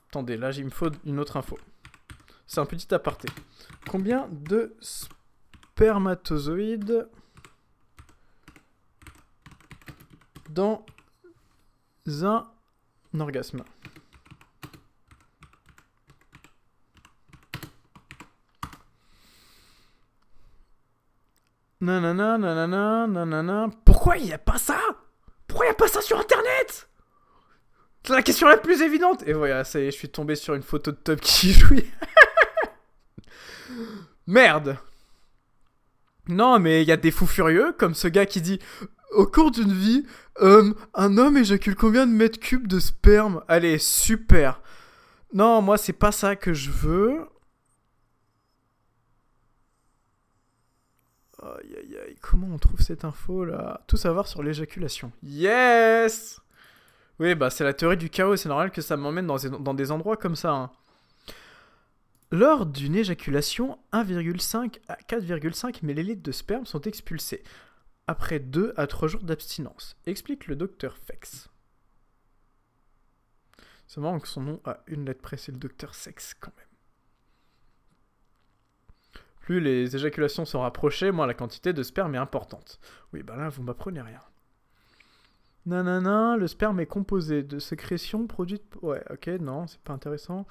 Attendez, 0.09 0.37
là, 0.37 0.51
il 0.51 0.65
me 0.65 0.71
faut 0.71 0.91
une 1.05 1.19
autre 1.19 1.37
info. 1.37 1.57
C'est 2.47 2.59
un 2.59 2.65
petit 2.65 2.91
aparté. 2.93 3.29
Combien 3.87 4.27
de 4.31 4.75
spermatozoïdes 4.79 7.07
dans 10.49 10.85
un 12.07 12.47
orgasme? 13.19 13.63
Nanana, 21.81 22.37
nanana, 22.37 23.07
nanana. 23.07 23.69
Pourquoi 23.99 24.15
il 24.15 24.27
n'y 24.27 24.33
a 24.33 24.37
pas 24.37 24.57
ça? 24.57 24.79
Pourquoi 25.45 25.65
il 25.65 25.69
n'y 25.71 25.73
a 25.73 25.77
pas 25.77 25.89
ça 25.89 25.99
sur 25.99 26.17
internet? 26.17 26.87
C'est 28.05 28.13
la 28.13 28.21
question 28.21 28.47
la 28.47 28.55
plus 28.55 28.81
évidente. 28.81 29.27
Et 29.27 29.33
voilà, 29.33 29.65
ça 29.65 29.83
je 29.83 29.89
suis 29.89 30.07
tombé 30.07 30.37
sur 30.37 30.55
une 30.55 30.63
photo 30.63 30.91
de 30.91 30.95
Top 30.95 31.19
qui 31.19 31.51
jouit. 31.51 31.83
Merde. 34.25 34.77
Non, 36.29 36.59
mais 36.59 36.81
il 36.81 36.87
y 36.87 36.93
a 36.93 36.97
des 36.97 37.11
fous 37.11 37.27
furieux, 37.27 37.75
comme 37.77 37.93
ce 37.93 38.07
gars 38.07 38.25
qui 38.25 38.39
dit 38.39 38.59
Au 39.11 39.25
cours 39.27 39.51
d'une 39.51 39.73
vie, 39.73 40.05
euh, 40.39 40.73
un 40.93 41.17
homme 41.17 41.35
éjacule 41.35 41.75
combien 41.75 42.07
de 42.07 42.13
mètres 42.13 42.39
cubes 42.39 42.67
de 42.67 42.79
sperme? 42.79 43.43
Allez, 43.49 43.79
super. 43.79 44.61
Non, 45.33 45.61
moi, 45.61 45.77
c'est 45.77 45.91
pas 45.91 46.13
ça 46.13 46.37
que 46.37 46.53
je 46.53 46.69
veux. 46.69 47.25
Aïe 51.41 51.75
aïe 51.77 51.97
aïe, 51.97 52.15
comment 52.21 52.47
on 52.53 52.57
trouve 52.57 52.81
cette 52.81 53.05
info 53.05 53.45
là? 53.45 53.81
Tout 53.87 53.97
savoir 53.97 54.27
sur 54.27 54.43
l'éjaculation. 54.43 55.11
Yes 55.23 56.41
Oui, 57.19 57.33
bah 57.35 57.49
c'est 57.49 57.63
la 57.63 57.73
théorie 57.73 57.97
du 57.97 58.09
chaos, 58.09 58.35
c'est 58.35 58.49
normal 58.49 58.71
que 58.71 58.81
ça 58.81 58.97
m'emmène 58.97 59.27
dans, 59.27 59.73
des 59.73 59.91
endroits 59.91 60.17
comme 60.17 60.35
ça. 60.35 60.51
Hein. 60.51 60.71
Lors 62.31 62.65
d'une 62.65 62.95
éjaculation, 62.95 63.79
1,5 63.93 64.79
à 64.87 64.95
4,5 64.95 65.83
ml 65.83 66.21
de 66.21 66.31
sperme 66.31 66.65
sont 66.65 66.81
expulsés 66.81 67.43
après 68.07 68.39
2 68.39 68.73
à 68.75 68.87
3 68.87 69.07
jours 69.07 69.23
d'abstinence, 69.23 69.95
explique 70.05 70.47
le 70.47 70.55
docteur 70.55 70.97
Fex. 70.97 71.49
C'est 73.87 74.01
marrant 74.01 74.19
que 74.19 74.27
son 74.27 74.41
nom 74.41 74.61
a 74.65 74.83
une 74.87 75.05
lettre 75.05 75.21
près, 75.21 75.37
c'est 75.37 75.51
le 75.51 75.57
docteur 75.57 75.95
Sex 75.95 76.35
quand 76.39 76.51
même. 76.57 76.68
Plus 79.49 79.59
les 79.59 79.95
éjaculations 79.95 80.45
sont 80.45 80.61
rapprochées, 80.61 81.09
moins 81.09 81.25
la 81.25 81.33
quantité 81.33 81.73
de 81.73 81.81
sperme 81.81 82.13
est 82.13 82.19
importante. 82.19 82.79
Oui, 83.13 83.23
bah 83.23 83.35
là, 83.35 83.49
vous 83.49 83.63
m'apprenez 83.63 83.99
rien. 83.99 84.21
Nanana, 85.65 86.37
le 86.37 86.45
sperme 86.45 86.79
est 86.81 86.85
composé 86.85 87.41
de 87.41 87.57
sécrétions 87.57 88.27
produites. 88.27 88.75
Ouais, 88.83 89.03
ok, 89.09 89.25
non, 89.41 89.65
c'est 89.65 89.79
pas 89.79 89.93
intéressant. 89.93 90.45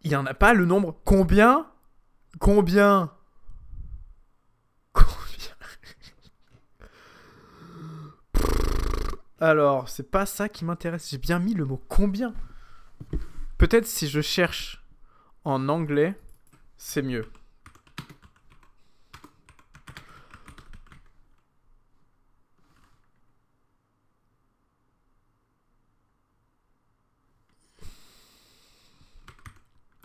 Il 0.00 0.12
y 0.12 0.16
en 0.16 0.24
a 0.24 0.32
pas 0.32 0.54
le 0.54 0.64
nombre. 0.64 0.98
Combien? 1.04 1.66
Combien? 2.40 3.12
Combien? 4.94 5.56
Alors, 9.40 9.90
c'est 9.90 10.10
pas 10.10 10.24
ça 10.24 10.48
qui 10.48 10.64
m'intéresse. 10.64 11.10
J'ai 11.10 11.18
bien 11.18 11.38
mis 11.38 11.52
le 11.52 11.66
mot 11.66 11.84
combien. 11.86 12.32
Peut-être 13.58 13.84
si 13.84 14.08
je 14.08 14.22
cherche 14.22 14.82
en 15.44 15.68
anglais, 15.68 16.18
c'est 16.86 17.00
mieux. 17.00 17.24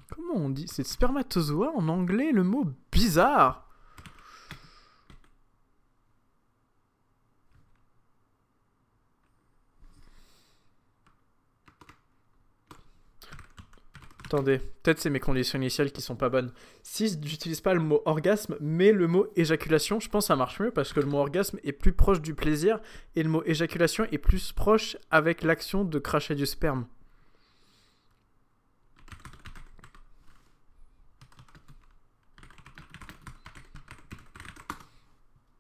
Comment 0.10 0.36
on 0.36 0.50
dit? 0.50 0.68
C'est 0.68 0.88
spermatozoa 0.88 1.72
en 1.76 1.90
anglais, 1.90 2.32
le 2.32 2.44
mot 2.44 2.66
bizarre. 2.94 3.69
Attendez, 14.32 14.60
peut-être 14.60 15.00
c'est 15.00 15.10
mes 15.10 15.20
conditions 15.20 15.58
initiales 15.58 15.92
qui 15.92 16.04
sont 16.04 16.16
pas 16.16 16.30
bonnes. 16.30 16.52
Si 16.84 17.20
j'utilise 17.24 17.62
pas 17.62 17.74
le 17.74 17.80
mot 17.80 18.04
orgasme, 18.06 18.58
mais 18.62 18.92
le 18.92 19.08
mot 19.08 19.26
éjaculation, 19.36 20.00
je 20.00 20.08
pense 20.08 20.26
que 20.26 20.28
ça 20.28 20.36
marche 20.36 20.60
mieux 20.60 20.70
parce 20.70 20.94
que 20.94 21.00
le 21.00 21.08
mot 21.08 21.18
orgasme 21.18 21.58
est 21.64 21.72
plus 21.72 21.94
proche 21.94 22.22
du 22.22 22.36
plaisir 22.36 22.80
et 23.16 23.24
le 23.24 23.30
mot 23.30 23.42
éjaculation 23.48 24.06
est 24.12 24.20
plus 24.20 24.52
proche 24.52 24.98
avec 25.10 25.42
l'action 25.42 25.84
de 25.84 25.98
cracher 25.98 26.36
du 26.36 26.46
sperme. 26.46 26.86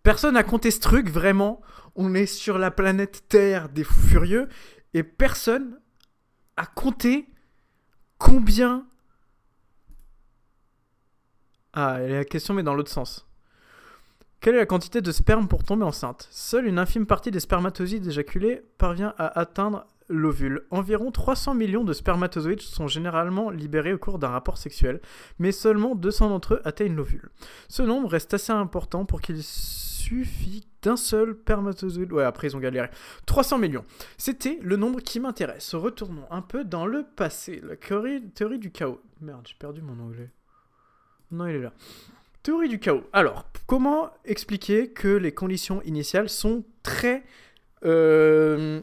Personne 0.03 0.35
n'a 0.35 0.43
compté 0.43 0.69
ce 0.69 0.79
truc, 0.79 1.09
vraiment. 1.09 1.59
On 1.95 2.13
est 2.13 2.27
sur 2.27 2.59
la 2.59 2.69
planète 2.69 3.23
Terre 3.29 3.69
des 3.69 3.83
fous 3.83 4.07
furieux 4.09 4.47
et 4.93 5.01
personne 5.01 5.79
a 6.55 6.67
compté 6.67 7.27
Combien 8.19 8.85
Ah, 11.73 11.97
la 11.99 12.25
question 12.25 12.53
mais 12.53 12.63
dans 12.63 12.75
l'autre 12.75 12.91
sens. 12.91 13.25
Quelle 14.39 14.55
est 14.55 14.59
la 14.59 14.65
quantité 14.65 15.01
de 15.01 15.11
sperme 15.11 15.47
pour 15.47 15.63
tomber 15.63 15.83
enceinte? 15.83 16.27
Seule 16.31 16.67
une 16.67 16.79
infime 16.79 17.05
partie 17.05 17.31
des 17.31 17.39
spermatozoïdes 17.39 18.07
éjaculés 18.07 18.61
parvient 18.77 19.13
à 19.17 19.39
atteindre 19.39 19.85
l'ovule. 20.07 20.65
Environ 20.71 21.11
300 21.11 21.55
millions 21.55 21.83
de 21.83 21.93
spermatozoïdes 21.93 22.61
sont 22.61 22.87
généralement 22.87 23.49
libérés 23.49 23.93
au 23.93 23.97
cours 23.97 24.17
d'un 24.17 24.29
rapport 24.29 24.57
sexuel, 24.57 25.01
mais 25.39 25.51
seulement 25.51 25.93
200 25.95 26.29
d'entre 26.29 26.53
eux 26.55 26.61
atteignent 26.63 26.95
l'ovule. 26.95 27.29
Ce 27.67 27.83
nombre 27.83 28.09
reste 28.09 28.33
assez 28.33 28.53
important 28.53 29.05
pour 29.05 29.21
qu'il 29.21 29.43
suffit 29.43 30.68
d'un 30.81 30.97
seul 30.97 31.35
spermatozoïde. 31.41 32.11
Ouais, 32.11 32.23
après 32.23 32.47
ils 32.47 32.55
ont 32.55 32.59
galéré. 32.59 32.89
300 33.25 33.57
millions. 33.57 33.85
C'était 34.17 34.59
le 34.61 34.75
nombre 34.75 35.01
qui 35.01 35.19
m'intéresse. 35.19 35.75
Retournons 35.75 36.25
un 36.31 36.41
peu 36.41 36.63
dans 36.63 36.85
le 36.85 37.03
passé. 37.03 37.61
La 37.63 37.75
théorie, 37.75 38.59
du 38.59 38.71
chaos. 38.71 39.01
Merde, 39.21 39.47
j'ai 39.47 39.55
perdu 39.57 39.81
mon 39.81 39.99
anglais. 40.01 40.29
Non, 41.31 41.47
il 41.47 41.55
est 41.55 41.61
là. 41.61 41.73
Théorie 42.43 42.69
du 42.69 42.79
chaos. 42.79 43.03
Alors, 43.13 43.45
comment 43.67 44.11
expliquer 44.25 44.89
que 44.89 45.09
les 45.09 45.33
conditions 45.33 45.81
initiales 45.83 46.29
sont 46.29 46.63
très 46.83 47.23
euh, 47.83 48.81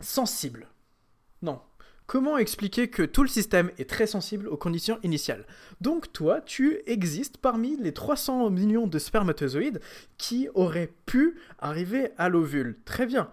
sensibles? 0.00 0.68
Comment 2.06 2.38
expliquer 2.38 2.88
que 2.88 3.02
tout 3.02 3.22
le 3.22 3.28
système 3.28 3.70
est 3.78 3.90
très 3.90 4.06
sensible 4.06 4.46
aux 4.48 4.56
conditions 4.56 5.00
initiales? 5.02 5.44
Donc 5.80 6.12
toi, 6.12 6.40
tu 6.40 6.80
existes 6.86 7.38
parmi 7.38 7.76
les 7.76 7.92
300 7.92 8.50
millions 8.50 8.86
de 8.86 8.98
spermatozoïdes 8.98 9.80
qui 10.16 10.48
auraient 10.54 10.92
pu 11.06 11.36
arriver 11.58 12.12
à 12.16 12.28
l'ovule. 12.28 12.78
Très 12.84 13.06
bien. 13.06 13.28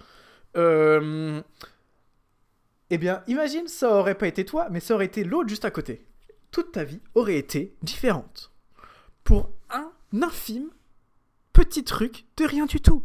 Euh... 0.58 1.42
Eh 2.90 2.98
bien, 2.98 3.24
imagine, 3.28 3.68
ça 3.68 3.96
aurait 3.96 4.18
pas 4.18 4.28
été 4.28 4.44
toi, 4.44 4.68
mais 4.70 4.80
ça 4.80 4.96
aurait 4.96 5.06
été 5.06 5.24
l'autre 5.24 5.50
juste 5.50 5.66
à 5.66 5.72
côté. 5.72 6.06
Toute 6.52 6.72
ta 6.72 6.84
vie 6.84 7.02
aurait 7.16 7.38
été 7.38 7.76
différente. 7.82 8.52
Pour 9.24 9.52
un 9.70 9.92
infime 10.22 10.70
petit 11.54 11.84
truc 11.84 12.26
de 12.38 12.46
rien 12.46 12.66
du 12.66 12.82
tout. 12.82 13.04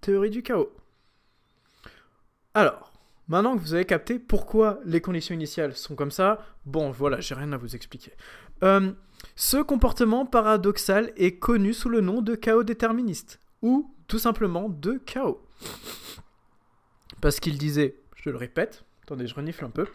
Théorie 0.00 0.30
du 0.30 0.42
chaos. 0.42 0.72
Alors, 2.54 2.92
Maintenant 3.28 3.56
que 3.56 3.60
vous 3.60 3.74
avez 3.74 3.84
capté 3.84 4.18
pourquoi 4.18 4.80
les 4.84 5.02
conditions 5.02 5.34
initiales 5.34 5.76
sont 5.76 5.94
comme 5.94 6.10
ça, 6.10 6.44
bon 6.64 6.90
voilà, 6.90 7.20
j'ai 7.20 7.34
rien 7.34 7.52
à 7.52 7.58
vous 7.58 7.76
expliquer. 7.76 8.12
Euh, 8.62 8.92
ce 9.36 9.58
comportement 9.58 10.24
paradoxal 10.24 11.12
est 11.16 11.38
connu 11.38 11.74
sous 11.74 11.90
le 11.90 12.00
nom 12.00 12.22
de 12.22 12.34
chaos 12.34 12.64
déterministe, 12.64 13.40
ou 13.60 13.94
tout 14.06 14.18
simplement 14.18 14.70
de 14.70 14.94
chaos. 15.04 15.42
Parce 17.20 17.38
qu'il 17.38 17.58
disait, 17.58 18.00
je 18.16 18.30
le 18.30 18.36
répète, 18.36 18.84
attendez, 19.02 19.26
je 19.26 19.34
renifle 19.34 19.64
un 19.64 19.70
peu. 19.70 19.86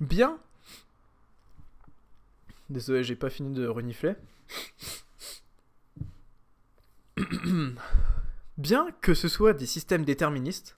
Bien. 0.00 0.38
Désolé, 2.68 3.02
j'ai 3.02 3.16
pas 3.16 3.30
fini 3.30 3.54
de 3.54 3.66
renifler. 3.66 4.14
Bien 8.58 8.88
que 9.00 9.14
ce 9.14 9.28
soit 9.28 9.54
des 9.54 9.66
systèmes 9.66 10.04
déterministes, 10.04 10.76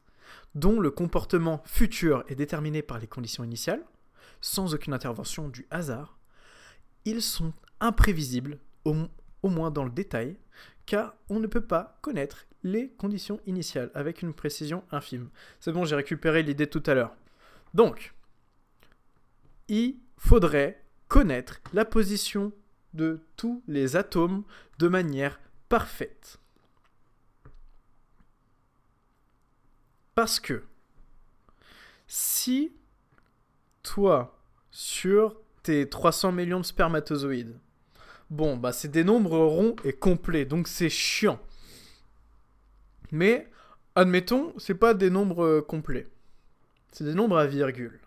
dont 0.55 0.81
le 0.81 0.91
comportement 0.91 1.63
futur 1.65 2.25
est 2.29 2.35
déterminé 2.35 2.83
par 2.83 2.99
les 2.99 3.07
conditions 3.07 3.45
initiales, 3.45 3.83
sans 4.41 4.75
aucune 4.75 4.93
intervention 4.93 5.49
du 5.49 5.67
hasard, 5.71 6.19
ils 7.05 7.23
sont 7.23 7.53
imprévisibles, 7.81 8.59
au, 8.85 8.95
moins 9.43 9.71
dans 9.71 9.85
le 9.85 9.91
détail, 9.91 10.37
car 10.87 11.15
on 11.29 11.41
ne 11.41 11.47
peut 11.47 11.65
pas 11.65 11.99
connaître 12.03 12.47
les 12.63 12.91
conditions 12.91 13.41
initiales 13.47 13.91
avec 13.95 14.23
une 14.23 14.35
précision 14.35 14.85
infime. 14.91 15.31
C'est 15.59 15.73
bon, 15.73 15.85
j'ai 15.85 15.97
récupéré 15.97 16.43
l'idée 16.43 16.69
tout 16.69 16.83
à 16.87 16.95
l'heure. 16.95 17.17
Donc, 17.75 18.15
il 19.69 19.97
faudrait 20.17 20.85
connaître 21.09 21.61
la 21.73 21.85
position 21.85 22.53
de 22.95 23.21
tous 23.37 23.63
les 23.67 23.97
atomes 23.97 24.45
de 24.79 24.89
manière 24.89 25.41
parfaite. 25.69 26.39
Parce 30.15 30.41
que 30.41 30.63
si 32.07 32.73
toi, 33.83 34.39
sur 34.71 35.41
tes 35.63 35.89
300 35.89 36.33
millions 36.33 36.61
de 36.61 36.65
spermatozoïdes, 36.65 37.59
bon, 38.31 38.57
bah 38.57 38.73
c'est 38.73 38.91
des 38.91 39.05
nombres 39.05 39.39
ronds 39.39 39.77
et 39.85 39.93
complets, 39.93 40.45
donc 40.45 40.69
c'est 40.69 40.91
chiant. 40.91 41.41
Mais, 43.11 43.51
admettons, 43.95 44.55
c'est 44.59 44.75
pas 44.75 44.95
des 44.95 45.11
nombres 45.11 45.45
euh, 45.45 45.63
complets. 45.63 46.09
C'est 46.91 47.05
des 47.05 47.15
nombres 47.15 47.37
à 47.39 47.47
virgule. 47.47 48.01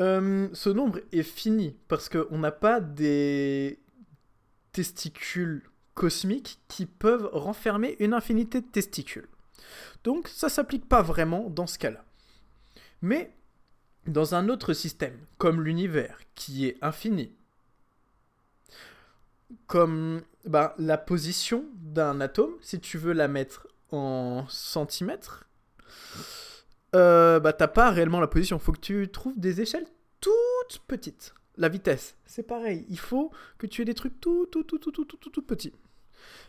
Euh, 0.00 0.48
ce 0.52 0.70
nombre 0.70 1.00
est 1.12 1.22
fini 1.22 1.76
parce 1.88 2.08
qu'on 2.08 2.38
n'a 2.38 2.50
pas 2.50 2.80
des 2.80 3.78
testicules 4.72 5.62
cosmiques 5.94 6.60
qui 6.68 6.86
peuvent 6.86 7.28
renfermer 7.32 7.96
une 8.00 8.14
infinité 8.14 8.62
de 8.62 8.66
testicules. 8.66 9.28
Donc 10.04 10.28
ça 10.28 10.48
s'applique 10.48 10.88
pas 10.88 11.02
vraiment 11.02 11.48
dans 11.50 11.66
ce 11.66 11.78
cas-là. 11.78 12.04
Mais 13.00 13.34
dans 14.06 14.34
un 14.34 14.48
autre 14.48 14.72
système, 14.72 15.16
comme 15.38 15.62
l'univers, 15.62 16.18
qui 16.34 16.66
est 16.66 16.76
infini, 16.82 17.32
comme 19.66 20.22
bah, 20.44 20.74
la 20.78 20.98
position 20.98 21.64
d'un 21.74 22.20
atome, 22.20 22.54
si 22.60 22.80
tu 22.80 22.98
veux 22.98 23.12
la 23.12 23.28
mettre 23.28 23.68
en 23.90 24.46
centimètres, 24.48 25.46
euh, 26.94 27.40
bah 27.40 27.52
t'as 27.52 27.68
pas 27.68 27.90
réellement 27.90 28.20
la 28.20 28.26
position. 28.26 28.58
Faut 28.58 28.72
que 28.72 28.80
tu 28.80 29.08
trouves 29.10 29.38
des 29.38 29.60
échelles 29.60 29.86
toutes 30.20 30.80
petites. 30.86 31.34
La 31.56 31.68
vitesse, 31.68 32.16
c'est 32.24 32.42
pareil. 32.42 32.86
Il 32.88 32.98
faut 32.98 33.30
que 33.58 33.66
tu 33.66 33.82
aies 33.82 33.84
des 33.84 33.94
trucs 33.94 34.20
tout, 34.20 34.46
tout, 34.46 34.62
tout, 34.64 34.78
tout, 34.78 34.90
tout, 34.90 35.04
tout, 35.04 35.16
tout, 35.16 35.30
tout 35.30 35.42
petits. 35.42 35.74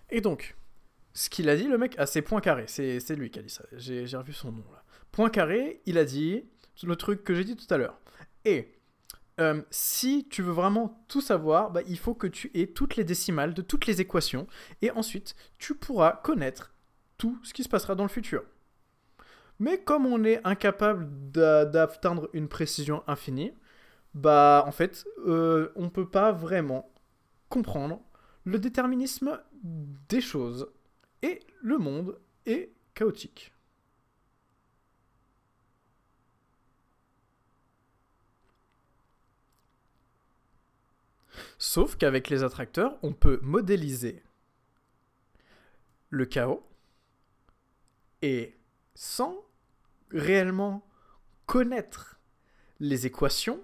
Et 0.10 0.21
donc, 0.21 0.56
ce 1.13 1.30
qu'il 1.30 1.49
a 1.49 1.56
dit, 1.56 1.67
le 1.67 1.78
mec, 1.78 1.95
ah, 1.97 2.06
c'est 2.06 2.21
Poincaré, 2.21 2.65
c'est 2.67 3.15
lui 3.15 3.30
qui 3.30 3.39
a 3.39 3.41
dit 3.41 3.49
ça, 3.49 3.63
j'ai 3.73 4.06
revu 4.17 4.34
son 4.34 4.52
nom 4.52 4.65
là. 4.71 4.84
Poincaré, 5.12 5.82
il 5.86 5.97
a 5.97 6.06
dit 6.06 6.43
le 6.84 6.95
truc 6.95 7.23
que 7.23 7.36
j'ai 7.36 7.43
dit 7.43 7.56
tout 7.56 7.71
à 7.71 7.78
l'heure. 7.78 7.99
Et 8.45 8.73
euh, 9.39 9.62
si 9.69 10.28
tu 10.30 10.41
veux 10.41 10.52
vraiment 10.52 11.06
tout 11.08 11.21
savoir, 11.21 11.71
bah, 11.71 11.82
il 11.88 11.97
faut 11.97 12.15
que 12.15 12.28
tu 12.28 12.52
aies 12.56 12.67
toutes 12.67 12.95
les 12.95 13.04
décimales 13.04 13.54
de 13.54 13.62
toutes 13.62 13.86
les 13.86 14.02
équations, 14.02 14.47
et 14.82 14.91
ensuite 14.91 15.36
tu 15.60 15.76
pourras 15.76 16.19
connaître 16.23 16.73
tout 17.17 17.39
ce 17.43 17.54
qui 17.54 17.63
se 17.63 17.69
passera 17.69 17.95
dans 17.95 18.04
le 18.04 18.10
futur. 18.10 18.43
Mais 19.60 19.80
comme 19.82 20.06
on 20.06 20.23
est 20.23 20.41
incapable 20.45 21.08
d'a- 21.32 21.65
d'atteindre 21.65 22.30
une 22.34 22.47
précision 22.47 23.04
infinie, 23.08 23.54
bah 24.13 24.63
en 24.67 24.71
fait, 24.71 25.06
euh, 25.26 25.71
on 25.76 25.89
peut 25.89 26.10
pas 26.10 26.32
vraiment 26.32 26.91
comprendre 27.49 28.02
le 28.45 28.60
déterminisme 28.60 29.39
des 29.63 30.21
choses. 30.21 30.67
Et 31.24 31.40
le 31.62 31.78
monde 31.78 32.20
est 32.46 32.72
chaotique. 32.94 33.54
Sauf 41.58 41.96
qu'avec 41.96 42.30
les 42.30 42.44
attracteurs, 42.44 43.00
on 43.04 43.14
peut 43.14 43.40
modéliser 43.42 44.22
le 46.10 46.26
chaos 46.26 46.62
et 48.22 48.58
sans 48.94 49.46
réellement 50.12 50.86
connaître 51.46 52.20
les 52.80 53.06
équations, 53.06 53.64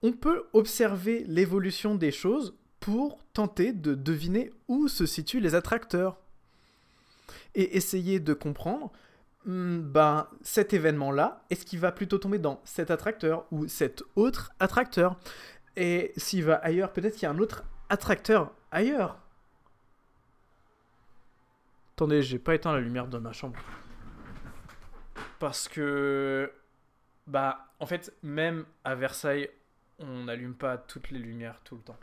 on 0.00 0.12
peut 0.12 0.46
observer 0.54 1.24
l'évolution 1.24 1.94
des 1.94 2.12
choses 2.12 2.56
pour 2.80 3.22
tenter 3.34 3.72
de 3.72 3.94
deviner 3.94 4.50
où 4.66 4.88
se 4.88 5.04
situent 5.04 5.40
les 5.40 5.54
attracteurs 5.54 6.18
et 7.54 7.76
essayer 7.76 8.20
de 8.20 8.34
comprendre 8.34 8.92
hmm, 9.44 9.80
ben, 9.80 10.28
cet 10.42 10.72
événement-là, 10.72 11.44
est-ce 11.50 11.64
qu'il 11.64 11.78
va 11.78 11.92
plutôt 11.92 12.18
tomber 12.18 12.38
dans 12.38 12.60
cet 12.64 12.90
attracteur 12.90 13.46
ou 13.50 13.66
cet 13.68 14.02
autre 14.16 14.52
attracteur? 14.60 15.16
Et 15.76 16.12
s'il 16.16 16.44
va 16.44 16.56
ailleurs, 16.56 16.92
peut-être 16.92 17.14
qu'il 17.14 17.24
y 17.24 17.26
a 17.26 17.30
un 17.30 17.38
autre 17.38 17.64
attracteur 17.88 18.52
ailleurs. 18.70 19.18
Attendez, 21.96 22.22
j'ai 22.22 22.38
pas 22.38 22.54
éteint 22.54 22.72
la 22.72 22.80
lumière 22.80 23.08
de 23.08 23.18
ma 23.18 23.32
chambre. 23.32 23.58
Parce 25.38 25.68
que. 25.68 26.52
Bah, 27.26 27.66
en 27.78 27.86
fait, 27.86 28.14
même 28.22 28.64
à 28.84 28.94
Versailles, 28.94 29.50
on 29.98 30.24
n'allume 30.24 30.54
pas 30.54 30.78
toutes 30.78 31.10
les 31.10 31.18
lumières 31.18 31.60
tout 31.64 31.76
le 31.76 31.82
temps. 31.82 31.98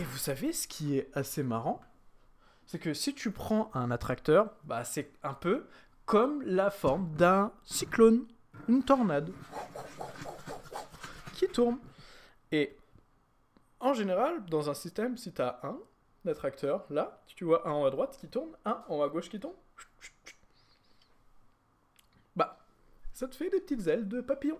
Et 0.00 0.02
vous 0.02 0.16
savez 0.16 0.54
ce 0.54 0.66
qui 0.66 0.96
est 0.96 1.10
assez 1.14 1.42
marrant? 1.42 1.78
C'est 2.64 2.78
que 2.78 2.94
si 2.94 3.14
tu 3.14 3.30
prends 3.32 3.70
un 3.74 3.90
attracteur, 3.90 4.56
bah 4.64 4.82
c'est 4.82 5.12
un 5.22 5.34
peu 5.34 5.66
comme 6.06 6.40
la 6.40 6.70
forme 6.70 7.14
d'un 7.16 7.52
cyclone, 7.64 8.26
une 8.66 8.82
tornade 8.82 9.30
qui 11.34 11.48
tourne. 11.48 11.78
Et 12.50 12.78
en 13.78 13.92
général, 13.92 14.42
dans 14.46 14.70
un 14.70 14.74
système, 14.74 15.18
si 15.18 15.34
tu 15.34 15.42
as 15.42 15.60
un 15.64 15.78
attracteur 16.26 16.86
là, 16.88 17.22
tu 17.26 17.44
vois 17.44 17.68
un 17.68 17.72
en 17.72 17.82
haut 17.82 17.86
à 17.86 17.90
droite 17.90 18.16
qui 18.18 18.26
tourne, 18.26 18.56
un 18.64 18.82
en 18.88 18.96
haut 18.96 19.02
à 19.02 19.10
gauche 19.10 19.28
qui 19.28 19.38
tourne, 19.38 19.56
bah 22.34 22.58
ça 23.12 23.28
te 23.28 23.36
fait 23.36 23.50
des 23.50 23.60
petites 23.60 23.86
ailes 23.86 24.08
de 24.08 24.22
papillon. 24.22 24.58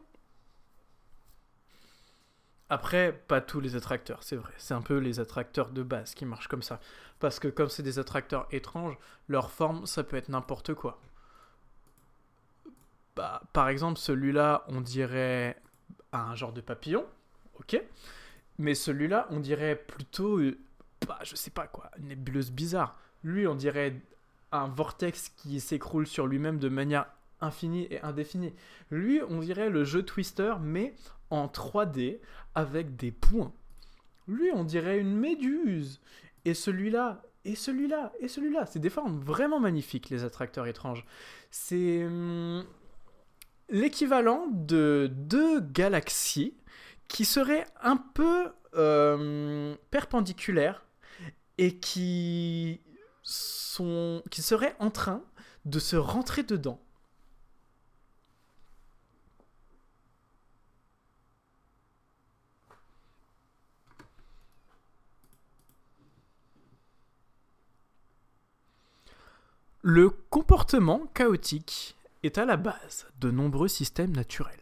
Après, 2.73 3.13
pas 3.27 3.41
tous 3.41 3.59
les 3.59 3.75
attracteurs, 3.75 4.23
c'est 4.23 4.37
vrai. 4.37 4.53
C'est 4.57 4.75
un 4.75 4.81
peu 4.81 4.99
les 4.99 5.19
attracteurs 5.19 5.71
de 5.71 5.83
base 5.83 6.15
qui 6.15 6.25
marchent 6.25 6.47
comme 6.47 6.63
ça. 6.63 6.79
Parce 7.19 7.41
que 7.41 7.49
comme 7.49 7.69
c'est 7.69 7.83
des 7.83 7.99
attracteurs 7.99 8.47
étranges, 8.53 8.97
leur 9.29 9.51
forme, 9.51 9.87
ça 9.87 10.05
peut 10.05 10.17
être 10.17 10.29
n'importe 10.29 10.75
quoi. 10.75 11.01
Bah, 13.17 13.43
par 13.53 13.69
exemple, 13.69 13.99
celui-là, 13.99 14.65
on 14.69 14.81
dirait 14.81 15.61
un 16.13 16.37
genre 16.37 16.53
de 16.53 16.61
papillon, 16.61 17.05
ok 17.59 17.83
Mais 18.59 18.77
celui-là, 18.77 19.27
on 19.31 19.41
dirait 19.41 19.75
plutôt, 19.75 20.39
euh, 20.39 20.57
bah, 21.09 21.19
je 21.25 21.35
sais 21.35 21.51
pas 21.51 21.67
quoi, 21.67 21.91
une 21.99 22.07
nébuleuse 22.07 22.53
bizarre. 22.53 22.97
Lui, 23.25 23.49
on 23.49 23.57
dirait 23.57 24.01
un 24.53 24.69
vortex 24.69 25.31
qui 25.31 25.59
s'écroule 25.59 26.07
sur 26.07 26.29
lui-même 26.29 26.61
de 26.61 26.69
manière 26.69 27.07
infinie 27.41 27.89
et 27.91 28.01
indéfinie. 28.03 28.55
Lui, 28.93 29.21
on 29.29 29.41
dirait 29.41 29.71
le 29.71 29.83
jeu 29.83 30.05
Twister, 30.05 30.55
mais 30.61 30.95
en 31.31 31.47
3D 31.47 32.19
avec 32.55 32.97
des 32.97 33.11
points. 33.11 33.53
Lui, 34.29 34.51
on 34.53 34.65
dirait 34.65 34.99
une 34.99 35.17
méduse. 35.17 36.01
Et 36.45 36.55
celui-là, 36.55 37.23
et 37.45 37.55
celui-là, 37.55 38.13
et 38.21 38.29
celui-là. 38.29 38.67
C'est 38.67 38.79
des 38.79 38.91
formes 38.91 39.21
vraiment 39.21 39.61
magnifiques, 39.61 40.11
les 40.11 40.25
attracteurs 40.25 40.67
étranges. 40.67 41.05
C'est 41.51 42.05
hum, 42.05 42.65
l'équivalent 43.69 44.47
de 44.51 45.11
deux 45.13 45.61
galaxies 45.61 46.55
qui 47.09 47.25
seraient 47.25 47.67
un 47.83 47.97
peu 47.97 48.53
euh, 48.75 49.75
perpendiculaires 49.91 50.85
et 51.59 51.79
qui 51.79 52.81
sont 53.23 54.23
qui 54.31 54.43
seraient 54.43 54.77
en 54.79 54.91
train 54.91 55.23
de 55.65 55.79
se 55.79 55.97
rentrer 55.97 56.43
dedans. 56.43 56.81
Le 69.83 70.11
comportement 70.11 71.07
chaotique 71.15 71.97
est 72.23 72.37
à 72.37 72.45
la 72.45 72.59
base 72.59 73.07
de 73.19 73.31
nombreux 73.31 73.69
systèmes 73.69 74.15
naturels, 74.15 74.61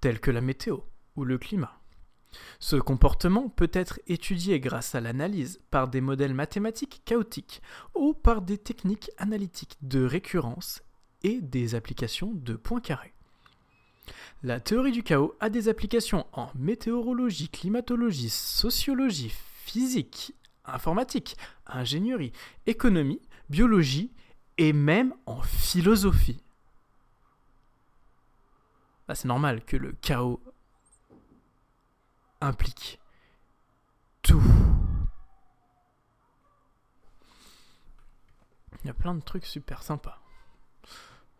tels 0.00 0.20
que 0.20 0.30
la 0.30 0.40
météo 0.40 0.78
ou 1.16 1.24
le 1.24 1.38
climat. 1.38 1.80
Ce 2.60 2.76
comportement 2.76 3.48
peut 3.48 3.70
être 3.72 3.98
étudié 4.06 4.60
grâce 4.60 4.94
à 4.94 5.00
l'analyse 5.00 5.60
par 5.72 5.88
des 5.88 6.00
modèles 6.00 6.34
mathématiques 6.34 7.02
chaotiques 7.04 7.62
ou 7.96 8.14
par 8.14 8.40
des 8.40 8.58
techniques 8.58 9.10
analytiques 9.18 9.76
de 9.82 10.04
récurrence 10.04 10.84
et 11.24 11.40
des 11.40 11.74
applications 11.74 12.30
de 12.32 12.54
points 12.54 12.80
carrés. 12.80 13.14
La 14.44 14.60
théorie 14.60 14.92
du 14.92 15.02
chaos 15.02 15.34
a 15.40 15.50
des 15.50 15.68
applications 15.68 16.28
en 16.32 16.52
météorologie, 16.54 17.48
climatologie, 17.48 18.30
sociologie, 18.30 19.34
physique, 19.64 20.32
informatique, 20.64 21.36
ingénierie, 21.66 22.32
économie, 22.66 23.20
biologie 23.50 24.12
et 24.58 24.72
même 24.72 25.14
en 25.26 25.40
philosophie. 25.40 26.42
Bah, 29.06 29.14
c'est 29.14 29.28
normal 29.28 29.64
que 29.64 29.76
le 29.76 29.92
chaos 29.92 30.42
implique 32.40 33.00
tout. 34.22 34.42
Il 38.82 38.86
y 38.86 38.90
a 38.90 38.94
plein 38.94 39.14
de 39.14 39.20
trucs 39.20 39.46
super 39.46 39.82
sympas. 39.82 40.20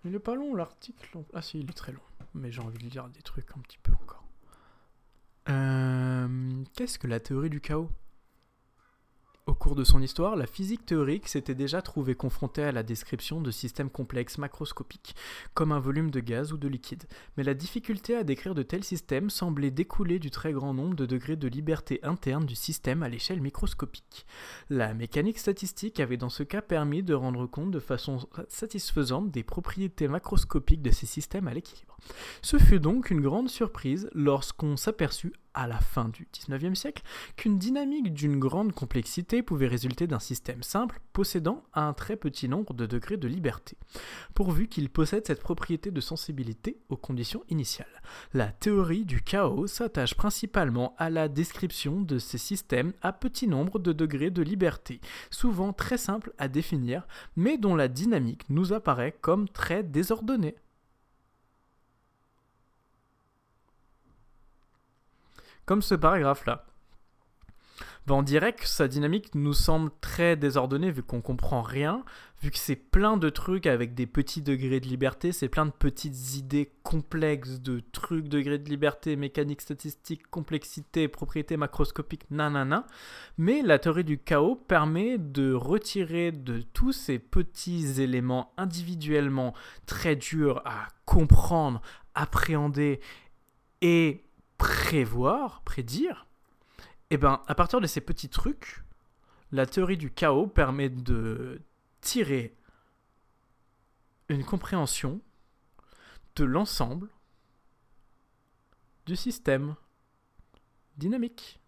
Il 0.04 0.14
est 0.14 0.20
pas 0.20 0.35
long 0.35 0.54
l'article. 0.54 1.18
Ah 1.35 1.42
si, 1.42 1.61
il 1.61 1.68
est 1.68 1.74
très 1.74 1.92
long. 1.92 2.00
Mais 2.35 2.50
j'ai 2.50 2.61
envie 2.61 2.78
de 2.78 2.88
lire 2.88 3.09
des 3.09 3.22
trucs 3.22 3.50
un 3.57 3.61
petit 3.61 3.78
peu 3.78 3.92
encore. 3.92 4.24
Euh, 5.48 6.64
Qu'est-ce 6.74 6.98
que 6.98 7.07
la 7.07 7.20
théorie 7.20 7.50
du 7.50 7.61
chaos? 7.61 7.90
Au 9.48 9.54
cours 9.54 9.74
de 9.74 9.84
son 9.84 10.02
histoire, 10.02 10.37
la 10.37 10.46
physique 10.46 10.84
théorique 10.84 11.26
s'était 11.26 11.54
déjà 11.54 11.80
trouvée 11.80 12.14
confrontée 12.14 12.62
à 12.62 12.72
la 12.72 12.82
description 12.82 13.40
de 13.40 13.50
systèmes 13.50 13.88
complexes 13.88 14.37
macroscopiques, 14.37 15.16
comme 15.54 15.72
un 15.72 15.78
volume 15.78 16.11
de 16.11 16.20
gaz 16.20 16.52
ou 16.52 16.58
de 16.58 16.68
liquide. 16.68 17.04
Mais 17.37 17.44
la 17.44 17.55
difficulté 17.55 18.14
à 18.14 18.24
décrire 18.24 18.55
de 18.55 18.62
tels 18.62 18.84
systèmes 18.84 19.30
semblait 19.30 19.70
découler 19.70 20.18
du 20.18 20.30
très 20.30 20.53
grand 20.53 20.74
nombre 20.74 20.96
de 20.96 21.07
degrés 21.07 21.36
de 21.36 21.49
liberté 21.49 21.99
interne 22.03 22.44
du 22.44 22.55
système 22.55 23.03
à 23.03 23.09
l'échelle 23.09 23.40
microscopique. 23.40 24.26
La 24.68 24.92
mécanique 24.92 25.38
statistique 25.38 25.99
avait 25.99 26.18
dans 26.18 26.28
ce 26.28 26.42
cas 26.42 26.62
permis 26.62 27.03
de 27.03 27.14
rendre 27.14 27.46
compte 27.46 27.70
de 27.70 27.80
façon 27.80 28.28
satisfaisante 28.49 29.30
des 29.30 29.44
propriétés 29.44 30.09
macroscopiques 30.09 30.82
de 30.82 30.90
ces 30.90 31.07
systèmes 31.07 31.49
à 31.49 31.55
l'équilibre. 31.55 31.96
Ce 32.42 32.59
fut 32.59 32.80
donc 32.80 33.11
une 33.11 33.20
grande 33.20 33.49
surprise 33.49 34.11
lorsqu'on 34.12 34.76
s'aperçut 34.76 35.32
à 35.55 35.66
la 35.66 35.78
fin 35.78 36.09
du 36.09 36.28
XIXe 36.32 36.78
siècle 36.78 37.03
qu'une 37.36 37.59
dynamique 37.59 38.12
d'une 38.12 38.38
grande 38.38 38.72
complexité 38.72 39.42
pouvait 39.42 39.66
résulter 39.66 40.07
d'un 40.07 40.18
système 40.18 40.62
simple 40.62 41.01
possédant 41.12 41.64
un 41.74 41.92
très 41.92 42.16
petit 42.16 42.49
nombre 42.49 42.74
de 42.74 42.86
degrés 42.86 43.16
de 43.16 43.28
liberté, 43.28 43.76
pourvu 44.34 44.68
qu'il 44.68 44.88
possède 44.90 45.26
cette 45.26 45.42
propriété 45.42 45.90
de 45.90 46.01
sensibilité 46.01 46.78
aux 46.88 46.96
conditions 46.96 47.42
initiales. 47.49 48.03
La 48.34 48.49
théorie 48.49 49.05
du 49.05 49.22
chaos 49.22 49.66
s'attache 49.66 50.14
principalement 50.14 50.94
à 50.99 51.11
la 51.11 51.28
description 51.28 52.01
de 52.01 52.18
ces 52.18 52.38
systèmes 52.38 52.92
à 53.03 53.12
petit 53.12 53.49
nombre 53.49 53.78
de 53.78 53.92
degrés 53.92 54.30
de 54.30 54.42
liberté, 54.42 55.01
souvent 55.30 55.72
très 55.72 55.99
simples 55.99 56.32
à 56.38 56.49
définir, 56.49 57.07
mais 57.36 57.59
dont 57.59 57.74
la 57.74 57.88
dynamique 57.88 58.49
nous 58.49 58.72
apparaît 58.72 59.16
comme 59.20 59.49
très 59.49 59.82
désordonnée. 59.82 60.57
Comme 65.69 65.83
ce 65.83 65.95
paragraphe-là. 65.95 66.64
Ben, 68.07 68.14
on 68.14 68.23
dirait 68.23 68.55
que 68.55 68.66
sa 68.66 68.89
dynamique 68.89 69.35
nous 69.35 69.53
semble 69.53 69.91
très 70.01 70.35
désordonnée 70.35 70.91
vu 70.91 71.03
qu'on 71.03 71.21
comprend 71.21 71.61
rien, 71.61 72.07
vu 72.41 72.51
que 72.51 72.57
c'est 72.57 72.75
plein 72.75 73.19
de 73.19 73.29
trucs 73.29 73.66
avec 73.66 73.95
des 73.95 74.07
petits 74.07 74.41
degrés 74.41 74.81
de 74.81 74.87
liberté, 74.87 75.31
c'est 75.31 75.51
plein 75.51 75.66
de 75.66 75.71
petites 75.71 76.37
idées 76.37 76.73
complexes 76.85 77.61
de 77.61 77.83
trucs, 77.93 78.29
degrés 78.29 78.57
de 78.57 78.71
liberté, 78.71 79.14
mécanique 79.14 79.61
statistique, 79.61 80.27
complexité, 80.31 81.07
propriété 81.07 81.59
macroscopique, 81.59 82.31
nanana. 82.31 82.87
Mais 83.37 83.61
la 83.61 83.79
théorie 83.79 84.05
du 84.05 84.16
chaos 84.16 84.57
permet 84.57 85.19
de 85.19 85.53
retirer 85.53 86.33
de 86.33 86.62
tous 86.62 86.93
ces 86.93 87.19
petits 87.19 88.01
éléments 88.01 88.55
individuellement 88.57 89.53
très 89.85 90.16
durs 90.16 90.62
à 90.64 90.89
comprendre, 91.05 91.83
appréhender 92.14 93.01
et 93.83 94.25
prévoir, 94.59 95.62
prédire 95.62 96.26
et 97.11 97.14
eh 97.14 97.16
ben, 97.16 97.42
à 97.46 97.54
partir 97.54 97.80
de 97.80 97.86
ces 97.86 98.02
petits 98.02 98.28
trucs, 98.28 98.84
la 99.50 99.64
théorie 99.64 99.96
du 99.96 100.11
chaos 100.12 100.46
permet 100.46 100.90
de 100.90 101.62
tirer 102.02 102.54
une 104.28 104.44
compréhension 104.44 105.22
de 106.36 106.44
l'ensemble 106.44 107.09
du 109.06 109.16
système 109.16 109.74
dynamique. 110.98 111.61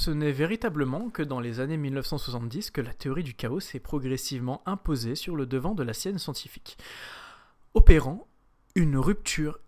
Ce 0.00 0.12
n'est 0.12 0.30
véritablement 0.30 1.10
que 1.10 1.24
dans 1.24 1.40
les 1.40 1.58
années 1.58 1.76
1970 1.76 2.70
que 2.70 2.80
la 2.80 2.94
théorie 2.94 3.24
du 3.24 3.34
chaos 3.34 3.58
s'est 3.58 3.80
progressivement 3.80 4.62
imposée 4.64 5.16
sur 5.16 5.34
le 5.34 5.44
devant 5.44 5.74
de 5.74 5.82
la 5.82 5.92
scène 5.92 6.20
scientifique, 6.20 6.78
opérant 7.74 8.28
une 8.76 8.96
rupture 8.96 9.58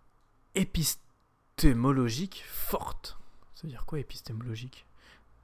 épistémologique 0.55 2.45
forte. 2.47 3.17
Ça 3.55 3.63
veut 3.63 3.71
dire 3.71 3.85
quoi 3.85 3.99
épistémologique? 3.99 4.85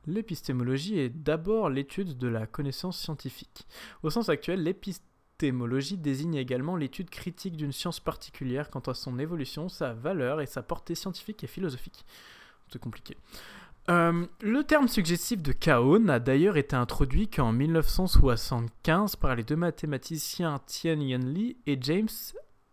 L'épistémologie 0.06 0.98
est 1.00 1.10
d'abord 1.10 1.70
l'étude 1.70 2.18
de 2.18 2.30
la 2.30 2.48
connaissance 2.48 2.98
scientifique. 2.98 3.68
Au 4.04 4.10
sens 4.10 4.30
actuel, 4.30 4.64
l'épistémologie 4.64 5.98
désigne 5.98 6.36
également 6.36 6.78
l'étude 6.78 7.10
critique 7.10 7.58
d'une 7.58 7.74
science 7.74 8.00
particulière 8.00 8.70
quant 8.70 8.80
à 8.80 8.94
son 8.94 9.20
évolution, 9.20 9.68
sa 9.68 9.92
valeur 9.92 10.40
et 10.40 10.46
sa 10.46 10.64
portée 10.64 10.96
scientifique 10.96 11.44
et 11.44 11.48
philosophique. 11.48 12.06
C'est 12.72 12.80
compliqué. 12.80 13.18
Euh, 13.90 14.26
le 14.42 14.64
terme 14.64 14.90
suggestif 14.90 15.42
de 15.42 15.54
chaos 15.54 15.98
n'a 15.98 16.20
d'ailleurs 16.20 16.58
été 16.58 16.76
introduit 16.76 17.30
qu'en 17.30 17.54
1975 17.54 19.16
par 19.16 19.34
les 19.36 19.44
deux 19.44 19.56
mathématiciens 19.56 20.60
Tien 20.66 20.96
Yan 20.96 21.20
Li 21.20 21.56
et 21.68 21.78
James 21.80 22.10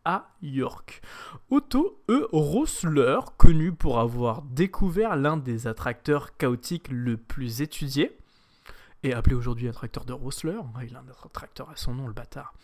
A. 0.05 0.29
York. 0.43 1.03
Otto 1.51 2.03
E. 2.11 2.27
Rosler, 2.33 3.21
connu 3.37 3.73
pour 3.73 4.01
avoir 4.01 4.43
découvert 4.43 5.15
l'un 5.15 5.37
des 5.37 5.69
attracteurs 5.69 6.37
chaotiques 6.37 6.89
le 6.91 7.17
plus 7.17 7.63
étudié, 7.63 8.19
et 9.05 9.13
appelé 9.13 9.37
aujourd'hui 9.37 9.69
attracteur 9.69 10.05
de 10.05 10.13
Rosler, 10.13 10.59
il 10.83 10.97
a 10.97 10.99
un 10.99 11.27
attracteur 11.27 11.71
à 11.71 11.77
son 11.77 11.95
nom, 11.95 12.09
le 12.09 12.13
bâtard, 12.13 12.55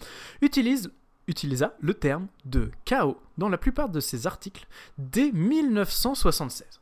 utilisa 0.43 1.77
le 1.81 1.95
terme 1.95 2.27
de 2.47 2.71
chaos 2.85 3.19
dans 3.39 3.49
la 3.49 3.59
plupart 3.59 3.91
de 3.91 4.01
ses 4.01 4.27
articles 4.27 4.67
dès 4.99 5.31
1976. 5.31 6.81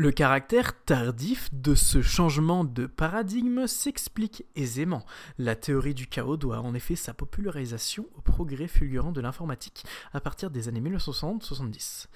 Le 0.00 0.12
caractère 0.12 0.84
tardif 0.84 1.48
de 1.52 1.74
ce 1.74 2.02
changement 2.02 2.62
de 2.62 2.86
paradigme 2.86 3.66
s'explique 3.66 4.44
aisément. 4.54 5.04
La 5.38 5.56
théorie 5.56 5.92
du 5.92 6.06
chaos 6.06 6.36
doit 6.36 6.60
en 6.60 6.72
effet 6.72 6.94
sa 6.94 7.14
popularisation 7.14 8.06
au 8.16 8.20
progrès 8.20 8.68
fulgurant 8.68 9.10
de 9.10 9.20
l'informatique 9.20 9.84
à 10.12 10.20
partir 10.20 10.52
des 10.52 10.68
années 10.68 10.80
1960-70. 10.80 12.06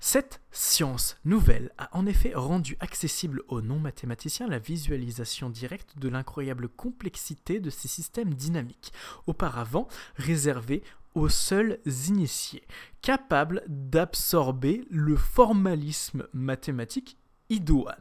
Cette 0.00 0.40
science 0.50 1.18
nouvelle 1.26 1.72
a 1.76 1.94
en 1.96 2.06
effet 2.06 2.32
rendu 2.34 2.76
accessible 2.80 3.42
aux 3.48 3.60
non-mathématiciens 3.60 4.48
la 4.48 4.58
visualisation 4.58 5.50
directe 5.50 5.98
de 5.98 6.08
l'incroyable 6.08 6.70
complexité 6.70 7.60
de 7.60 7.68
ces 7.68 7.88
systèmes 7.88 8.32
dynamiques, 8.32 8.92
auparavant 9.26 9.88
réservés 10.16 10.82
aux 11.14 11.28
seuls 11.28 11.78
initiés, 12.08 12.66
capables 13.02 13.62
d'absorber 13.68 14.86
le 14.90 15.16
formalisme 15.16 16.26
mathématique 16.32 17.16
idoine. 17.50 17.96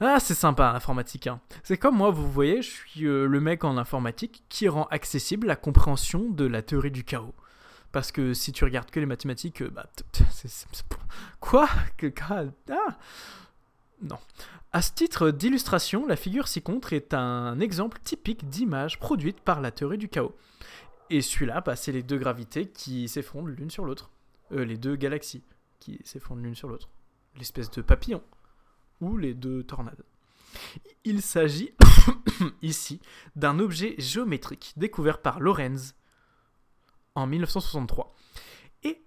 Ah, 0.00 0.20
c'est 0.20 0.34
sympa, 0.34 0.72
l'informatique. 0.72 1.26
Hein. 1.26 1.40
C'est 1.62 1.78
comme 1.78 1.96
moi, 1.96 2.10
vous 2.10 2.30
voyez, 2.30 2.60
je 2.60 2.70
suis 2.70 3.06
euh, 3.06 3.26
le 3.26 3.40
mec 3.40 3.64
en 3.64 3.78
informatique 3.78 4.44
qui 4.50 4.68
rend 4.68 4.84
accessible 4.90 5.46
la 5.46 5.56
compréhension 5.56 6.28
de 6.28 6.44
la 6.44 6.60
théorie 6.60 6.90
du 6.90 7.02
chaos. 7.02 7.34
Parce 7.92 8.12
que 8.12 8.34
si 8.34 8.52
tu 8.52 8.64
regardes 8.64 8.90
que 8.90 9.00
les 9.00 9.06
mathématiques, 9.06 9.62
euh, 9.62 9.70
bah, 9.70 9.86
quoi 11.40 11.66
ah 12.70 12.98
Non. 14.02 14.18
À 14.70 14.82
ce 14.82 14.92
titre 14.92 15.30
d'illustration, 15.30 16.06
la 16.06 16.16
figure 16.16 16.48
ci-contre 16.48 16.92
est 16.92 17.14
un 17.14 17.58
exemple 17.58 17.98
typique 18.04 18.50
d'image 18.50 18.98
produite 18.98 19.40
par 19.40 19.62
la 19.62 19.70
théorie 19.70 19.96
du 19.96 20.10
chaos. 20.10 20.36
Et 21.10 21.22
celui-là, 21.22 21.60
bah, 21.60 21.76
c'est 21.76 21.92
les 21.92 22.02
deux 22.02 22.18
gravités 22.18 22.68
qui 22.68 23.08
s'effondrent 23.08 23.48
l'une 23.48 23.70
sur 23.70 23.84
l'autre. 23.84 24.10
Euh, 24.52 24.64
les 24.64 24.76
deux 24.76 24.96
galaxies 24.96 25.44
qui 25.78 26.00
s'effondrent 26.04 26.42
l'une 26.42 26.54
sur 26.54 26.68
l'autre. 26.68 26.88
L'espèce 27.36 27.70
de 27.70 27.82
papillon. 27.82 28.22
Ou 29.00 29.16
les 29.16 29.34
deux 29.34 29.62
tornades. 29.62 30.04
Il 31.04 31.22
s'agit 31.22 31.74
ici 32.62 33.00
d'un 33.36 33.58
objet 33.58 33.94
géométrique 33.98 34.72
découvert 34.76 35.20
par 35.20 35.38
Lorenz 35.38 35.94
en 37.14 37.26
1963. 37.26 38.14
Et 38.82 39.04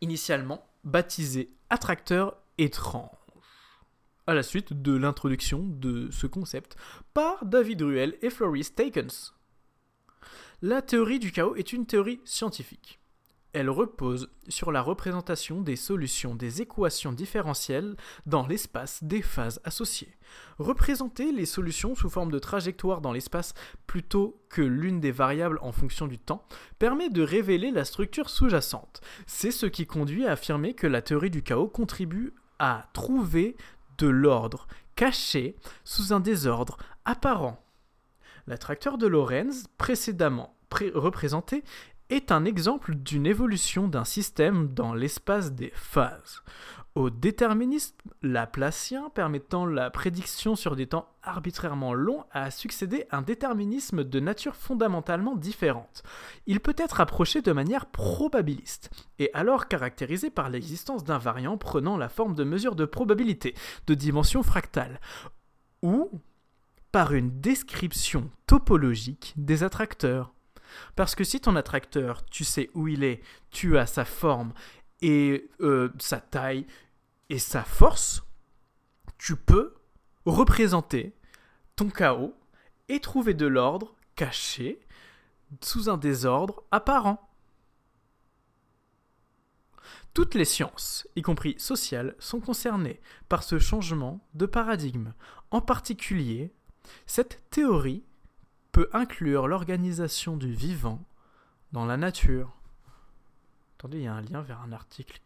initialement 0.00 0.68
baptisé 0.84 1.50
attracteur 1.70 2.36
étrange. 2.58 3.10
À 4.28 4.34
la 4.34 4.42
suite 4.42 4.72
de 4.72 4.96
l'introduction 4.96 5.64
de 5.64 6.10
ce 6.10 6.26
concept 6.26 6.76
par 7.14 7.44
David 7.44 7.82
Ruel 7.82 8.18
et 8.22 8.30
Floris 8.30 8.74
Takens 8.74 9.35
la 10.62 10.82
théorie 10.82 11.18
du 11.18 11.32
chaos 11.32 11.56
est 11.56 11.72
une 11.72 11.86
théorie 11.86 12.20
scientifique. 12.24 13.00
Elle 13.52 13.70
repose 13.70 14.28
sur 14.48 14.70
la 14.70 14.82
représentation 14.82 15.62
des 15.62 15.76
solutions 15.76 16.34
des 16.34 16.60
équations 16.60 17.12
différentielles 17.12 17.96
dans 18.26 18.46
l'espace 18.46 19.02
des 19.02 19.22
phases 19.22 19.62
associées. 19.64 20.14
Représenter 20.58 21.32
les 21.32 21.46
solutions 21.46 21.94
sous 21.94 22.10
forme 22.10 22.30
de 22.30 22.38
trajectoire 22.38 23.00
dans 23.00 23.12
l'espace 23.12 23.54
plutôt 23.86 24.42
que 24.50 24.60
l'une 24.60 25.00
des 25.00 25.10
variables 25.10 25.58
en 25.62 25.72
fonction 25.72 26.06
du 26.06 26.18
temps 26.18 26.46
permet 26.78 27.08
de 27.08 27.22
révéler 27.22 27.70
la 27.70 27.86
structure 27.86 28.28
sous-jacente. 28.28 29.00
C'est 29.26 29.50
ce 29.50 29.64
qui 29.64 29.86
conduit 29.86 30.26
à 30.26 30.32
affirmer 30.32 30.74
que 30.74 30.86
la 30.86 31.00
théorie 31.00 31.30
du 31.30 31.42
chaos 31.42 31.68
contribue 31.68 32.34
à 32.58 32.90
trouver 32.92 33.56
de 33.96 34.06
l'ordre 34.06 34.66
caché 34.96 35.56
sous 35.82 36.12
un 36.12 36.20
désordre 36.20 36.76
apparent. 37.06 37.65
L'attracteur 38.46 38.98
de 38.98 39.06
Lorentz, 39.06 39.64
précédemment 39.78 40.56
représenté, 40.94 41.64
est 42.10 42.30
un 42.30 42.44
exemple 42.44 42.94
d'une 42.94 43.26
évolution 43.26 43.88
d'un 43.88 44.04
système 44.04 44.72
dans 44.72 44.94
l'espace 44.94 45.52
des 45.52 45.72
phases. 45.74 46.42
Au 46.94 47.10
déterminisme 47.10 47.96
laplacien 48.22 49.10
permettant 49.10 49.66
la 49.66 49.90
prédiction 49.90 50.56
sur 50.56 50.76
des 50.76 50.86
temps 50.86 51.08
arbitrairement 51.22 51.92
longs 51.92 52.24
a 52.30 52.50
succédé 52.50 53.04
un 53.10 53.20
déterminisme 53.20 54.02
de 54.02 54.20
nature 54.20 54.56
fondamentalement 54.56 55.36
différente. 55.36 56.04
Il 56.46 56.60
peut 56.60 56.76
être 56.78 57.00
approché 57.00 57.42
de 57.42 57.52
manière 57.52 57.86
probabiliste, 57.86 58.90
et 59.18 59.30
alors 59.34 59.68
caractérisé 59.68 60.30
par 60.30 60.48
l'existence 60.48 61.04
d'un 61.04 61.18
variant 61.18 61.58
prenant 61.58 61.98
la 61.98 62.08
forme 62.08 62.34
de 62.34 62.44
mesures 62.44 62.76
de 62.76 62.86
probabilité, 62.86 63.54
de 63.86 63.94
dimension 63.94 64.42
fractale, 64.42 65.00
ou 65.82 66.10
par 66.96 67.12
une 67.12 67.42
description 67.42 68.30
topologique 68.46 69.34
des 69.36 69.62
attracteurs. 69.62 70.32
Parce 70.94 71.14
que 71.14 71.24
si 71.24 71.42
ton 71.42 71.54
attracteur, 71.54 72.24
tu 72.24 72.42
sais 72.42 72.70
où 72.72 72.88
il 72.88 73.04
est, 73.04 73.20
tu 73.50 73.76
as 73.76 73.84
sa 73.84 74.06
forme 74.06 74.54
et 75.02 75.50
euh, 75.60 75.90
sa 75.98 76.22
taille 76.22 76.66
et 77.28 77.38
sa 77.38 77.62
force, 77.64 78.22
tu 79.18 79.36
peux 79.36 79.74
représenter 80.24 81.14
ton 81.76 81.90
chaos 81.90 82.34
et 82.88 82.98
trouver 82.98 83.34
de 83.34 83.46
l'ordre 83.46 83.94
caché 84.14 84.80
sous 85.60 85.90
un 85.90 85.98
désordre 85.98 86.64
apparent. 86.70 87.28
Toutes 90.14 90.34
les 90.34 90.46
sciences, 90.46 91.06
y 91.14 91.20
compris 91.20 91.56
sociales, 91.58 92.16
sont 92.18 92.40
concernées 92.40 93.02
par 93.28 93.42
ce 93.42 93.58
changement 93.58 94.26
de 94.32 94.46
paradigme, 94.46 95.12
en 95.50 95.60
particulier 95.60 96.54
cette 97.06 97.42
théorie 97.50 98.04
peut 98.72 98.88
inclure 98.92 99.48
l'organisation 99.48 100.36
du 100.36 100.52
vivant 100.52 101.04
dans 101.72 101.86
la 101.86 101.96
nature. 101.96 102.52
Attendez, 103.78 103.98
il 103.98 104.04
y 104.04 104.06
a 104.06 104.14
un 104.14 104.22
lien 104.22 104.42
vers 104.42 104.60
un 104.60 104.72
article 104.72 105.20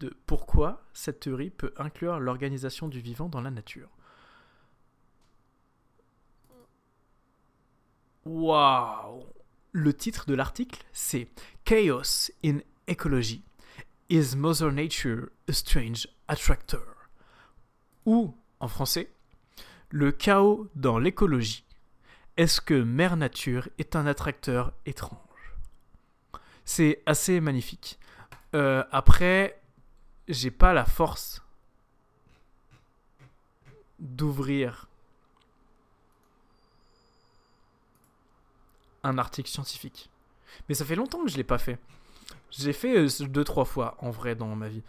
de 0.00 0.16
pourquoi 0.26 0.84
cette 0.92 1.20
théorie 1.20 1.50
peut 1.50 1.72
inclure 1.76 2.20
l'organisation 2.20 2.88
du 2.88 3.00
vivant 3.00 3.28
dans 3.28 3.40
la 3.40 3.50
nature. 3.50 3.88
Waouh 8.24 9.24
Le 9.72 9.94
titre 9.94 10.26
de 10.26 10.34
l'article, 10.34 10.84
c'est 10.92 11.28
Chaos 11.64 12.30
in 12.44 12.58
Ecology. 12.88 13.42
Is 14.10 14.36
Mother 14.36 14.72
Nature 14.72 15.30
a 15.48 15.52
Strange 15.52 16.08
Attractor? 16.28 17.08
Ou, 18.06 18.34
en 18.60 18.68
français, 18.68 19.10
Le 19.90 20.12
chaos 20.12 20.68
dans 20.74 20.98
l'écologie. 20.98 21.64
Est-ce 22.36 22.60
que 22.60 22.74
Mère 22.74 23.16
Nature 23.16 23.68
est 23.78 23.96
un 23.96 24.06
attracteur 24.06 24.72
étrange? 24.86 25.18
C'est 26.64 27.02
assez 27.06 27.40
magnifique. 27.40 27.98
Euh, 28.54 28.84
après, 28.92 29.60
j'ai 30.28 30.50
pas 30.50 30.72
la 30.72 30.84
force 30.84 31.42
d'ouvrir 33.98 34.88
un 39.02 39.18
article 39.18 39.48
scientifique. 39.48 40.10
Mais 40.68 40.74
ça 40.74 40.84
fait 40.84 40.96
longtemps 40.96 41.24
que 41.24 41.30
je 41.30 41.36
l'ai 41.36 41.44
pas 41.44 41.58
fait. 41.58 41.78
J'ai 42.50 42.72
fait 42.72 42.98
euh, 42.98 43.26
deux 43.26 43.44
trois 43.44 43.64
fois 43.64 43.96
en 44.00 44.10
vrai 44.10 44.34
dans 44.34 44.54
ma 44.54 44.68
vie 44.68 44.82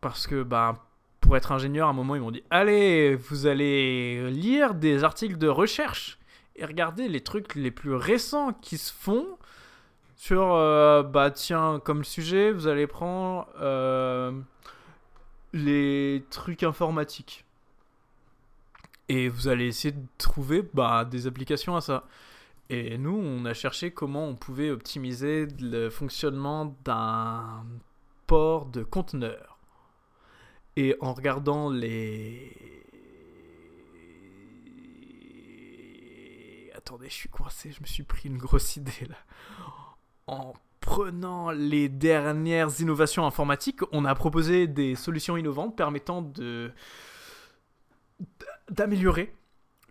parce 0.00 0.26
que 0.26 0.42
bah 0.42 0.86
pour 1.30 1.36
être 1.36 1.52
ingénieur 1.52 1.86
à 1.86 1.90
un 1.90 1.92
moment 1.92 2.16
ils 2.16 2.20
m'ont 2.20 2.32
dit 2.32 2.42
allez 2.50 3.14
vous 3.14 3.46
allez 3.46 4.32
lire 4.32 4.74
des 4.74 5.04
articles 5.04 5.38
de 5.38 5.46
recherche 5.46 6.18
et 6.56 6.64
regarder 6.64 7.06
les 7.06 7.20
trucs 7.20 7.54
les 7.54 7.70
plus 7.70 7.94
récents 7.94 8.52
qui 8.52 8.76
se 8.76 8.92
font 8.92 9.38
sur 10.16 10.52
euh, 10.52 11.04
bah 11.04 11.30
tiens 11.30 11.80
comme 11.84 12.02
sujet 12.02 12.50
vous 12.50 12.66
allez 12.66 12.88
prendre 12.88 13.46
euh, 13.60 14.32
les 15.52 16.24
trucs 16.30 16.64
informatiques 16.64 17.44
et 19.08 19.28
vous 19.28 19.46
allez 19.46 19.68
essayer 19.68 19.92
de 19.92 20.04
trouver 20.18 20.68
bah, 20.74 21.04
des 21.04 21.28
applications 21.28 21.76
à 21.76 21.80
ça 21.80 22.08
et 22.70 22.98
nous, 22.98 23.16
on 23.16 23.44
a 23.46 23.54
cherché 23.54 23.92
comment 23.92 24.26
on 24.26 24.36
pouvait 24.36 24.70
optimiser 24.70 25.46
le 25.60 25.90
fonctionnement 25.90 26.76
d'un 26.84 27.64
port 28.28 28.66
de 28.66 28.84
conteneur. 28.84 29.59
Et 30.76 30.96
en 31.00 31.12
regardant 31.12 31.70
les... 31.70 32.56
Attendez, 36.74 37.08
je 37.08 37.14
suis 37.14 37.28
coincé, 37.28 37.72
je 37.72 37.80
me 37.80 37.86
suis 37.86 38.02
pris 38.02 38.28
une 38.28 38.38
grosse 38.38 38.76
idée 38.76 39.06
là. 39.08 39.16
En 40.26 40.54
prenant 40.80 41.50
les 41.50 41.88
dernières 41.88 42.80
innovations 42.80 43.26
informatiques, 43.26 43.80
on 43.92 44.04
a 44.04 44.14
proposé 44.14 44.66
des 44.66 44.94
solutions 44.94 45.36
innovantes 45.36 45.76
permettant 45.76 46.22
de 46.22 46.72
d'améliorer 48.70 49.34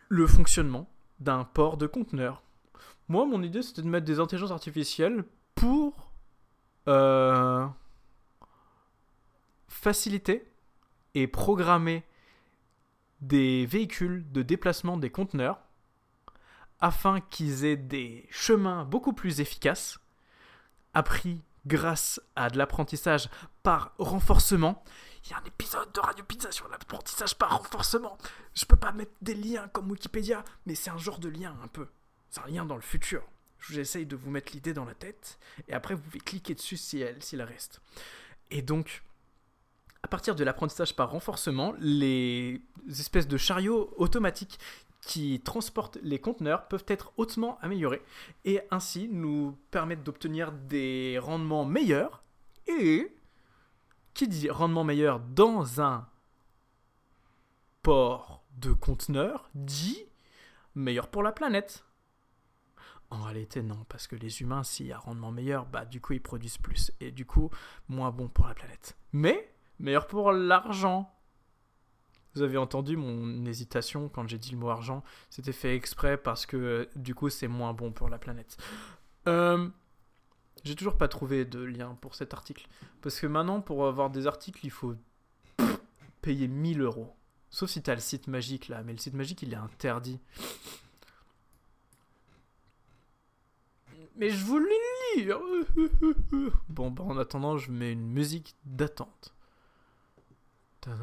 le 0.07 0.25
fonctionnement 0.27 0.89
d'un 1.19 1.43
port 1.43 1.77
de 1.77 1.87
conteneur. 1.87 2.41
Moi, 3.07 3.25
mon 3.25 3.41
idée, 3.43 3.61
c'était 3.61 3.81
de 3.81 3.87
mettre 3.87 4.05
des 4.05 4.19
intelligences 4.19 4.51
artificielles 4.51 5.23
pour 5.55 6.11
euh, 6.87 7.67
faciliter 9.67 10.49
et 11.15 11.27
programmer 11.27 12.03
des 13.21 13.65
véhicules 13.65 14.29
de 14.31 14.41
déplacement 14.41 14.97
des 14.97 15.09
conteneurs 15.09 15.59
afin 16.79 17.19
qu'ils 17.19 17.65
aient 17.65 17.77
des 17.77 18.25
chemins 18.29 18.85
beaucoup 18.85 19.13
plus 19.13 19.41
efficaces, 19.41 19.99
appris 20.93 21.43
grâce 21.65 22.21
à 22.35 22.49
de 22.49 22.57
l'apprentissage 22.57 23.29
par 23.63 23.93
renforcement. 23.97 24.83
Il 25.25 25.31
y 25.31 25.33
a 25.33 25.39
un 25.39 25.43
épisode 25.43 25.91
de 25.91 25.99
Radio 25.99 26.23
Pizza 26.23 26.51
sur 26.51 26.69
l'apprentissage 26.69 27.37
par 27.37 27.57
renforcement. 27.57 28.17
Je 28.53 28.63
peux 28.65 28.77
pas 28.77 28.93
mettre 28.93 29.11
des 29.21 29.35
liens 29.35 29.67
comme 29.67 29.91
Wikipédia, 29.91 30.43
mais 30.65 30.75
c'est 30.75 30.89
un 30.89 30.97
genre 30.97 31.19
de 31.19 31.27
lien 31.27 31.57
un 31.61 31.67
peu. 31.67 31.87
C'est 32.29 32.41
rien 32.41 32.65
dans 32.65 32.75
le 32.75 32.81
futur. 32.81 33.23
J'essaye 33.69 34.05
de 34.05 34.15
vous 34.15 34.31
mettre 34.31 34.53
l'idée 34.53 34.73
dans 34.73 34.85
la 34.85 34.95
tête, 34.95 35.37
et 35.67 35.73
après 35.73 35.93
vous 35.93 36.01
pouvez 36.01 36.19
cliquer 36.19 36.55
dessus 36.55 36.77
si 36.77 37.01
elle, 37.01 37.21
s'il 37.21 37.41
reste. 37.41 37.81
Et 38.51 38.61
donc, 38.61 39.03
à 40.03 40.07
partir 40.07 40.35
de 40.35 40.43
l'apprentissage 40.43 40.95
par 40.95 41.11
renforcement, 41.11 41.73
les 41.79 42.61
espèces 42.89 43.27
de 43.27 43.37
chariots 43.37 43.93
automatiques 43.97 44.59
qui 45.01 45.39
transportent 45.41 45.97
les 46.03 46.19
conteneurs 46.19 46.67
peuvent 46.67 46.85
être 46.87 47.13
hautement 47.17 47.57
améliorés 47.61 48.01
et 48.45 48.61
ainsi 48.69 49.07
nous 49.09 49.57
permettre 49.71 50.03
d'obtenir 50.03 50.51
des 50.51 51.17
rendements 51.19 51.65
meilleurs 51.65 52.23
et 52.67 53.15
qui 54.13 54.27
dit 54.27 54.49
rendement 54.49 54.83
meilleur 54.83 55.19
dans 55.19 55.81
un 55.81 56.07
port 57.81 58.43
de 58.57 58.73
conteneurs 58.73 59.49
dit 59.55 60.05
meilleur 60.75 61.07
pour 61.07 61.23
la 61.23 61.31
planète. 61.31 61.85
En 63.11 63.23
réalité, 63.23 63.63
non, 63.63 63.85
parce 63.89 64.05
que 64.05 64.15
les 64.15 64.41
humains, 64.41 64.63
s'il 64.63 64.87
y 64.87 64.91
a 64.91 64.99
rendement 64.99 65.31
meilleur, 65.31 65.65
bah 65.65 65.85
du 65.85 65.99
coup, 65.99 66.13
ils 66.13 66.21
produisent 66.21 66.59
plus. 66.59 66.91
Et 66.99 67.11
du 67.11 67.25
coup, 67.25 67.49
moins 67.87 68.11
bon 68.11 68.27
pour 68.27 68.47
la 68.47 68.53
planète. 68.53 68.97
Mais, 69.13 69.51
meilleur 69.79 70.07
pour 70.07 70.31
l'argent. 70.31 71.13
Vous 72.35 72.41
avez 72.43 72.57
entendu 72.57 72.95
mon 72.95 73.45
hésitation 73.45 74.07
quand 74.09 74.27
j'ai 74.27 74.37
dit 74.37 74.51
le 74.51 74.57
mot 74.57 74.69
argent. 74.69 75.03
C'était 75.29 75.51
fait 75.51 75.75
exprès 75.75 76.17
parce 76.17 76.45
que 76.45 76.87
du 76.95 77.15
coup, 77.15 77.29
c'est 77.29 77.47
moins 77.47 77.73
bon 77.73 77.91
pour 77.91 78.07
la 78.07 78.19
planète. 78.19 78.57
Euh, 79.27 79.67
j'ai 80.63 80.75
toujours 80.75 80.97
pas 80.97 81.07
trouvé 81.07 81.45
de 81.45 81.59
lien 81.59 81.97
pour 82.01 82.15
cet 82.15 82.33
article. 82.33 82.67
Parce 83.01 83.19
que 83.19 83.27
maintenant, 83.27 83.61
pour 83.61 83.87
avoir 83.87 84.09
des 84.09 84.27
articles, 84.27 84.59
il 84.63 84.71
faut 84.71 84.95
payer 86.21 86.47
1000 86.47 86.81
euros. 86.81 87.15
Sauf 87.49 87.69
si 87.69 87.81
t'as 87.81 87.95
le 87.95 88.01
site 88.01 88.27
magique 88.27 88.67
là. 88.67 88.83
Mais 88.83 88.91
le 88.91 88.99
site 88.99 89.15
magique, 89.15 89.41
il 89.41 89.53
est 89.53 89.57
interdit. 89.57 90.19
Mais 94.15 94.29
je 94.29 94.43
voulais 94.45 94.69
lire. 95.15 95.39
Bon, 96.69 96.91
bah 96.91 97.03
en 97.03 97.17
attendant, 97.17 97.57
je 97.57 97.71
mets 97.71 97.93
une 97.93 98.07
musique 98.11 98.55
d'attente. 98.65 99.33
Je 100.81 100.95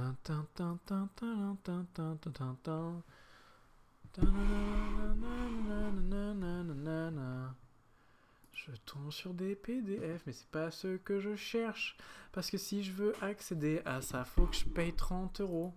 tombe 8.84 9.10
sur 9.10 9.34
des 9.34 9.54
PDF, 9.54 10.22
mais 10.26 10.32
c'est 10.32 10.48
pas 10.48 10.70
ce 10.70 10.96
que 10.96 11.20
je 11.20 11.36
cherche. 11.36 11.96
Parce 12.32 12.50
que 12.50 12.58
si 12.58 12.82
je 12.82 12.92
veux 12.92 13.12
accéder 13.22 13.82
à 13.84 14.00
ça, 14.00 14.24
faut 14.24 14.46
que 14.46 14.56
je 14.56 14.64
paye 14.64 14.94
30 14.94 15.40
euros. 15.42 15.74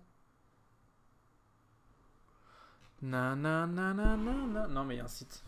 Non, 3.02 3.36
mais 4.84 4.94
il 4.94 4.98
y 4.98 5.00
a 5.00 5.04
un 5.04 5.08
site. 5.08 5.44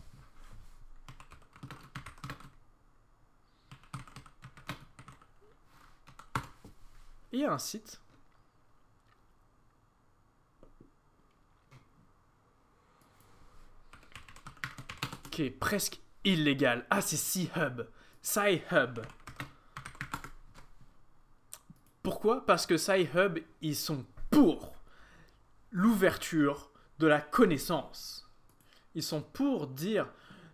il 7.33 7.39
y 7.39 7.45
a 7.45 7.51
un 7.51 7.57
site 7.57 8.02
presque 15.59 15.99
illégal. 16.23 16.85
Ah, 16.89 17.01
c'est 17.01 17.17
Sci-Hub. 17.17 17.81
Sci-Hub. 18.21 18.99
Pourquoi? 22.01 22.45
Parce 22.45 22.65
que 22.65 22.77
Sci-Hub, 22.77 23.39
ils 23.61 23.75
sont 23.75 24.05
pour 24.29 24.73
l'ouverture 25.71 26.69
de 26.99 27.07
la 27.07 27.21
connaissance. 27.21 28.29
Ils 28.95 29.03
sont 29.03 29.21
pour 29.21 29.67
dire 29.67 30.07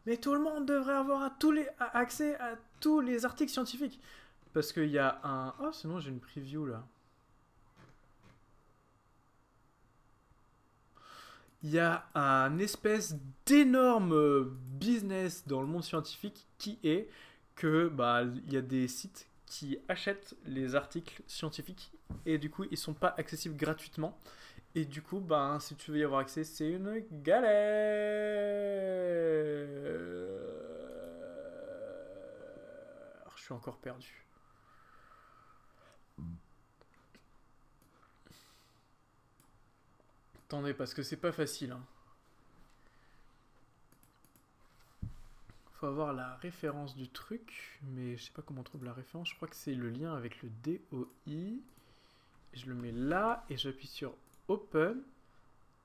mais 0.05 0.17
tout 0.17 0.33
le 0.33 0.39
monde 0.39 0.65
devrait 0.65 0.95
avoir 0.95 1.31
accès 1.93 2.35
à 2.39 2.55
tous 2.79 2.99
les 2.99 3.25
articles 3.25 3.51
scientifiques. 3.51 4.01
Parce 4.53 4.73
qu'il 4.73 4.89
y 4.89 4.97
a 4.97 5.19
un... 5.23 5.53
Oh, 5.61 5.71
sinon 5.71 5.99
j'ai 5.99 6.09
une 6.09 6.19
preview 6.19 6.65
là. 6.65 6.83
Il 11.61 11.71
y 11.71 11.79
a 11.79 12.05
un 12.15 12.57
espèce 12.59 13.15
d'énorme 13.45 14.49
business 14.79 15.45
dans 15.45 15.61
le 15.61 15.67
monde 15.67 15.83
scientifique 15.83 16.47
qui 16.57 16.79
est 16.83 17.09
que 17.55 17.89
bah 17.89 18.23
il 18.23 18.53
y 18.53 18.57
a 18.57 18.61
des 18.61 18.87
sites 18.87 19.27
qui 19.45 19.77
achètent 19.89 20.35
les 20.45 20.75
articles 20.75 21.21
scientifiques 21.27 21.91
et 22.25 22.37
du 22.37 22.49
coup 22.49 22.65
ils 22.71 22.77
sont 22.77 22.93
pas 22.93 23.13
accessibles 23.17 23.57
gratuitement. 23.57 24.17
Et 24.75 24.85
du 24.85 25.01
coup 25.01 25.19
bah 25.19 25.57
si 25.59 25.75
tu 25.75 25.91
veux 25.91 25.97
y 25.99 26.03
avoir 26.03 26.21
accès 26.21 26.45
c'est 26.45 26.69
une 26.69 27.03
galère. 27.11 27.49
Je 33.35 33.43
suis 33.43 33.53
encore 33.53 33.77
perdu 33.79 34.28
Attendez, 40.49 40.73
parce 40.73 40.95
que 40.95 41.03
c'est 41.03 41.15
pas 41.15 41.31
facile. 41.31 41.71
Hein. 41.73 41.83
faut 45.79 45.85
avoir 45.85 46.11
la 46.11 46.35
référence 46.37 46.95
du 46.95 47.07
truc, 47.07 47.79
mais 47.83 48.17
je 48.17 48.23
sais 48.23 48.31
pas 48.31 48.41
comment 48.41 48.61
on 48.61 48.63
trouve 48.63 48.83
la 48.83 48.91
référence. 48.91 49.29
Je 49.29 49.35
crois 49.35 49.47
que 49.47 49.55
c'est 49.55 49.75
le 49.75 49.89
lien 49.89 50.13
avec 50.13 50.41
le 50.41 50.49
DOI. 50.63 51.59
Je 52.53 52.65
le 52.65 52.73
mets 52.73 52.91
là 52.91 53.45
et 53.49 53.55
j'appuie 53.55 53.87
sur 53.87 54.13
Open. 54.47 55.03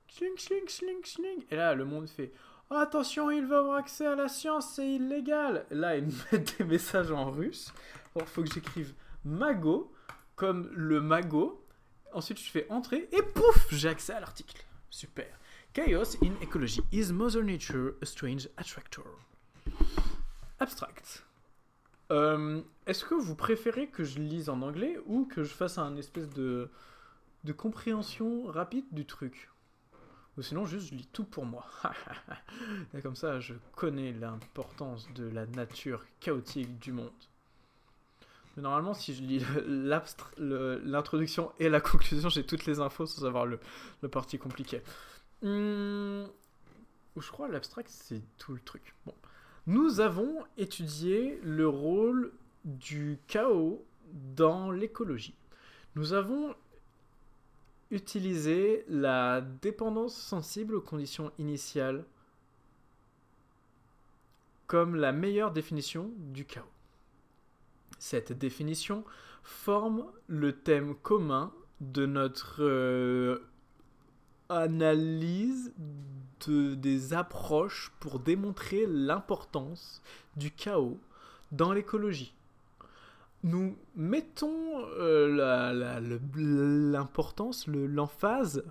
Sling, 0.09 0.37
sling, 0.37 0.67
sling, 0.67 1.05
sling. 1.05 1.45
Et 1.51 1.57
là, 1.57 1.75
le 1.75 1.85
monde 1.85 2.09
fait 2.09 2.33
Attention, 2.71 3.31
il 3.31 3.47
va 3.47 3.59
avoir 3.59 3.77
accès 3.77 4.07
à 4.07 4.17
la 4.17 4.29
science, 4.29 4.75
c'est 4.75 4.95
illégal. 4.95 5.67
Là, 5.71 5.97
ils 5.97 6.07
me 6.07 6.13
mettent 6.33 6.59
des 6.59 6.65
messages 6.65 7.13
en 7.13 7.31
russe. 7.31 7.73
Alors, 8.17 8.27
faut 8.27 8.43
que 8.43 8.51
j'écrive 8.51 8.95
Mago, 9.25 9.93
comme 10.35 10.71
le 10.73 11.01
mago. 11.01 11.64
Ensuite, 12.15 12.39
je 12.39 12.49
fais 12.51 12.67
entrer 12.71 13.09
et 13.13 13.23
pouf, 13.23 13.67
j'ai 13.73 13.89
accès 13.89 14.13
à 14.13 14.21
l'article. 14.21 14.65
Super. 14.89 15.27
Chaos 15.73 16.17
in 16.23 16.33
ecology. 16.41 16.81
Is 16.93 17.13
Mother 17.13 17.43
Nature 17.43 17.95
a 18.01 18.07
strange 18.07 18.49
attractor? 18.57 19.05
Abstract. 20.61 21.25
Euh, 22.13 22.63
Est-ce 22.87 23.05
que 23.05 23.15
vous 23.15 23.35
préférez 23.35 23.89
que 23.89 24.05
je 24.05 24.21
lise 24.21 24.49
en 24.49 24.63
anglais 24.63 24.97
ou 25.07 25.25
que 25.27 25.43
je 25.43 25.53
fasse 25.53 25.79
un 25.79 25.97
espèce 25.97 26.29
de, 26.31 26.71
de 27.43 27.53
compréhension 27.53 28.45
rapide 28.47 28.85
du 28.93 29.05
truc? 29.05 29.51
Ou 30.37 30.43
sinon, 30.43 30.67
juste 30.67 30.91
je 30.91 30.95
lis 30.95 31.09
tout 31.13 31.25
pour 31.25 31.45
moi. 31.47 31.67
Comme 33.03 33.17
ça, 33.17 33.41
je 33.41 33.55
connais 33.75 34.13
l'importance 34.13 35.13
de 35.15 35.29
la 35.29 35.47
nature 35.47 36.05
chaotique 36.21 36.79
du 36.79 36.93
monde. 36.93 37.11
Mais 38.57 38.63
normalement, 38.63 38.95
si 38.95 39.15
je 39.15 39.23
lis 39.23 39.43
l'introduction 39.67 41.53
et 41.59 41.69
la 41.69 41.81
conclusion, 41.81 42.29
j'ai 42.29 42.45
toutes 42.45 42.67
les 42.67 42.81
infos 42.81 43.07
sans 43.07 43.25
avoir 43.25 43.47
le, 43.47 43.59
le 44.03 44.09
parti 44.09 44.39
compliqué. 44.39 44.83
Hum, 45.43 46.27
je 47.17 47.31
crois 47.31 47.49
l'abstract, 47.49 47.91
c'est 47.91 48.23
tout 48.39 48.53
le 48.53 48.61
truc. 48.61 48.95
Bon. 49.07 49.15
Nous 49.67 50.01
avons 50.01 50.45
étudié 50.57 51.41
le 51.43 51.69
rôle 51.69 52.33
du 52.65 53.19
chaos 53.27 53.85
dans 54.37 54.71
l'écologie. 54.71 55.35
Nous 55.97 56.13
avons 56.13 56.55
utilisé 57.91 58.85
la 58.89 59.41
dépendance 59.41 60.17
sensible 60.17 60.75
aux 60.75 60.81
conditions 60.81 61.33
initiales 61.39 62.05
comme 64.67 64.97
la 64.97 65.13
meilleure 65.13 65.53
définition 65.53 66.11
du 66.17 66.45
chaos. 66.45 66.74
Cette 67.99 68.33
définition 68.33 69.05
forme 69.43 70.07
le 70.27 70.53
thème 70.53 70.95
commun 70.95 71.53
de 71.81 72.07
notre 72.07 72.63
euh, 72.63 73.47
analyse 74.49 75.73
de, 76.47 76.75
des 76.75 77.15
approches 77.15 77.93
pour 78.01 78.21
démontrer 78.21 78.87
l'importance 78.87 80.03
du 80.37 80.51
chaos 80.51 80.99
dans 81.53 81.73
l'écologie. 81.73 82.35
Nous 83.43 83.77
mettons 83.95 84.87
euh, 84.99 86.01
l'importance, 86.35 87.67
l'emphase, 87.67 88.65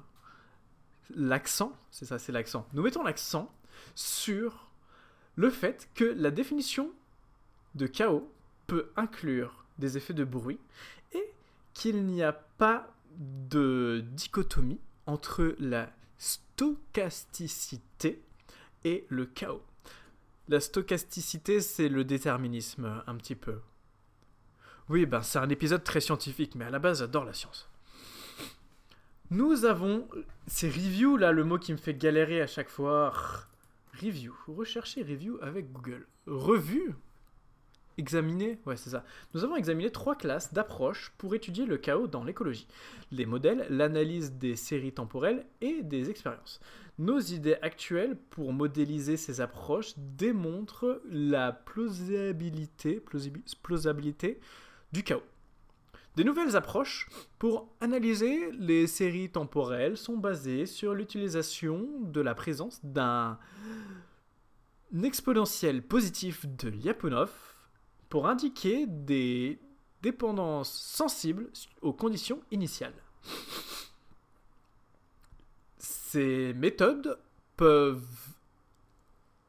l'accent, 1.15 1.77
c'est 1.91 2.05
ça, 2.05 2.17
c'est 2.17 2.31
l'accent. 2.31 2.67
Nous 2.73 2.81
mettons 2.81 3.03
l'accent 3.03 3.51
sur 3.93 4.71
le 5.35 5.49
fait 5.49 5.89
que 5.93 6.05
la 6.05 6.31
définition 6.31 6.91
de 7.75 7.85
chaos 7.85 8.32
inclure 8.95 9.65
des 9.77 9.97
effets 9.97 10.13
de 10.13 10.23
bruit 10.23 10.59
et 11.13 11.23
qu'il 11.73 12.05
n'y 12.05 12.23
a 12.23 12.33
pas 12.33 12.93
de 13.17 14.03
dichotomie 14.11 14.79
entre 15.05 15.55
la 15.59 15.91
stochasticité 16.17 18.21
et 18.83 19.05
le 19.09 19.25
chaos. 19.25 19.63
La 20.49 20.59
stochasticité, 20.59 21.61
c'est 21.61 21.89
le 21.89 22.03
déterminisme, 22.03 23.01
un 23.07 23.15
petit 23.15 23.35
peu. 23.35 23.59
Oui, 24.89 25.05
ben 25.05 25.21
c'est 25.21 25.39
un 25.39 25.49
épisode 25.49 25.83
très 25.83 26.01
scientifique, 26.01 26.55
mais 26.55 26.65
à 26.65 26.69
la 26.69 26.79
base, 26.79 26.99
j'adore 26.99 27.25
la 27.25 27.33
science. 27.33 27.69
Nous 29.31 29.65
avons 29.65 30.07
ces 30.47 30.69
reviews 30.69 31.17
là, 31.17 31.31
le 31.31 31.43
mot 31.43 31.57
qui 31.57 31.71
me 31.71 31.77
fait 31.77 31.93
galérer 31.93 32.41
à 32.41 32.47
chaque 32.47 32.69
fois. 32.69 33.13
Review. 34.01 34.35
Recherchez 34.47 35.01
review 35.01 35.37
avec 35.41 35.71
Google. 35.71 36.05
Revue 36.27 36.95
Examiner, 37.97 38.57
ouais 38.65 38.75
c'est 38.75 38.89
ça. 38.89 39.03
Nous 39.33 39.43
avons 39.43 39.55
examiné 39.55 39.91
trois 39.91 40.15
classes 40.15 40.53
d'approches 40.53 41.13
pour 41.17 41.35
étudier 41.35 41.65
le 41.65 41.77
chaos 41.77 42.07
dans 42.07 42.23
l'écologie. 42.23 42.67
Les 43.11 43.25
modèles, 43.25 43.67
l'analyse 43.69 44.33
des 44.33 44.55
séries 44.55 44.93
temporelles 44.93 45.45
et 45.61 45.83
des 45.83 46.09
expériences. 46.09 46.59
Nos 46.97 47.19
idées 47.19 47.57
actuelles 47.61 48.17
pour 48.29 48.53
modéliser 48.53 49.17
ces 49.17 49.41
approches 49.41 49.93
démontrent 49.97 51.01
la 51.09 51.51
plausibilité, 51.51 52.99
plausibilité 53.61 54.39
du 54.91 55.03
chaos. 55.03 55.23
Des 56.15 56.23
nouvelles 56.23 56.55
approches 56.55 57.09
pour 57.39 57.73
analyser 57.81 58.51
les 58.51 58.85
séries 58.85 59.31
temporelles 59.31 59.97
sont 59.97 60.17
basées 60.17 60.67
sur 60.67 60.93
l'utilisation 60.93 61.87
de 62.01 62.21
la 62.21 62.35
présence 62.35 62.79
d'un 62.85 63.39
exponentiel 65.03 65.81
positif 65.81 66.45
de 66.45 66.69
Lyapunov 66.69 67.31
pour 68.13 68.27
indiquer 68.27 68.85
des 68.85 69.59
dépendances 70.03 70.71
sensibles 70.71 71.49
aux 71.81 71.93
conditions 71.93 72.43
initiales. 72.51 72.93
Ces 75.79 76.53
méthodes 76.53 77.19
peuvent... 77.57 78.05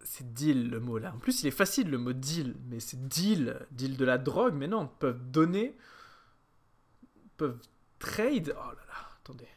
C'est 0.01 0.33
deal 0.33 0.71
le 0.71 0.81
mot 0.81 0.97
là. 0.97 1.12
En 1.15 1.19
plus, 1.19 1.43
il 1.43 1.49
est 1.49 1.51
facile 1.51 1.91
le 1.91 1.99
mot 1.99 2.15
deal, 2.15 2.57
mais 2.71 2.81
c'est 2.81 3.07
deal, 3.07 3.67
deal 3.71 3.99
de 3.99 4.05
la 4.07 4.17
drogue, 4.17 4.55
mais 4.55 4.67
non, 4.67 4.89
peuvent 4.89 5.31
donner, 5.31 5.77
peuvent 7.37 7.61
trade. 7.99 8.57
Oh 8.57 8.71
là 8.71 8.87
là, 8.89 9.09
attendez. 9.21 9.49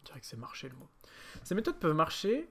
Je 0.00 0.06
dirais 0.06 0.18
que 0.18 0.26
c'est 0.26 0.36
marché 0.36 0.68
le 0.68 0.74
mot. 0.74 0.88
Ces 1.44 1.54
méthodes 1.54 1.78
peuvent 1.78 1.94
marcher 1.94 2.50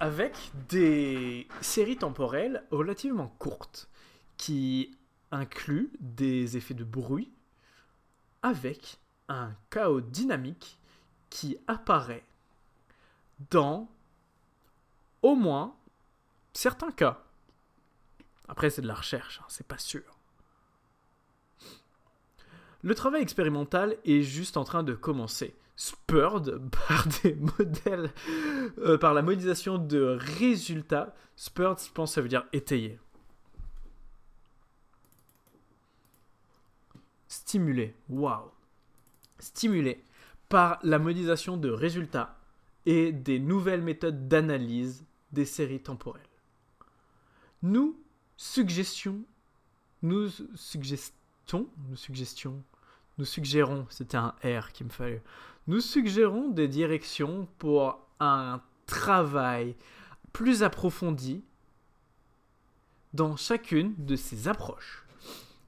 avec 0.00 0.34
des 0.68 1.48
séries 1.60 1.96
temporelles 1.96 2.64
relativement 2.70 3.28
courtes 3.38 3.88
qui 4.36 4.96
incluent 5.30 5.90
des 6.00 6.56
effets 6.56 6.74
de 6.74 6.84
bruit 6.84 7.32
avec 8.42 8.98
un 9.28 9.52
chaos 9.70 10.00
dynamique 10.00 10.78
qui 11.30 11.56
apparaît 11.66 12.24
dans 13.50 13.88
au 15.22 15.34
moins 15.34 15.74
certains 16.52 16.92
cas. 16.92 17.22
Après, 18.46 18.70
c'est 18.70 18.82
de 18.82 18.86
la 18.86 18.94
recherche, 18.94 19.40
hein, 19.40 19.46
c'est 19.48 19.66
pas 19.66 19.78
sûr. 19.78 20.18
Le 22.82 22.94
travail 22.94 23.22
expérimental 23.22 23.96
est 24.04 24.20
juste 24.20 24.58
en 24.58 24.64
train 24.64 24.82
de 24.82 24.92
commencer 24.92 25.56
spurred 25.76 26.60
par 26.70 27.06
des 27.22 27.34
modèles, 27.34 28.10
euh, 28.78 28.98
par 28.98 29.14
la 29.14 29.22
modélisation 29.22 29.78
de 29.78 30.18
résultats. 30.38 31.14
Spurred, 31.36 31.78
je 31.80 31.90
pense, 31.92 32.14
ça 32.14 32.20
veut 32.20 32.28
dire 32.28 32.46
étayer. 32.52 32.98
Stimulé, 37.28 37.94
waouh. 38.08 38.50
Stimulé 39.38 40.04
par 40.48 40.78
la 40.82 40.98
modélisation 40.98 41.56
de 41.56 41.70
résultats 41.70 42.38
et 42.86 43.12
des 43.12 43.38
nouvelles 43.38 43.82
méthodes 43.82 44.28
d'analyse 44.28 45.04
des 45.32 45.44
séries 45.44 45.82
temporelles. 45.82 46.22
Nous 47.62 47.98
suggestions, 48.36 49.24
nous 50.02 50.28
suggestions, 50.54 51.68
nous 51.88 51.96
suggestions, 51.96 52.62
nous 53.18 53.24
suggérons, 53.24 53.86
c'était 53.90 54.16
un 54.16 54.34
R 54.44 54.72
qui 54.72 54.84
me 54.84 54.90
fallait, 54.90 55.22
nous 55.66 55.80
suggérons 55.80 56.48
des 56.48 56.68
directions 56.68 57.48
pour 57.58 57.98
un 58.20 58.60
travail 58.86 59.74
plus 60.32 60.62
approfondi 60.62 61.42
dans 63.12 63.36
chacune 63.36 63.94
de 63.98 64.16
ces 64.16 64.48
approches. 64.48 65.04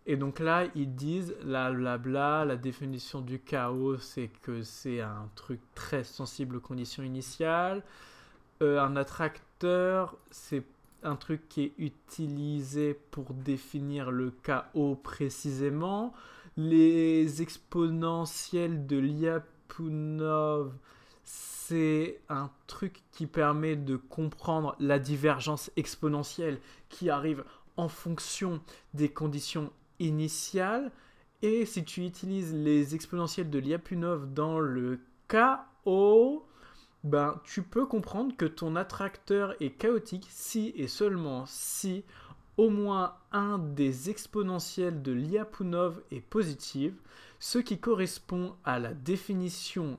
Et 0.09 0.16
donc 0.16 0.38
là, 0.38 0.64
ils 0.74 0.94
disent, 0.94 1.34
la 1.44 1.70
la 1.70 2.57
définition 2.57 3.20
du 3.20 3.40
chaos, 3.40 3.99
c'est 3.99 4.30
que 4.42 4.62
c'est 4.62 5.01
un 5.01 5.28
truc 5.34 5.61
très 5.74 6.05
sensible 6.05 6.57
aux 6.57 6.61
conditions 6.61 7.03
initiales. 7.03 7.82
Euh, 8.62 8.80
un 8.80 8.97
attracteur, 8.97 10.16
c'est 10.30 10.64
un 11.03 11.16
truc 11.16 11.49
qui 11.49 11.62
est 11.62 11.72
utilisé 11.78 12.94
pour 13.11 13.34
définir 13.34 14.11
le 14.11 14.30
chaos 14.42 14.94
précisément. 14.94 16.14
Les 16.57 17.42
exponentiels 17.42 18.86
de 18.86 18.96
l'IAP 18.96 19.44
c'est 21.22 22.20
un 22.28 22.50
truc 22.66 23.02
qui 23.12 23.26
permet 23.26 23.76
de 23.76 23.96
comprendre 23.96 24.76
la 24.78 24.98
divergence 24.98 25.70
exponentielle 25.76 26.61
qui 26.88 27.11
arrive 27.11 27.44
en 27.76 27.88
fonction 27.88 28.61
des 28.94 29.09
conditions 29.09 29.72
initiales. 29.98 30.92
Et 31.42 31.66
si 31.66 31.84
tu 31.84 32.04
utilises 32.04 32.54
les 32.54 32.94
exponentiels 32.94 33.50
de 33.50 33.59
Lyapunov 33.59 34.32
dans 34.32 34.61
le 34.61 35.00
chaos, 35.28 36.46
ben, 37.04 37.40
tu 37.44 37.62
peux 37.62 37.86
comprendre 37.86 38.36
que 38.36 38.46
ton 38.46 38.76
attracteur 38.76 39.54
est 39.61 39.70
chaotique 39.70 40.26
si 40.30 40.72
et 40.76 40.88
seulement 40.88 41.44
si 41.46 42.04
au 42.57 42.70
moins 42.70 43.16
un 43.32 43.59
des 43.59 44.11
exponentiels 44.11 45.02
de 45.02 45.12
Lyapunov 45.12 46.00
est 46.11 46.20
positif, 46.20 46.92
ce 47.38 47.59
qui 47.59 47.78
correspond 47.78 48.57
à 48.64 48.78
la 48.78 48.94
définition 48.94 49.98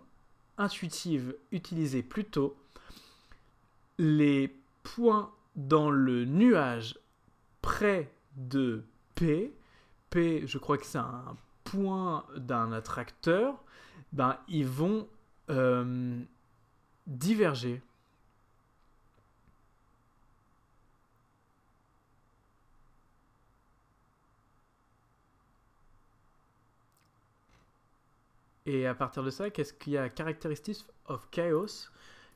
intuitive 0.58 1.36
utilisée 1.52 2.04
plus 2.04 2.26
tôt. 2.26 2.58
Les 4.00 4.56
points 4.84 5.32
dans 5.56 5.90
le 5.90 6.26
nuage 6.26 7.00
près 7.62 8.12
de 8.36 8.84
P, 9.16 9.54
P 10.10 10.44
je 10.46 10.58
crois 10.58 10.78
que 10.78 10.86
c'est 10.86 10.98
un 10.98 11.36
point 11.64 12.26
d'un 12.38 12.72
attracteur, 12.72 13.62
ben, 14.14 14.38
ils 14.48 14.66
vont 14.66 15.08
euh, 15.50 16.20
diverger. 17.08 17.82
Et 28.68 28.86
à 28.86 28.94
partir 28.94 29.24
de 29.24 29.30
ça, 29.30 29.50
qu'est-ce 29.50 29.72
qu'il 29.72 29.94
y 29.94 29.98
a 29.98 30.10
Characteristics 30.14 30.86
of 31.06 31.30
Chaos? 31.32 31.88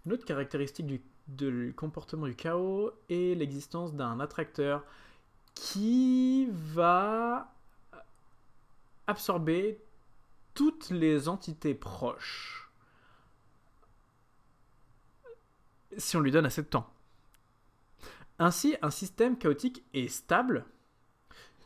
Une 0.05 0.13
autre 0.13 0.23
caractéristique 0.23 1.01
du 1.27 1.73
comportement 1.75 2.25
du 2.25 2.35
chaos 2.35 2.91
est 3.09 3.37
l'existence 3.37 3.93
d'un 3.93 4.21
attracteur 4.21 4.85
qui 5.53 6.47
va 6.51 7.53
absorber 9.07 9.83
toutes 10.53 10.89
les 10.89 11.27
entités 11.27 11.73
proches 11.73 12.71
si 15.97 16.15
on 16.15 16.21
lui 16.21 16.31
donne 16.31 16.45
assez 16.45 16.61
de 16.61 16.67
temps. 16.67 16.89
Ainsi, 18.39 18.77
un 18.81 18.89
système 18.89 19.37
chaotique 19.37 19.83
est 19.93 20.07
stable, 20.07 20.65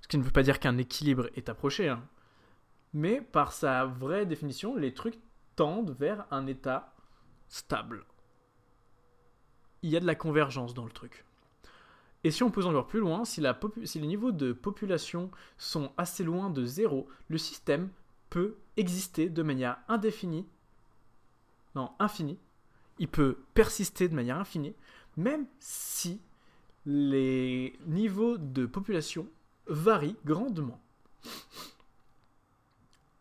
ce 0.02 0.08
qui 0.08 0.18
ne 0.18 0.24
veut 0.24 0.32
pas 0.32 0.42
dire 0.42 0.60
qu'un 0.60 0.80
équilibre 0.80 1.30
est 1.36 1.50
approché, 1.50 1.88
hein. 1.88 2.04
Mais 2.96 3.20
par 3.20 3.52
sa 3.52 3.84
vraie 3.86 4.26
définition, 4.26 4.74
les 4.74 4.94
trucs 4.94 5.20
tendent 5.58 5.92
vers 6.00 6.26
un 6.32 6.48
état 6.48 6.96
stable. 7.50 8.06
Il 9.84 9.90
y 9.90 9.98
a 9.98 10.00
de 10.00 10.06
la 10.06 10.16
convergence 10.16 10.74
dans 10.74 10.86
le 10.86 10.92
truc. 10.92 11.26
Et 12.24 12.32
si 12.32 12.42
on 12.42 12.50
pousse 12.50 12.66
encore 12.66 12.88
plus 12.88 13.02
loin, 13.02 13.26
si, 13.26 13.44
si 13.84 14.00
les 14.00 14.08
niveaux 14.08 14.32
de 14.32 14.54
population 14.54 15.30
sont 15.58 15.92
assez 15.98 16.24
loin 16.24 16.50
de 16.50 16.64
zéro, 16.64 17.10
le 17.28 17.38
système 17.38 17.90
peut 18.30 18.56
exister 18.78 19.30
de 19.30 19.44
manière 19.44 19.78
indéfinie, 19.90 20.48
non, 21.76 21.92
infinie, 22.00 22.40
il 22.98 23.10
peut 23.10 23.40
persister 23.54 24.08
de 24.08 24.16
manière 24.16 24.40
infinie, 24.40 24.74
même 25.18 25.48
si 25.60 26.22
les 26.86 27.78
niveaux 27.88 28.38
de 28.38 28.66
population 28.66 29.28
varient 29.68 30.16
grandement. 30.24 30.80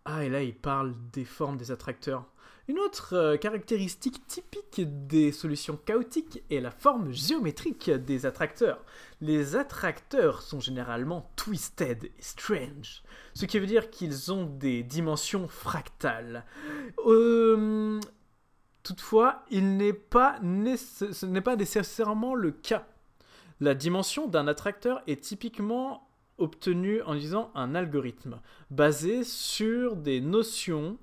Ah, 0.04 0.24
et 0.24 0.28
là, 0.28 0.42
il 0.42 0.54
parle 0.54 0.94
des 1.12 1.24
formes 1.24 1.56
des 1.56 1.70
attracteurs. 1.70 2.26
Une 2.66 2.78
autre 2.78 3.14
euh, 3.14 3.36
caractéristique 3.36 4.26
typique 4.26 4.80
des 5.06 5.32
solutions 5.32 5.76
chaotiques 5.76 6.42
est 6.50 6.60
la 6.60 6.70
forme 6.70 7.12
géométrique 7.12 7.90
des 7.90 8.24
attracteurs. 8.24 8.82
Les 9.20 9.54
attracteurs 9.56 10.40
sont 10.40 10.60
généralement 10.60 11.30
twisted 11.36 12.04
et 12.04 12.12
strange, 12.20 13.02
ce 13.34 13.44
qui 13.44 13.58
veut 13.58 13.66
dire 13.66 13.90
qu'ils 13.90 14.32
ont 14.32 14.46
des 14.46 14.82
dimensions 14.82 15.46
fractales. 15.46 16.44
Euh, 17.06 18.00
toutefois, 18.82 19.44
il 19.50 19.78
ce 19.78 21.26
n'est 21.26 21.40
pas 21.42 21.56
nécessairement 21.56 22.34
le 22.34 22.50
cas. 22.50 22.86
La 23.60 23.74
dimension 23.74 24.26
d'un 24.26 24.48
attracteur 24.48 25.02
est 25.06 25.22
typiquement 25.22 26.03
obtenue 26.38 27.02
en 27.02 27.14
utilisant 27.14 27.50
un 27.54 27.74
algorithme 27.74 28.40
basé 28.70 29.24
sur 29.24 29.96
des 29.96 30.20
notions 30.20 30.98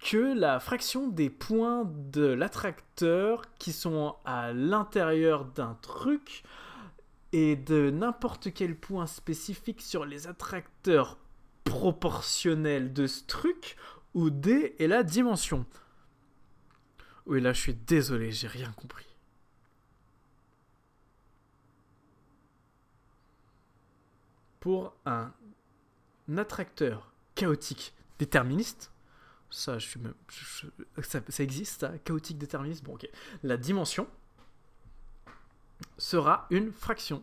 que 0.00 0.38
la 0.38 0.60
fraction 0.60 1.08
des 1.08 1.30
points 1.30 1.90
de 2.12 2.26
l'attracteur 2.26 3.42
qui 3.58 3.72
sont 3.72 4.16
à 4.24 4.52
l'intérieur 4.52 5.44
d'un 5.44 5.78
truc 5.80 6.44
et 7.32 7.56
de 7.56 7.90
n'importe 7.90 8.52
quel 8.52 8.76
point 8.76 9.06
spécifique 9.06 9.80
sur 9.80 10.04
les 10.04 10.26
attracteurs 10.26 11.18
proportionnels 11.64 12.92
de 12.92 13.06
ce 13.06 13.24
truc 13.24 13.76
où 14.14 14.30
D 14.30 14.76
est 14.78 14.86
la 14.86 15.02
dimension. 15.02 15.66
Oui, 17.26 17.40
là 17.40 17.52
je 17.52 17.60
suis 17.60 17.74
désolé, 17.74 18.30
j'ai 18.30 18.46
rien 18.46 18.72
compris. 18.72 19.05
Pour 24.66 24.96
un 25.06 25.32
attracteur 26.36 27.12
chaotique 27.36 27.94
déterministe, 28.18 28.90
ça, 29.48 29.78
je 29.78 29.86
suis 29.86 30.00
même, 30.00 30.14
ça, 31.04 31.20
existe, 31.38 31.82
ça, 31.82 31.96
chaotique 32.00 32.36
déterministe. 32.36 32.82
Bon, 32.82 32.94
ok. 32.94 33.08
La 33.44 33.58
dimension 33.58 34.08
sera 35.98 36.48
une 36.50 36.72
fraction. 36.72 37.22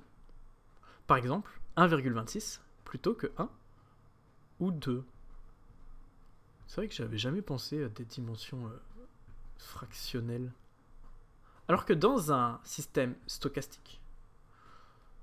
Par 1.06 1.18
exemple, 1.18 1.60
1,26 1.76 2.62
plutôt 2.86 3.14
que 3.14 3.30
1 3.38 3.50
ou 4.62 4.72
2. 4.72 5.04
C'est 6.68 6.78
vrai 6.78 6.88
que 6.88 6.96
j'avais 6.96 7.18
jamais 7.18 7.42
pensé 7.42 7.84
à 7.84 7.90
des 7.90 8.06
dimensions 8.06 8.68
euh, 8.68 8.82
fractionnelles. 9.58 10.54
Alors 11.68 11.84
que 11.84 11.92
dans 11.92 12.32
un 12.32 12.62
système 12.64 13.16
stochastique, 13.28 14.00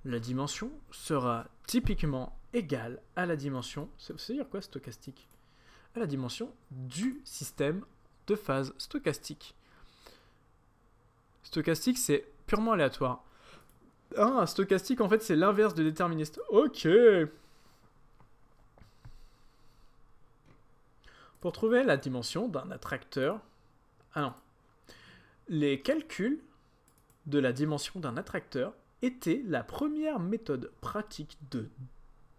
la 0.05 0.18
dimension 0.18 0.70
sera 0.90 1.46
typiquement 1.66 2.38
égale 2.53 3.01
à 3.16 3.26
la 3.26 3.36
dimension. 3.36 3.88
C'est 3.98 4.32
dire 4.32 4.48
quoi 4.48 4.62
stochastique? 4.62 5.28
À 5.94 6.01
la 6.01 6.07
dimension 6.07 6.55
du 6.70 7.20
système 7.24 7.84
de 8.26 8.34
phase 8.34 8.72
stochastique. 8.78 9.55
Stochastique, 11.42 11.98
c'est 11.98 12.26
purement 12.46 12.72
aléatoire. 12.72 13.24
Ah, 14.16 14.46
stochastique, 14.46 15.01
en 15.01 15.09
fait, 15.09 15.22
c'est 15.22 15.36
l'inverse 15.36 15.74
de 15.74 15.82
déterministe. 15.82 16.40
Ok. 16.48 16.88
Pour 21.40 21.53
trouver 21.53 21.84
la 21.84 21.96
dimension 21.96 22.48
d'un 22.48 22.70
attracteur... 22.70 23.40
Ah 24.14 24.22
non. 24.22 24.34
Les 25.48 25.80
calculs 25.80 26.40
de 27.26 27.38
la 27.38 27.53
dimension 27.53 28.01
d'un 28.01 28.16
attracteur 28.16 28.74
étaient 29.03 29.42
la 29.46 29.62
première 29.62 30.18
méthode 30.20 30.72
pratique 30.80 31.38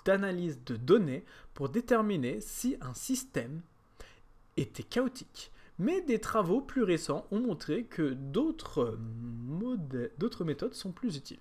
d'analyse 0.05 0.63
de 0.63 0.75
données 0.75 1.25
pour 1.53 1.69
déterminer 1.69 2.41
si 2.41 2.77
un 2.81 2.93
système 2.93 3.61
était 4.57 4.83
chaotique. 4.83 5.51
Mais 5.79 6.01
des 6.01 6.19
travaux 6.19 6.61
plus 6.61 6.83
récents 6.83 7.25
ont 7.31 7.39
montré 7.39 7.85
que 7.85 8.13
d'autres 8.13 8.97
méthodes 10.43 10.75
sont 10.75 10.91
plus 10.91 11.17
utiles. 11.17 11.39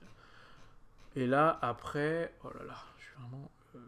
Et 1.17 1.27
là, 1.27 1.59
après, 1.61 2.35
oh 2.45 2.51
là 2.57 2.65
là, 2.65 2.77
je 2.99 3.05
suis 3.05 3.15
vraiment, 3.17 3.51
euh, 3.75 3.79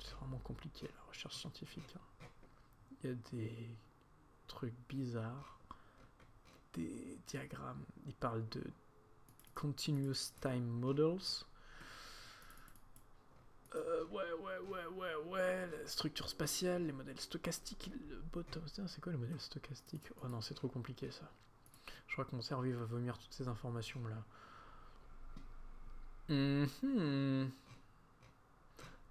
c'est 0.00 0.14
vraiment 0.16 0.38
compliqué 0.38 0.86
la 0.86 1.08
recherche 1.08 1.36
scientifique. 1.36 1.94
Hein. 1.96 2.26
Il 3.02 3.10
y 3.10 3.12
a 3.12 3.16
des 3.30 3.52
trucs 4.48 4.74
bizarres, 4.88 5.60
des 6.74 7.18
diagrammes. 7.26 7.84
Ils 8.06 8.14
parlent 8.14 8.48
de 8.50 8.62
continuous 9.54 10.32
time 10.40 10.66
models 10.66 11.44
euh, 13.74 14.04
ouais, 14.06 14.32
ouais, 14.42 14.58
ouais, 14.68 14.86
ouais, 14.86 15.14
ouais, 15.30 15.66
la 15.66 15.86
structure 15.86 16.28
spatiale, 16.28 16.84
les 16.84 16.92
modèles 16.92 17.18
stochastiques, 17.20 17.90
bottom. 18.32 18.62
C'est 18.66 19.00
quoi 19.00 19.12
le 19.12 19.18
modèle 19.18 19.40
stochastique? 19.40 20.10
Oh 20.22 20.28
non, 20.28 20.40
c'est 20.42 20.54
trop 20.54 20.68
compliqué 20.68 21.10
ça. 21.10 21.30
Je 22.06 22.12
crois 22.12 22.26
que 22.26 22.36
mon 22.36 22.42
cerveau 22.42 22.70
va 22.72 22.84
vomir 22.84 23.18
toutes 23.18 23.32
ces 23.32 23.48
informations 23.48 24.00
là. 24.08 24.24
Mhm. 26.28 27.52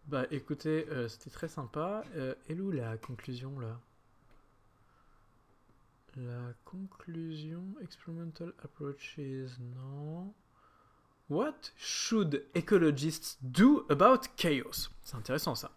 Bah 0.07 0.25
écoutez, 0.31 0.87
euh, 0.89 1.07
c'était 1.07 1.29
très 1.29 1.47
sympa. 1.47 2.03
Euh, 2.15 2.35
et 2.49 2.59
où 2.59 2.71
la 2.71 2.97
conclusion 2.97 3.59
là? 3.59 3.79
La 6.17 6.53
conclusion, 6.65 7.63
experimental 7.81 8.53
approaches, 8.63 9.57
non. 9.59 10.33
What 11.29 11.71
should 11.77 12.43
ecologists 12.53 13.37
do 13.41 13.85
about 13.89 14.27
chaos? 14.35 14.89
C'est 15.03 15.15
intéressant 15.15 15.55
ça. 15.55 15.71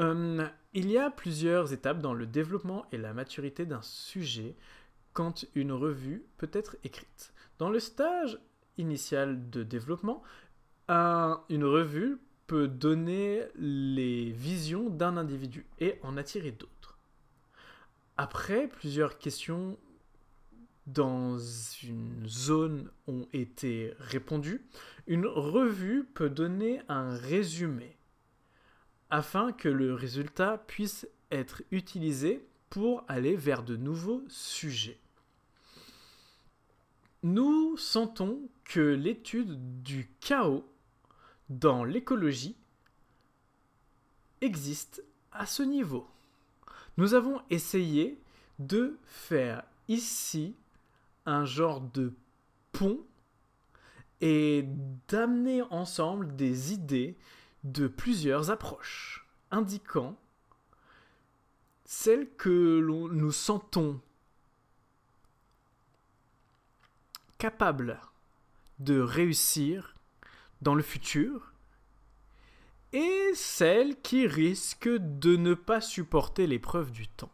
Euh, 0.00 0.48
il 0.72 0.90
y 0.90 0.96
a 0.96 1.10
plusieurs 1.10 1.74
étapes 1.74 2.00
dans 2.00 2.14
le 2.14 2.26
développement 2.26 2.86
et 2.90 2.96
la 2.96 3.12
maturité 3.12 3.66
d'un 3.66 3.82
sujet 3.82 4.56
quand 5.12 5.44
une 5.54 5.72
revue 5.72 6.24
peut 6.38 6.50
être 6.52 6.76
écrite. 6.82 7.34
Dans 7.58 7.68
le 7.68 7.80
stage 7.80 8.38
initial 8.78 9.50
de 9.50 9.62
développement, 9.62 10.22
une 10.88 11.64
revue 11.64 12.18
peut 12.46 12.66
donner 12.66 13.42
les 13.56 14.30
visions 14.30 14.88
d'un 14.88 15.16
individu 15.16 15.66
et 15.78 15.98
en 16.02 16.16
attirer 16.16 16.52
d'autres. 16.52 16.79
Après 18.22 18.68
plusieurs 18.68 19.16
questions 19.16 19.78
dans 20.86 21.38
une 21.38 22.28
zone 22.28 22.90
ont 23.06 23.26
été 23.32 23.94
répondues, 23.98 24.62
une 25.06 25.24
revue 25.24 26.04
peut 26.04 26.28
donner 26.28 26.82
un 26.90 27.16
résumé 27.16 27.96
afin 29.08 29.52
que 29.52 29.70
le 29.70 29.94
résultat 29.94 30.58
puisse 30.66 31.08
être 31.30 31.62
utilisé 31.70 32.46
pour 32.68 33.04
aller 33.08 33.36
vers 33.36 33.62
de 33.62 33.76
nouveaux 33.76 34.22
sujets. 34.28 35.00
Nous 37.22 37.78
sentons 37.78 38.50
que 38.64 38.80
l'étude 38.80 39.82
du 39.82 40.10
chaos 40.20 40.70
dans 41.48 41.84
l'écologie 41.84 42.58
existe 44.42 45.02
à 45.32 45.46
ce 45.46 45.62
niveau. 45.62 46.06
Nous 47.00 47.14
avons 47.14 47.40
essayé 47.48 48.20
de 48.58 48.98
faire 49.06 49.64
ici 49.88 50.54
un 51.24 51.46
genre 51.46 51.80
de 51.80 52.12
pont 52.72 53.00
et 54.20 54.66
d'amener 55.08 55.62
ensemble 55.70 56.36
des 56.36 56.74
idées 56.74 57.16
de 57.64 57.88
plusieurs 57.88 58.50
approches, 58.50 59.26
indiquant 59.50 60.14
celles 61.86 62.28
que 62.36 62.80
nous 62.82 63.32
sentons 63.32 63.98
capables 67.38 67.98
de 68.78 69.00
réussir 69.00 69.96
dans 70.60 70.74
le 70.74 70.82
futur 70.82 71.49
et 72.92 73.32
celles 73.34 74.00
qui 74.00 74.26
risquent 74.26 74.96
de 74.98 75.36
ne 75.36 75.54
pas 75.54 75.80
supporter 75.80 76.46
l'épreuve 76.46 76.90
du 76.90 77.08
temps. 77.08 77.32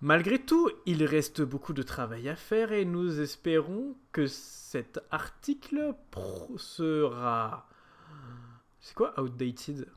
Malgré 0.00 0.38
tout, 0.38 0.70
il 0.84 1.04
reste 1.04 1.40
beaucoup 1.40 1.72
de 1.72 1.82
travail 1.82 2.28
à 2.28 2.36
faire 2.36 2.72
et 2.72 2.84
nous 2.84 3.20
espérons 3.20 3.96
que 4.12 4.26
cet 4.26 5.00
article 5.10 5.94
sera... 6.56 7.68
C'est 8.80 8.94
quoi 8.94 9.18
outdated? 9.18 9.88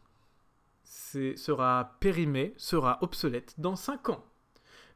Sera 0.85 1.97
périmé, 1.99 2.53
sera 2.55 2.99
obsolète 3.01 3.55
dans 3.57 3.75
5 3.75 4.09
ans. 4.09 4.23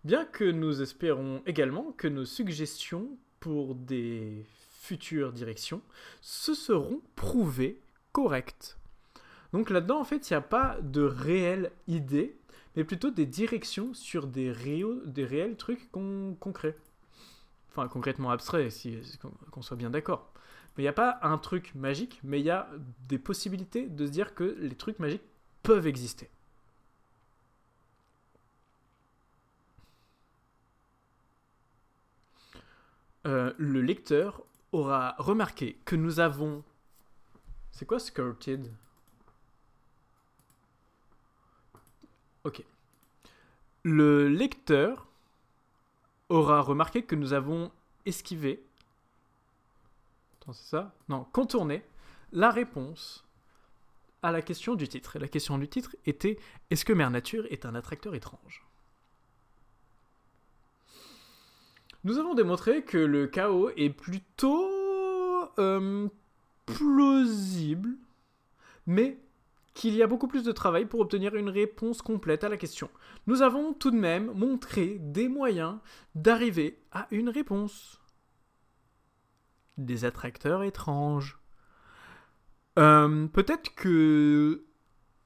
Bien 0.05 0.23
que 0.23 0.45
nous 0.45 0.81
espérons 0.81 1.43
également 1.45 1.91
que 1.91 2.07
nos 2.07 2.25
suggestions 2.25 3.17
pour 3.41 3.75
des 3.75 4.45
futures 4.79 5.33
directions 5.33 5.81
se 6.21 6.53
seront 6.53 7.01
prouvées 7.15 7.81
correctes. 8.13 8.77
Donc 9.53 9.69
là-dedans, 9.69 9.99
en 9.99 10.05
fait, 10.05 10.29
il 10.29 10.33
n'y 10.33 10.37
a 10.37 10.41
pas 10.41 10.77
de 10.81 11.01
réelle 11.01 11.71
idée 11.87 12.37
mais 12.75 12.83
plutôt 12.83 13.11
des 13.11 13.25
directions 13.25 13.93
sur 13.93 14.27
des, 14.27 14.51
réels 14.51 15.55
trucs 15.57 15.91
concrets. 15.91 16.77
Enfin, 17.69 17.87
concrètement 17.87 18.31
abstraits, 18.31 18.71
si, 18.71 18.99
qu'on 19.51 19.61
soit 19.61 19.77
bien 19.77 19.89
d'accord. 19.89 20.31
Mais 20.75 20.83
il 20.83 20.85
n'y 20.85 20.89
a 20.89 20.93
pas 20.93 21.19
un 21.21 21.37
truc 21.37 21.73
magique, 21.75 22.19
mais 22.23 22.39
il 22.39 22.45
y 22.45 22.49
a 22.49 22.69
des 23.07 23.17
possibilités 23.17 23.87
de 23.87 24.05
se 24.05 24.11
dire 24.11 24.35
que 24.35 24.55
les 24.59 24.75
trucs 24.75 24.99
magiques 24.99 25.23
peuvent 25.63 25.87
exister. 25.87 26.29
Euh, 33.27 33.53
le 33.57 33.81
lecteur 33.81 34.43
aura 34.71 35.15
remarqué 35.19 35.77
que 35.85 35.95
nous 35.95 36.19
avons... 36.19 36.63
C'est 37.71 37.85
quoi 37.85 37.99
skirted? 37.99 38.71
Ok. 42.43 42.63
Le 43.83 44.27
lecteur 44.27 45.07
aura 46.29 46.61
remarqué 46.61 47.03
que 47.03 47.15
nous 47.15 47.33
avons 47.33 47.71
esquivé. 48.05 48.63
Attends, 50.41 50.53
c'est 50.53 50.69
ça? 50.69 50.93
Non, 51.09 51.25
contourné 51.31 51.83
la 52.31 52.51
réponse 52.51 53.25
à 54.23 54.31
la 54.31 54.41
question 54.41 54.75
du 54.75 54.87
titre. 54.87 55.15
Et 55.15 55.19
la 55.19 55.27
question 55.27 55.57
du 55.57 55.67
titre 55.67 55.95
était 56.05 56.39
Est-ce 56.69 56.85
que 56.85 56.93
Mère 56.93 57.11
Nature 57.11 57.45
est 57.49 57.65
un 57.65 57.75
attracteur 57.75 58.15
étrange? 58.15 58.65
Nous 62.03 62.17
avons 62.17 62.33
démontré 62.33 62.83
que 62.83 62.97
le 62.97 63.27
chaos 63.27 63.69
est 63.77 63.91
plutôt 63.91 64.67
euh, 65.59 66.07
plausible, 66.65 67.95
mais 68.87 69.17
qu'il 69.73 69.95
y 69.95 70.03
a 70.03 70.07
beaucoup 70.07 70.27
plus 70.27 70.43
de 70.43 70.51
travail 70.51 70.85
pour 70.85 70.99
obtenir 70.99 71.35
une 71.35 71.49
réponse 71.49 72.01
complète 72.01 72.43
à 72.43 72.49
la 72.49 72.57
question. 72.57 72.89
Nous 73.27 73.41
avons 73.41 73.73
tout 73.73 73.91
de 73.91 73.97
même 73.97 74.31
montré 74.33 74.97
des 74.99 75.27
moyens 75.27 75.77
d'arriver 76.15 76.79
à 76.91 77.07
une 77.11 77.29
réponse. 77.29 78.01
Des 79.77 80.05
attracteurs 80.05 80.63
étranges. 80.63 81.39
Euh, 82.77 83.27
peut-être 83.27 83.73
que 83.75 84.65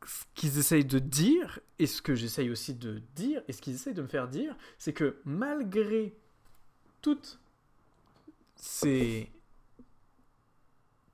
ce 0.06 0.24
qu'ils 0.36 0.60
essayent 0.60 0.86
de 0.86 1.00
dire, 1.00 1.60
et 1.80 1.88
ce 1.88 2.02
que 2.02 2.16
j'essaye 2.16 2.50
aussi 2.50 2.76
de 2.76 3.02
dire, 3.16 3.42
et 3.48 3.54
ce 3.54 3.62
qu'ils 3.62 3.74
essayent 3.74 3.94
de 3.94 4.02
me 4.02 4.08
faire 4.08 4.28
dire, 4.28 4.56
c'est 4.78 4.94
que 4.94 5.20
malgré 5.26 6.16
toutes 7.02 7.40
ces 8.56 9.32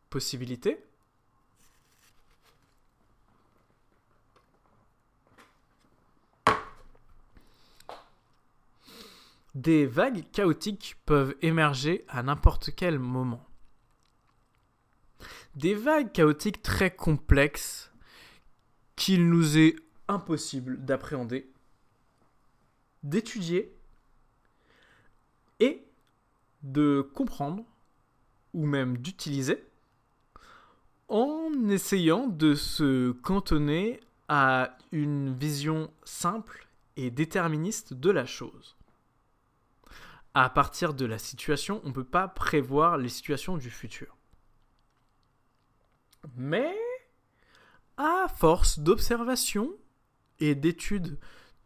possibilités, 0.09 0.83
Des 9.53 9.85
vagues 9.85 10.23
chaotiques 10.31 10.95
peuvent 11.05 11.35
émerger 11.41 12.05
à 12.07 12.23
n'importe 12.23 12.73
quel 12.73 12.99
moment. 12.99 13.45
Des 15.55 15.75
vagues 15.75 16.13
chaotiques 16.13 16.61
très 16.61 16.89
complexes 16.95 17.91
qu'il 18.95 19.27
nous 19.27 19.57
est 19.57 19.75
impossible 20.07 20.85
d'appréhender, 20.85 21.51
d'étudier 23.03 23.75
et 25.59 25.85
de 26.63 27.01
comprendre 27.13 27.65
ou 28.53 28.65
même 28.65 28.97
d'utiliser 28.97 29.65
en 31.09 31.51
essayant 31.67 32.27
de 32.27 32.55
se 32.55 33.11
cantonner 33.11 33.99
à 34.29 34.77
une 34.93 35.33
vision 35.33 35.91
simple 36.05 36.69
et 36.95 37.11
déterministe 37.11 37.93
de 37.93 38.11
la 38.11 38.25
chose 38.25 38.77
à 40.33 40.49
partir 40.49 40.93
de 40.93 41.05
la 41.05 41.17
situation, 41.17 41.81
on 41.83 41.89
ne 41.89 41.93
peut 41.93 42.03
pas 42.03 42.27
prévoir 42.27 42.97
les 42.97 43.09
situations 43.09 43.57
du 43.57 43.69
futur. 43.69 44.17
Mais, 46.35 46.77
à 47.97 48.27
force 48.37 48.79
d'observation 48.79 49.71
et 50.39 50.55
d'étude 50.55 51.19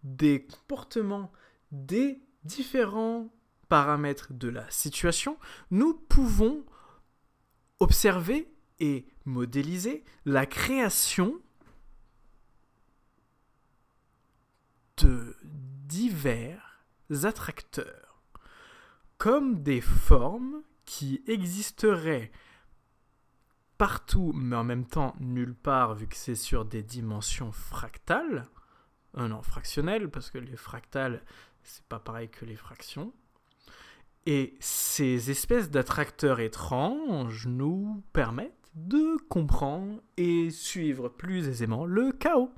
des 0.03 0.45
comportements 0.45 1.31
des 1.71 2.21
différents 2.43 3.33
paramètres 3.69 4.33
de 4.33 4.49
la 4.49 4.69
situation, 4.69 5.37
nous 5.71 5.93
pouvons 5.93 6.65
observer 7.79 8.51
et 8.79 9.07
modéliser 9.25 10.03
la 10.25 10.45
création 10.45 11.39
de 14.97 15.35
divers 15.43 16.85
attracteurs 17.23 18.04
comme 19.17 19.63
des 19.63 19.81
formes 19.81 20.61
qui 20.85 21.23
existeraient 21.27 22.31
partout, 23.77 24.31
mais 24.33 24.55
en 24.55 24.63
même 24.63 24.85
temps 24.85 25.15
nulle 25.19 25.55
part, 25.55 25.95
vu 25.95 26.07
que 26.07 26.15
c'est 26.15 26.35
sur 26.35 26.65
des 26.65 26.83
dimensions 26.83 27.51
fractales. 27.51 28.47
Euh, 29.17 29.27
non, 29.27 29.41
fractionnelles, 29.41 30.09
parce 30.09 30.29
que 30.29 30.37
les 30.37 30.57
fractales, 30.57 31.23
c'est 31.63 31.83
pas 31.85 31.99
pareil 31.99 32.29
que 32.29 32.45
les 32.45 32.55
fractions. 32.55 33.13
Et 34.25 34.55
ces 34.59 35.29
espèces 35.29 35.69
d'attracteurs 35.69 36.39
étranges 36.39 37.47
nous 37.47 38.03
permettent 38.11 38.71
de 38.73 39.17
comprendre 39.29 40.01
et 40.17 40.49
suivre 40.49 41.09
plus 41.09 41.47
aisément 41.47 41.85
le 41.85 42.11
chaos. 42.11 42.51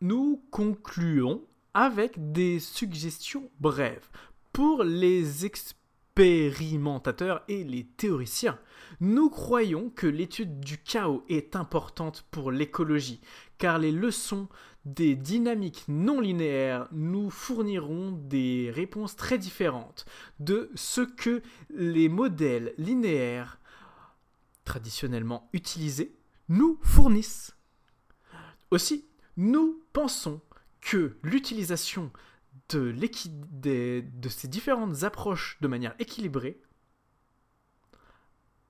Nous 0.00 0.42
concluons 0.50 1.44
avec 1.74 2.32
des 2.32 2.60
suggestions 2.60 3.50
brèves. 3.60 4.08
Pour 4.52 4.82
les 4.82 5.46
expérimentateurs 5.46 7.42
et 7.48 7.64
les 7.64 7.84
théoriciens, 7.84 8.58
nous 9.00 9.30
croyons 9.30 9.90
que 9.90 10.06
l'étude 10.06 10.60
du 10.60 10.78
chaos 10.78 11.24
est 11.28 11.56
importante 11.56 12.26
pour 12.30 12.50
l'écologie, 12.50 13.20
car 13.58 13.78
les 13.78 13.92
leçons 13.92 14.48
des 14.84 15.14
dynamiques 15.14 15.84
non 15.88 16.20
linéaires 16.20 16.88
nous 16.92 17.30
fourniront 17.30 18.12
des 18.12 18.70
réponses 18.74 19.14
très 19.14 19.38
différentes 19.38 20.06
de 20.38 20.70
ce 20.74 21.02
que 21.02 21.42
les 21.70 22.08
modèles 22.08 22.74
linéaires 22.78 23.58
traditionnellement 24.64 25.48
utilisés 25.52 26.16
nous 26.48 26.78
fournissent. 26.82 27.54
Aussi, 28.70 29.06
nous 29.36 29.82
pensons 29.92 30.40
que 30.80 31.16
l'utilisation 31.22 32.10
de, 32.68 32.94
ces 34.28 34.48
différentes 34.48 35.02
approches 35.02 35.58
de 35.60 35.68
manière 35.68 35.94
équilibrée 35.98 36.60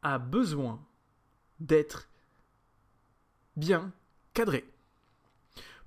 a 0.02 0.18
besoin 0.18 0.84
d'être 1.58 2.08
bien 3.56 3.92
cadré. 4.32 4.64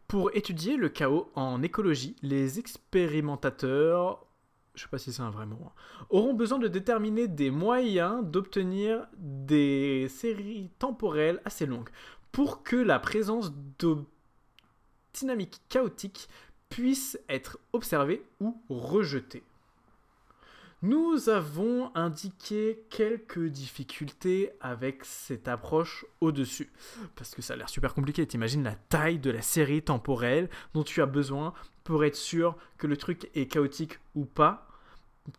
Pour 0.07 0.35
étudier 0.35 0.77
le 0.77 0.89
chaos 0.89 1.31
en 1.33 1.63
écologie, 1.63 2.15
les 2.21 2.59
expérimentateurs, 2.59 4.25
je 4.75 4.83
sais 4.83 4.89
pas 4.89 4.99
si 4.99 5.11
c'est 5.11 5.21
un 5.21 5.31
vrai 5.31 5.47
mot, 5.47 5.59
hein, 5.65 5.71
auront 6.09 6.35
besoin 6.35 6.59
de 6.59 6.67
déterminer 6.67 7.27
des 7.27 7.49
moyens 7.49 8.23
d'obtenir 8.23 9.07
des 9.17 10.07
séries 10.09 10.69
temporelles 10.77 11.41
assez 11.45 11.65
longues 11.65 11.89
pour 12.31 12.63
que 12.63 12.75
la 12.75 12.99
présence 12.99 13.53
de 13.79 13.97
dynamique 15.13 15.61
chaotique 15.69 16.27
puisse 16.69 17.19
être 17.29 17.59
observée 17.71 18.23
ou 18.39 18.57
rejetée. 18.69 19.43
Nous 20.81 21.29
avons 21.29 21.95
indiqué 21.95 22.83
quelques 22.89 23.45
difficultés 23.45 24.51
avec 24.59 25.05
cette 25.05 25.47
approche 25.47 26.05
au-dessus. 26.19 26.69
Parce 27.15 27.33
que 27.33 27.41
ça 27.41 27.53
a 27.53 27.55
l'air 27.55 27.69
super 27.69 27.93
compliqué. 27.93 28.27
T'imagines 28.27 28.63
la 28.63 28.75
taille 28.75 29.17
de 29.17 29.31
la 29.31 29.41
série 29.41 29.81
temporelle 29.81 30.49
dont 30.73 30.83
tu 30.83 31.01
as 31.01 31.05
besoin 31.05 31.53
pour 31.85 32.03
être 32.03 32.17
sûr 32.17 32.57
que 32.77 32.87
le 32.87 32.97
truc 32.97 33.29
est 33.33 33.45
chaotique 33.45 33.97
ou 34.13 34.25
pas. 34.25 34.67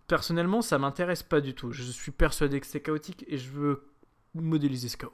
Personnellement, 0.06 0.62
ça 0.62 0.78
m'intéresse 0.78 1.22
pas 1.22 1.42
du 1.42 1.54
tout. 1.54 1.72
Je 1.72 1.82
suis 1.82 2.12
persuadé 2.12 2.58
que 2.58 2.66
c'est 2.66 2.80
chaotique 2.80 3.26
et 3.28 3.36
je 3.36 3.50
veux 3.50 3.82
modéliser 4.34 4.88
ce 4.88 4.96
chaos. 4.96 5.12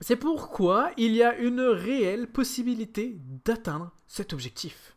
C'est 0.00 0.16
pourquoi 0.16 0.92
il 0.96 1.12
y 1.12 1.22
a 1.22 1.36
une 1.38 1.60
réelle 1.60 2.28
possibilité 2.28 3.16
d'atteindre 3.44 3.92
cet 4.06 4.32
objectif. 4.32 4.96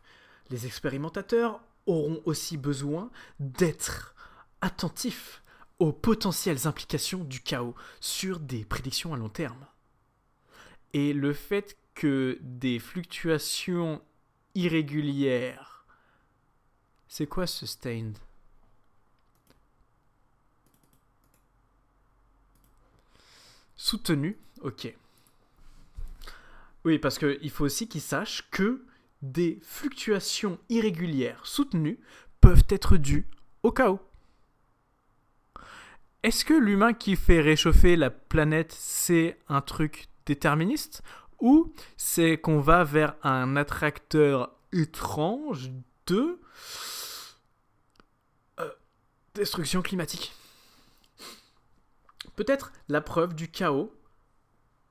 Les 0.50 0.66
expérimentateurs 0.66 1.60
auront 1.86 2.22
aussi 2.24 2.56
besoin 2.56 3.10
d'être 3.40 4.14
attentifs 4.60 5.42
aux 5.80 5.92
potentielles 5.92 6.68
implications 6.68 7.24
du 7.24 7.40
chaos 7.40 7.74
sur 8.00 8.38
des 8.38 8.64
prédictions 8.64 9.12
à 9.12 9.16
long 9.16 9.28
terme. 9.28 9.66
Et 10.92 11.12
le 11.12 11.32
fait 11.32 11.76
que 11.94 12.38
des 12.40 12.78
fluctuations 12.78 14.00
irrégulières... 14.54 15.84
C'est 17.08 17.26
quoi 17.26 17.46
ce 17.46 17.66
stained 17.66 18.16
Soutenu, 23.76 24.38
ok. 24.62 24.94
Oui, 26.84 26.98
parce 26.98 27.18
qu'il 27.18 27.50
faut 27.50 27.64
aussi 27.64 27.88
qu'ils 27.88 28.00
sachent 28.00 28.48
que 28.50 28.84
des 29.22 29.60
fluctuations 29.62 30.58
irrégulières 30.68 31.46
soutenues 31.46 32.00
peuvent 32.40 32.64
être 32.68 32.96
dues 32.96 33.28
au 33.62 33.70
chaos. 33.70 34.00
Est-ce 36.22 36.44
que 36.44 36.54
l'humain 36.54 36.92
qui 36.92 37.16
fait 37.16 37.40
réchauffer 37.40 37.96
la 37.96 38.10
planète, 38.10 38.72
c'est 38.72 39.38
un 39.48 39.60
truc 39.60 40.08
déterministe? 40.26 41.02
Ou 41.40 41.72
c'est 41.96 42.38
qu'on 42.38 42.60
va 42.60 42.84
vers 42.84 43.16
un 43.24 43.56
attracteur 43.56 44.54
étrange 44.72 45.72
de 46.06 46.40
euh, 48.60 48.70
destruction 49.34 49.82
climatique? 49.82 50.32
Peut-être 52.36 52.72
la 52.88 53.00
preuve 53.00 53.34
du 53.34 53.48
chaos 53.48 53.92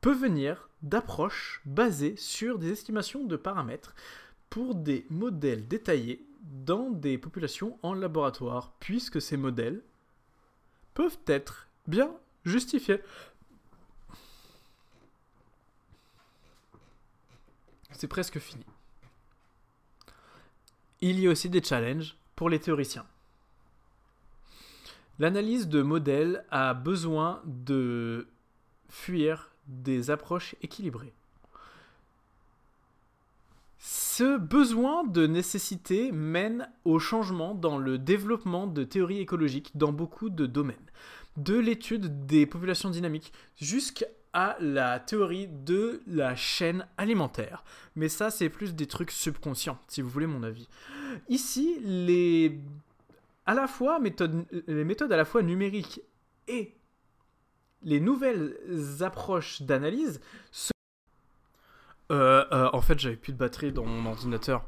peut 0.01 0.13
venir 0.13 0.69
d'approches 0.81 1.61
basées 1.65 2.15
sur 2.17 2.57
des 2.57 2.71
estimations 2.71 3.23
de 3.23 3.35
paramètres 3.35 3.95
pour 4.49 4.75
des 4.75 5.05
modèles 5.09 5.67
détaillés 5.67 6.25
dans 6.41 6.89
des 6.89 7.17
populations 7.17 7.77
en 7.83 7.93
laboratoire, 7.93 8.73
puisque 8.79 9.21
ces 9.21 9.37
modèles 9.37 9.81
peuvent 10.95 11.19
être 11.27 11.67
bien 11.87 12.11
justifiés. 12.43 13.01
C'est 17.91 18.07
presque 18.07 18.39
fini. 18.39 18.65
Il 21.01 21.19
y 21.19 21.27
a 21.27 21.31
aussi 21.31 21.49
des 21.49 21.63
challenges 21.63 22.17
pour 22.35 22.49
les 22.49 22.59
théoriciens. 22.59 23.05
L'analyse 25.19 25.67
de 25.67 25.83
modèles 25.83 26.43
a 26.49 26.73
besoin 26.73 27.41
de 27.45 28.27
fuir 28.89 29.50
des 29.67 30.09
approches 30.09 30.55
équilibrées. 30.61 31.13
Ce 33.79 34.37
besoin 34.37 35.03
de 35.03 35.25
nécessité 35.25 36.11
mène 36.11 36.69
au 36.85 36.99
changement 36.99 37.55
dans 37.55 37.77
le 37.77 37.97
développement 37.97 38.67
de 38.67 38.83
théories 38.83 39.19
écologiques 39.19 39.71
dans 39.75 39.91
beaucoup 39.91 40.29
de 40.29 40.45
domaines, 40.45 40.77
de 41.37 41.57
l'étude 41.57 42.27
des 42.27 42.45
populations 42.45 42.91
dynamiques 42.91 43.33
jusqu'à 43.59 44.05
la 44.59 44.99
théorie 44.99 45.47
de 45.47 46.01
la 46.07 46.35
chaîne 46.35 46.85
alimentaire. 46.97 47.63
Mais 47.95 48.07
ça, 48.09 48.29
c'est 48.29 48.49
plus 48.49 48.75
des 48.75 48.87
trucs 48.87 49.11
subconscients, 49.11 49.79
si 49.87 50.01
vous 50.01 50.09
voulez 50.09 50.27
mon 50.27 50.43
avis. 50.43 50.67
Ici, 51.27 51.77
les, 51.83 52.59
à 53.45 53.53
la 53.53 53.67
fois 53.67 53.99
méthodes, 53.99 54.45
les 54.67 54.83
méthodes 54.83 55.11
à 55.11 55.17
la 55.17 55.25
fois 55.25 55.41
numériques 55.41 56.01
et 56.47 56.75
les 57.83 57.99
nouvelles 57.99 58.57
approches 59.01 59.61
d'analyse 59.61 60.19
se... 60.51 60.71
Euh, 62.11 62.45
euh, 62.51 62.69
en 62.73 62.81
fait, 62.81 62.99
j'avais 62.99 63.15
plus 63.15 63.33
de 63.33 63.37
batterie 63.37 63.71
dans 63.71 63.85
mon 63.85 64.09
ordinateur. 64.09 64.65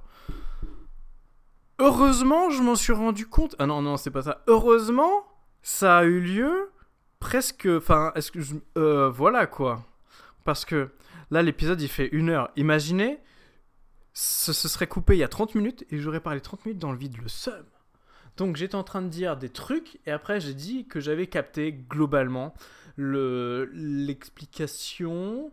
Heureusement, 1.79 2.49
je 2.49 2.61
m'en 2.61 2.75
suis 2.75 2.93
rendu 2.93 3.27
compte. 3.27 3.55
Ah 3.59 3.65
non, 3.65 3.81
non, 3.81 3.97
c'est 3.97 4.11
pas 4.11 4.21
ça. 4.21 4.43
Heureusement, 4.47 5.25
ça 5.61 5.97
a 5.97 6.03
eu 6.05 6.21
lieu 6.21 6.71
presque. 7.19 7.67
Enfin, 7.69 8.11
est-ce 8.15 8.31
que. 8.31 8.39
Euh, 8.77 9.09
voilà 9.09 9.47
quoi. 9.47 9.83
Parce 10.45 10.63
que 10.63 10.91
là, 11.31 11.41
l'épisode 11.41 11.81
il 11.81 11.89
fait 11.89 12.07
une 12.13 12.29
heure. 12.29 12.51
Imaginez, 12.55 13.19
ce, 14.13 14.53
ce 14.53 14.67
serait 14.69 14.87
coupé 14.87 15.15
il 15.15 15.19
y 15.19 15.23
a 15.23 15.27
30 15.27 15.55
minutes 15.55 15.85
et 15.89 15.99
j'aurais 15.99 16.21
parlé 16.21 16.39
30 16.39 16.65
minutes 16.65 16.79
dans 16.79 16.91
le 16.91 16.97
vide, 16.97 17.17
le 17.21 17.27
seum. 17.27 17.65
Donc 18.37 18.55
j'étais 18.55 18.75
en 18.75 18.83
train 18.83 19.01
de 19.01 19.09
dire 19.09 19.37
des 19.37 19.49
trucs 19.49 19.99
et 20.05 20.11
après 20.11 20.39
j'ai 20.39 20.53
dit 20.53 20.87
que 20.87 20.99
j'avais 20.99 21.27
capté 21.27 21.71
globalement 21.71 22.53
l'explication. 22.97 25.51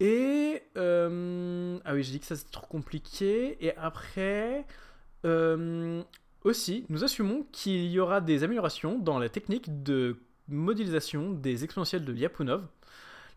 Et. 0.00 0.62
Euh, 0.76 1.78
ah 1.84 1.94
oui, 1.94 2.02
j'ai 2.02 2.12
dit 2.12 2.20
que 2.20 2.26
ça 2.26 2.36
c'était 2.36 2.50
trop 2.50 2.66
compliqué. 2.66 3.56
Et 3.64 3.76
après. 3.76 4.66
Euh, 5.24 6.02
aussi, 6.44 6.86
nous 6.88 7.02
assumons 7.02 7.44
qu'il 7.50 7.86
y 7.86 7.98
aura 7.98 8.20
des 8.20 8.44
améliorations 8.44 8.96
dans 8.98 9.18
la 9.18 9.28
technique 9.28 9.82
de 9.82 10.18
modélisation 10.46 11.32
des 11.32 11.64
exponentiels 11.64 12.04
de 12.04 12.12
Lyapunov. 12.12 12.64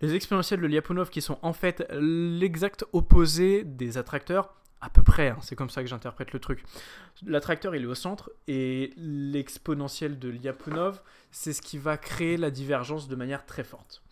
Les 0.02 0.14
exponentiels 0.14 0.62
de 0.62 0.68
Lyapunov 0.68 1.10
qui 1.10 1.22
sont 1.22 1.40
en 1.42 1.54
fait 1.54 1.88
l'exact 1.92 2.86
opposé 2.94 3.64
des 3.64 3.98
attracteurs 3.98 4.54
à 4.82 4.90
peu 4.90 5.04
près, 5.04 5.30
hein, 5.30 5.38
c'est 5.42 5.56
comme 5.56 5.70
ça 5.70 5.84
que 5.84 5.88
j'interprète 5.88 6.34
le 6.34 6.40
truc. 6.40 6.64
L'attracteur, 7.24 7.76
il 7.76 7.84
est 7.84 7.88
au 7.88 7.94
centre, 7.94 8.32
et 8.48 8.92
l'exponentiel 8.98 10.18
de 10.18 10.30
Lyapunov, 10.30 11.02
c'est 11.32 11.54
ce 11.54 11.62
qui 11.62 11.78
va 11.78 11.98
créer 11.98 12.38
la 12.38 12.52
divergence 12.52 13.08
de 13.08 13.16
manière 13.16 13.46
très 13.46 13.64
forte. 13.64 14.04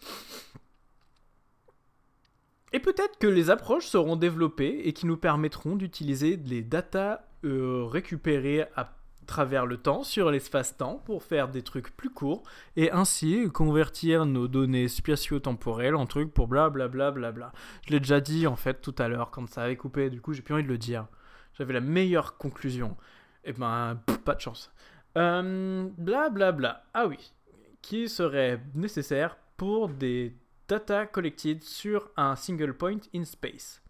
Et 2.72 2.80
peut-être 2.80 3.18
que 3.18 3.28
les 3.28 3.50
approches 3.50 3.88
seront 3.88 4.16
développées 4.16 4.82
et 4.86 4.94
qui 4.94 5.08
nous 5.08 5.18
permettront 5.18 5.76
d'utiliser 5.76 6.38
les 6.38 6.62
datas 6.62 7.22
euh, 7.44 7.84
récupérées 7.86 8.66
à 8.76 8.96
travers 9.26 9.66
le 9.66 9.78
temps 9.78 10.04
sur 10.04 10.32
l'espace-temps 10.32 11.02
pour 11.06 11.24
faire 11.24 11.50
des 11.50 11.62
trucs 11.62 11.96
plus 11.96 12.10
courts 12.10 12.44
et 12.76 12.92
ainsi 12.92 13.48
convertir 13.52 14.26
nos 14.26 14.48
données 14.48 14.88
spatio-temporelles 14.88 15.96
en 15.96 16.06
trucs 16.06 16.34
pour 16.34 16.48
blablabla. 16.48 17.12
Bla 17.12 17.32
bla 17.32 17.32
bla. 17.32 17.52
Je 17.86 17.92
l'ai 17.92 18.00
déjà 18.00 18.22
dit 18.22 18.48
en 18.48 18.56
fait 18.56 18.82
tout 18.82 18.96
à 18.98 19.08
l'heure 19.08 19.32
quand 19.32 19.48
ça 19.48 19.64
avait 19.64 19.76
coupé, 19.76 20.10
du 20.10 20.20
coup 20.22 20.34
j'ai 20.34 20.42
plus 20.42 20.54
envie 20.54 20.64
de 20.64 20.68
le 20.68 20.78
dire. 20.78 21.08
J'avais 21.54 21.74
la 21.74 21.82
meilleure 21.82 22.38
conclusion. 22.38 22.98
Et 23.44 23.52
eh 23.52 23.54
ben, 23.54 24.02
pas 24.26 24.36
de 24.36 24.42
chance. 24.42 24.72
Blablabla. 25.20 26.50
Euh, 26.50 26.52
bla. 26.52 26.84
Ah 26.94 27.08
oui. 27.08 27.34
Qui 27.82 28.10
serait 28.10 28.62
nécessaire 28.74 29.38
pour 29.58 29.90
des 29.90 30.36
data 30.68 31.06
collected 31.06 31.64
sur 31.64 32.12
un 32.16 32.36
single 32.36 32.74
point 32.74 33.00
in 33.14 33.26
space? 33.26 33.82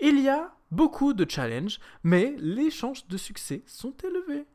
Il 0.00 0.20
y 0.20 0.28
a 0.28 0.54
beaucoup 0.70 1.12
de 1.12 1.28
challenges, 1.28 1.78
mais 2.02 2.34
les 2.38 2.70
chances 2.70 3.06
de 3.06 3.16
succès 3.16 3.62
sont 3.66 3.94
élevées. 4.02 4.46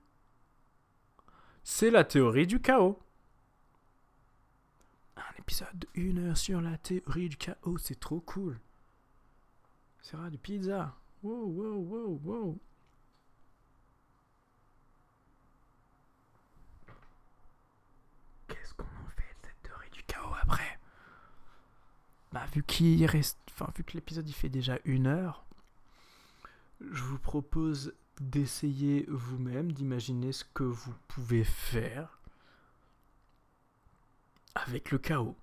C'est 1.64 1.92
la 1.92 2.04
théorie 2.04 2.48
du 2.48 2.60
chaos. 2.62 3.00
Un 5.18 5.40
épisode 5.40 5.86
de 5.96 6.20
heure 6.28 6.38
sur 6.38 6.62
la 6.62 6.78
théorie 6.78 7.30
du 7.30 7.38
chaos, 7.38 7.78
c'est 7.78 8.00
trop 8.00 8.20
cool. 8.22 8.60
C'est 10.02 10.18
du 10.30 10.38
pizza. 10.38 10.96
Wow, 11.24 11.48
wow, 11.48 11.78
wow, 11.80 12.22
wow. 12.24 12.60
Qu'est-ce 18.48 18.74
qu'on 18.76 18.84
en 18.84 19.10
fait 19.16 19.34
de 19.42 19.48
cette 19.48 19.62
théorie 19.64 19.90
du 19.92 20.04
chaos 20.04 20.36
après 20.42 20.80
Bah 22.36 22.46
vu 22.52 22.64
qu'il 22.64 23.06
reste. 23.06 23.40
Enfin, 23.50 23.72
vu 23.78 23.86
que 23.86 23.94
l'épisode 23.94 24.28
il 24.28 24.34
fait 24.34 24.50
déjà 24.50 24.78
une 24.84 25.08
heure, 25.08 25.46
je 26.82 27.02
vous 27.02 27.18
propose 27.18 27.94
d'essayer 28.20 29.06
vous-même, 29.08 29.72
d'imaginer 29.72 30.34
ce 30.34 30.44
que 30.44 30.66
vous 30.66 30.94
pouvez 31.08 31.46
faire 31.46 32.20
avec 34.54 34.92
le 34.92 34.98
chaos. 34.98 35.38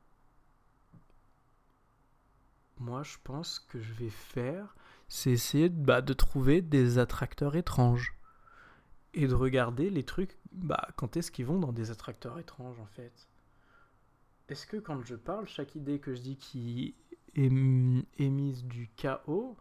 Moi, 2.79 3.03
je 3.05 3.17
pense 3.25 3.59
que 3.59 3.81
je 3.81 3.95
vais 3.95 4.11
faire, 4.11 4.77
c'est 5.09 5.31
essayer 5.31 5.71
bah, 5.71 6.03
de 6.03 6.13
trouver 6.13 6.61
des 6.61 6.99
attracteurs 6.99 7.57
étranges 7.57 8.15
et 9.15 9.27
de 9.27 9.35
regarder 9.35 9.89
les 9.89 10.05
trucs, 10.05 10.37
bah, 10.53 10.89
quand 10.97 11.17
est-ce 11.17 11.31
qu'ils 11.31 11.47
vont 11.47 11.59
dans 11.59 11.73
des 11.73 11.91
attracteurs 11.91 12.39
étranges 12.39 12.81
en 12.81 12.87
fait. 12.87 13.32
Est-ce 14.53 14.67
que 14.67 14.77
quand 14.77 15.03
je 15.03 15.15
parle, 15.15 15.49
chaque 15.49 15.77
idée 15.77 15.99
que 15.99 16.15
je 16.15 16.21
dis 16.21 16.37
qui 16.37 16.95
est 17.35 17.51
émise 18.19 18.65
du 18.65 18.91
chaos, 18.97 19.57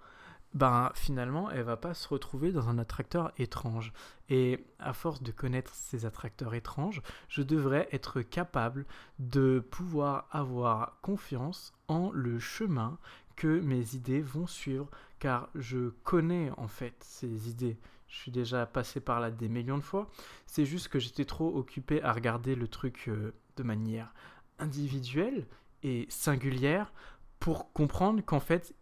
ben 0.54 0.92
finalement 0.96 1.50
elle 1.50 1.64
va 1.64 1.78
pas 1.78 1.94
se 1.94 2.10
retrouver 2.10 2.52
dans 2.52 2.68
un 2.68 2.78
attracteur 2.78 3.32
étrange. 3.38 3.94
Et 4.28 4.66
à 4.80 4.92
force 4.92 5.24
de 5.24 5.32
connaître 5.32 5.74
ces 5.76 6.06
attracteurs 6.06 6.56
étranges, 6.56 7.02
je 7.30 7.42
devrais 7.42 7.88
être 7.94 8.22
capable 8.22 8.86
de 9.18 9.64
pouvoir 9.72 10.28
avoir 10.30 11.00
confiance 11.00 11.74
en 11.88 12.12
le 12.12 12.38
chemin 12.39 12.98
que 13.38 13.62
mes 13.62 13.96
idées 13.96 14.22
vont 14.22 14.46
suivre, 14.46 14.89
car 15.20 15.48
je 15.56 15.92
connais 16.04 16.52
en 16.58 16.68
fait 16.68 16.96
ces 17.00 17.48
idées. 17.48 17.78
Je 18.10 18.18
suis 18.18 18.32
déjà 18.32 18.66
passé 18.66 19.00
par 19.00 19.22
là 19.22 19.32
des 19.32 19.48
millions 19.48 19.78
de 19.78 19.84
fois. 19.84 20.10
C'est 20.48 20.66
juste 20.66 20.89
que 20.89 21.00
j'étais 21.00 21.24
trop 21.24 21.58
occupé 21.58 22.04
à 22.04 22.12
regarder 22.12 22.56
le 22.56 22.68
truc 22.68 23.06
euh, 23.08 23.34
de 23.56 23.64
manière 23.64 24.14
individuelle 24.62 25.45
et 25.84 26.05
singulière 26.09 26.93
pour 27.39 27.74
comprendre 27.74 28.24
qu'en 28.24 28.39
fait 28.39 28.76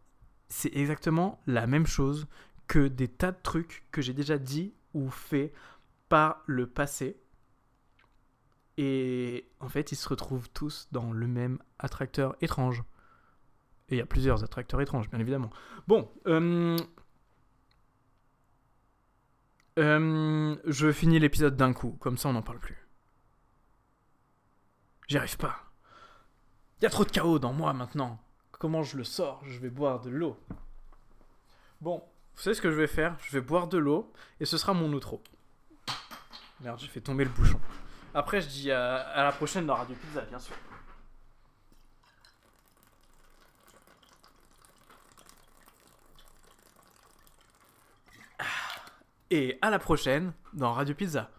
c'est 0.50 0.76
exactement 0.76 1.40
la 1.48 1.68
même 1.68 1.86
chose 1.86 2.28
que 2.68 2.88
des 2.88 3.08
tas 3.08 3.32
de 3.32 3.38
trucs 3.42 3.86
que 3.92 4.02
j'ai 4.02 4.14
déjà 4.14 4.38
dit 4.38 4.74
ou 4.94 5.10
fait 5.10 5.54
par 6.10 6.44
le 6.46 6.68
passé. 6.68 7.18
Et 8.78 9.50
en 9.60 9.70
fait, 9.70 9.92
ils 9.92 9.96
se 9.96 10.08
retrouvent 10.08 10.50
tous 10.52 10.88
dans 10.92 11.12
le 11.12 11.28
même 11.28 11.60
attracteur 11.78 12.36
étrange. 12.42 12.84
Et 13.90 13.96
il 13.96 13.98
y 13.98 14.02
a 14.02 14.06
plusieurs 14.06 14.44
attracteurs 14.44 14.82
étranges, 14.82 15.10
bien 15.10 15.20
évidemment. 15.20 15.50
Bon, 15.88 16.10
euh, 16.28 16.78
euh, 19.78 20.56
je 20.66 20.92
finis 20.92 21.20
l'épisode 21.20 21.56
d'un 21.56 21.74
coup, 21.74 21.98
comme 22.00 22.18
ça 22.18 22.30
on 22.30 22.34
n'en 22.34 22.42
parle 22.42 22.60
plus. 22.60 22.88
J'y 25.08 25.18
arrive 25.18 25.38
pas. 25.38 25.69
Il 26.80 26.84
y 26.84 26.86
a 26.86 26.90
trop 26.90 27.04
de 27.04 27.12
chaos 27.12 27.40
dans 27.40 27.52
moi 27.52 27.74
maintenant. 27.74 28.18
Comment 28.52 28.84
je 28.84 28.96
le 28.96 29.04
sors? 29.04 29.42
Je 29.46 29.60
vais 29.60 29.70
boire 29.70 30.00
de 30.00 30.10
l'eau. 30.10 30.40
Bon, 31.82 32.02
vous 32.36 32.42
savez 32.42 32.54
ce 32.54 32.62
que 32.62 32.72
je 32.72 32.76
vais 32.76 32.88
faire? 32.88 33.18
Je 33.22 33.32
vais 33.32 33.42
boire 33.42 33.68
de 33.68 33.78
l'eau 33.78 34.14
et 34.40 34.46
ce 34.46 34.58
sera 34.58 34.74
mon 34.74 34.92
outro. 34.94 35.22
Merde, 36.62 36.80
j'ai 36.80 36.88
fait 36.88 37.02
tomber 37.02 37.26
le 37.26 37.30
bouchon. 37.32 37.60
Après, 38.14 38.40
je 38.40 38.48
dis 38.48 38.72
à, 38.72 39.24
la 39.24 39.32
prochaine 39.34 39.66
dans 39.66 39.76
Radio 39.76 39.96
Pizza, 39.96 40.22
bien 40.22 40.40
sûr. 40.40 40.56
Et 49.32 49.60
à 49.62 49.70
la 49.70 49.80
prochaine 49.80 50.34
dans 50.54 50.74
Radio 50.74 50.96
Pizza. 50.96 51.30